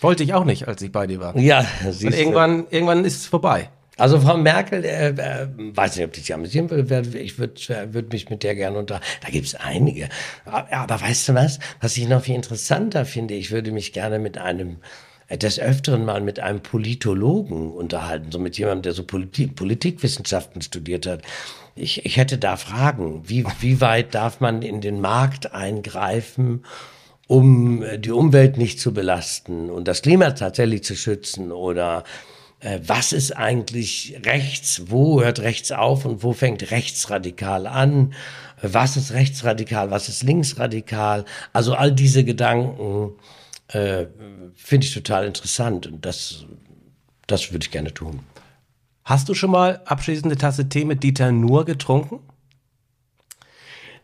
Wollte 0.00 0.22
ich 0.24 0.34
auch 0.34 0.44
nicht, 0.44 0.68
als 0.68 0.82
ich 0.82 0.92
bei 0.92 1.06
dir 1.06 1.20
war. 1.20 1.36
Ja, 1.36 1.64
siehst 1.84 2.04
Und 2.04 2.14
irgendwann, 2.14 2.66
irgendwann 2.70 3.04
ist 3.04 3.16
es 3.16 3.26
vorbei. 3.26 3.70
Also 3.98 4.18
Frau 4.20 4.38
Merkel, 4.38 4.84
äh, 4.84 5.08
äh, 5.08 5.48
weiß 5.56 5.96
nicht, 5.96 6.06
ob 6.06 6.12
die 6.12 6.20
sich 6.20 6.32
amüsieren 6.32 6.70
würde, 6.70 7.18
ich 7.18 7.38
würde 7.38 7.60
äh, 7.68 7.92
würd 7.92 8.12
mich 8.12 8.30
mit 8.30 8.42
der 8.42 8.54
gerne 8.54 8.78
unter. 8.78 9.00
Da 9.20 9.28
gibt's 9.28 9.54
einige. 9.54 10.08
Aber, 10.46 10.72
aber 10.72 11.00
weißt 11.00 11.28
du 11.28 11.34
was, 11.34 11.58
was 11.80 11.96
ich 11.96 12.08
noch 12.08 12.22
viel 12.22 12.34
interessanter 12.34 13.04
finde, 13.04 13.34
ich 13.34 13.50
würde 13.50 13.70
mich 13.70 13.92
gerne 13.92 14.18
mit 14.18 14.38
einem 14.38 14.78
äh, 15.28 15.36
des 15.36 15.60
Öfteren 15.60 16.06
mal 16.06 16.22
mit 16.22 16.40
einem 16.40 16.60
Politologen 16.60 17.70
unterhalten, 17.70 18.32
so 18.32 18.38
mit 18.38 18.56
jemandem, 18.56 18.82
der 18.82 18.92
so 18.92 19.04
Politik, 19.04 19.56
Politikwissenschaften 19.56 20.62
studiert 20.62 21.06
hat. 21.06 21.22
Ich, 21.74 22.06
ich 22.06 22.16
hätte 22.16 22.38
da 22.38 22.56
Fragen. 22.56 23.22
Wie, 23.26 23.44
wie 23.60 23.80
weit 23.82 24.14
darf 24.14 24.40
man 24.40 24.62
in 24.62 24.80
den 24.80 25.02
Markt 25.02 25.52
eingreifen, 25.52 26.64
um 27.28 27.84
die 27.98 28.10
Umwelt 28.10 28.56
nicht 28.56 28.80
zu 28.80 28.94
belasten 28.94 29.70
und 29.70 29.86
das 29.86 30.02
Klima 30.02 30.30
tatsächlich 30.30 30.82
zu 30.82 30.96
schützen 30.96 31.52
oder 31.52 32.04
äh, 32.04 32.31
was 32.86 33.12
ist 33.12 33.32
eigentlich 33.32 34.20
rechts, 34.24 34.82
wo 34.86 35.22
hört 35.22 35.40
rechts 35.40 35.72
auf 35.72 36.04
und 36.04 36.22
wo 36.22 36.32
fängt 36.32 36.70
rechtsradikal 36.70 37.66
an, 37.66 38.14
was 38.62 38.96
ist 38.96 39.12
rechtsradikal, 39.12 39.90
was 39.90 40.08
ist 40.08 40.22
linksradikal. 40.22 41.24
Also 41.52 41.74
all 41.74 41.92
diese 41.92 42.24
Gedanken 42.24 43.12
äh, 43.68 44.06
finde 44.54 44.86
ich 44.86 44.94
total 44.94 45.26
interessant 45.26 45.86
und 45.86 46.06
das, 46.06 46.44
das 47.26 47.52
würde 47.52 47.64
ich 47.64 47.72
gerne 47.72 47.92
tun. 47.92 48.20
Hast 49.04 49.28
du 49.28 49.34
schon 49.34 49.50
mal 49.50 49.80
abschließende 49.84 50.36
Tasse 50.36 50.68
Tee 50.68 50.84
mit 50.84 51.02
Dieter 51.02 51.32
Nuhr 51.32 51.64
getrunken? 51.64 52.20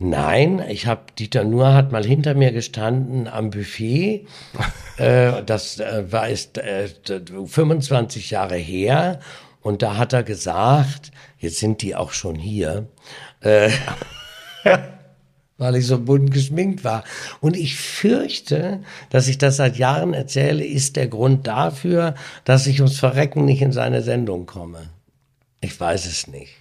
Nein, 0.00 0.64
ich 0.68 0.86
habe 0.86 1.02
Dieter 1.18 1.42
Nuhr 1.42 1.74
hat 1.74 1.90
mal 1.90 2.04
hinter 2.04 2.34
mir 2.34 2.52
gestanden 2.52 3.26
am 3.26 3.50
Buffet. 3.50 4.26
äh, 4.96 5.42
das 5.44 5.80
äh, 5.80 6.04
war 6.10 6.28
ist 6.28 6.58
äh, 6.58 6.88
25 7.46 8.30
Jahre 8.30 8.56
her 8.56 9.18
und 9.60 9.82
da 9.82 9.96
hat 9.96 10.12
er 10.12 10.22
gesagt, 10.22 11.10
jetzt 11.38 11.58
sind 11.58 11.82
die 11.82 11.96
auch 11.96 12.12
schon 12.12 12.36
hier. 12.36 12.86
Äh, 13.40 13.70
weil 15.58 15.74
ich 15.74 15.86
so 15.86 15.98
bunt 15.98 16.30
geschminkt 16.30 16.84
war. 16.84 17.02
Und 17.40 17.56
ich 17.56 17.76
fürchte, 17.76 18.80
dass 19.10 19.26
ich 19.26 19.38
das 19.38 19.56
seit 19.56 19.76
Jahren 19.76 20.14
erzähle, 20.14 20.64
ist 20.64 20.94
der 20.94 21.08
Grund 21.08 21.48
dafür, 21.48 22.14
dass 22.44 22.68
ich 22.68 22.80
ums 22.80 23.00
Verrecken 23.00 23.44
nicht 23.44 23.60
in 23.60 23.72
seine 23.72 24.02
Sendung 24.02 24.46
komme. 24.46 24.90
Ich 25.60 25.78
weiß 25.78 26.06
es 26.06 26.28
nicht. 26.28 26.54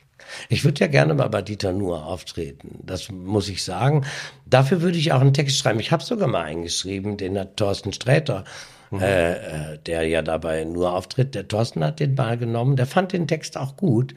Ich 0.49 0.63
würde 0.63 0.81
ja 0.81 0.87
gerne 0.87 1.13
mal 1.13 1.29
bei 1.29 1.41
Dieter 1.41 1.73
Nuhr 1.73 2.05
auftreten, 2.05 2.79
das 2.83 3.11
muss 3.11 3.49
ich 3.49 3.63
sagen. 3.63 4.05
Dafür 4.45 4.81
würde 4.81 4.97
ich 4.97 5.11
auch 5.11 5.21
einen 5.21 5.33
Text 5.33 5.57
schreiben. 5.57 5.79
Ich 5.79 5.91
habe 5.91 6.03
sogar 6.03 6.27
mal 6.27 6.43
eingeschrieben, 6.43 7.17
den 7.17 7.37
hat 7.37 7.57
Thorsten 7.57 7.93
Sträter, 7.93 8.43
mhm. 8.91 9.01
äh, 9.01 9.33
äh, 9.33 9.79
der 9.85 10.03
ja 10.07 10.21
dabei 10.21 10.63
nur 10.63 10.93
auftritt. 10.93 11.35
Der 11.35 11.47
Thorsten 11.47 11.83
hat 11.83 11.99
den 11.99 12.15
mal 12.15 12.37
genommen, 12.37 12.75
der 12.75 12.87
fand 12.87 13.13
den 13.13 13.27
Text 13.27 13.57
auch 13.57 13.75
gut. 13.75 14.15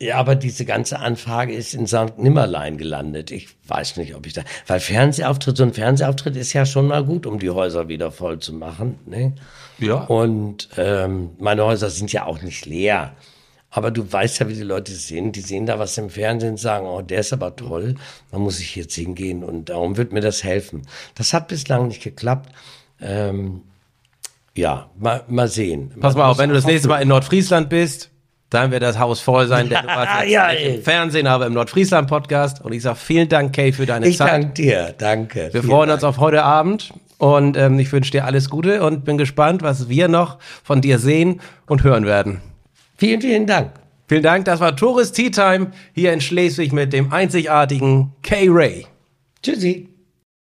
Ja, 0.00 0.16
aber 0.16 0.34
diese 0.34 0.64
ganze 0.64 0.98
Anfrage 0.98 1.54
ist 1.54 1.72
in 1.72 1.86
St. 1.86 2.18
Nimmerlein 2.18 2.78
gelandet. 2.78 3.30
Ich 3.30 3.48
weiß 3.68 3.96
nicht, 3.96 4.14
ob 4.14 4.26
ich 4.26 4.32
da, 4.32 4.42
weil 4.66 4.80
Fernsehauftritt, 4.80 5.56
so 5.56 5.62
ein 5.62 5.72
Fernsehauftritt 5.72 6.36
ist 6.36 6.52
ja 6.52 6.66
schon 6.66 6.88
mal 6.88 7.04
gut, 7.04 7.26
um 7.26 7.38
die 7.38 7.50
Häuser 7.50 7.88
wieder 7.88 8.10
voll 8.10 8.40
zu 8.40 8.52
machen. 8.52 8.98
Ne? 9.06 9.34
Ja. 9.78 10.04
Und 10.04 10.68
ähm, 10.76 11.30
meine 11.38 11.64
Häuser 11.64 11.90
sind 11.90 12.12
ja 12.12 12.26
auch 12.26 12.42
nicht 12.42 12.66
leer. 12.66 13.14
Aber 13.76 13.90
du 13.90 14.10
weißt 14.12 14.38
ja, 14.38 14.48
wie 14.48 14.54
die 14.54 14.62
Leute 14.62 14.92
sind. 14.92 15.34
Die 15.34 15.40
sehen 15.40 15.66
da 15.66 15.80
was 15.80 15.98
im 15.98 16.08
Fernsehen 16.08 16.52
und 16.52 16.58
sagen, 16.60 16.86
oh, 16.86 17.02
der 17.02 17.18
ist 17.20 17.32
aber 17.32 17.56
toll. 17.56 17.96
Da 18.30 18.38
muss 18.38 18.60
ich 18.60 18.76
jetzt 18.76 18.94
hingehen 18.94 19.42
und 19.42 19.68
darum 19.68 19.96
wird 19.96 20.12
mir 20.12 20.20
das 20.20 20.44
helfen. 20.44 20.82
Das 21.16 21.32
hat 21.32 21.48
bislang 21.48 21.88
nicht 21.88 22.02
geklappt. 22.02 22.50
Ähm, 23.00 23.62
Ja, 24.56 24.88
mal, 24.96 25.24
mal 25.26 25.48
sehen. 25.48 25.90
Pass 25.98 26.14
mal 26.14 26.26
auf, 26.30 26.38
wenn 26.38 26.50
du 26.50 26.54
das 26.54 26.66
nächste 26.66 26.86
Mal 26.88 27.02
in 27.02 27.08
Nordfriesland 27.08 27.68
bist, 27.68 28.10
dann 28.50 28.70
wird 28.70 28.84
das 28.84 29.00
Haus 29.00 29.18
voll 29.18 29.48
sein, 29.48 29.68
denn 29.68 29.82
du 29.82 29.88
warst 29.88 30.28
Ja, 30.28 30.50
im 30.50 30.80
Fernsehen, 30.80 31.26
aber 31.26 31.46
im 31.46 31.54
Nordfriesland-Podcast. 31.54 32.64
Und 32.64 32.72
ich 32.72 32.82
sage 32.82 32.94
vielen 32.96 33.28
Dank, 33.28 33.52
Kay, 33.52 33.72
für 33.72 33.86
deine 33.86 34.06
Ich 34.06 34.18
Zeit. 34.18 34.30
danke 34.30 34.52
dir, 34.52 34.94
danke. 34.96 35.48
Wir 35.52 35.64
freuen 35.64 35.88
Dank. 35.88 35.96
uns 35.98 36.04
auf 36.04 36.18
heute 36.18 36.44
Abend 36.44 36.92
und 37.18 37.56
ähm, 37.56 37.80
ich 37.80 37.90
wünsche 37.90 38.12
dir 38.12 38.24
alles 38.24 38.48
Gute 38.50 38.84
und 38.84 39.04
bin 39.04 39.18
gespannt, 39.18 39.62
was 39.62 39.88
wir 39.88 40.06
noch 40.06 40.38
von 40.62 40.80
dir 40.80 41.00
sehen 41.00 41.40
und 41.66 41.82
hören 41.82 42.06
werden. 42.06 42.40
Vielen, 42.96 43.20
vielen 43.20 43.46
Dank. 43.46 43.72
Vielen 44.06 44.22
Dank, 44.22 44.44
das 44.44 44.60
war 44.60 44.76
Tourist 44.76 45.16
Tea 45.16 45.30
Time 45.30 45.70
hier 45.94 46.12
in 46.12 46.20
Schleswig 46.20 46.72
mit 46.72 46.92
dem 46.92 47.12
einzigartigen 47.12 48.12
Kay 48.22 48.48
Ray. 48.50 48.86
Tschüssi. 49.42 49.93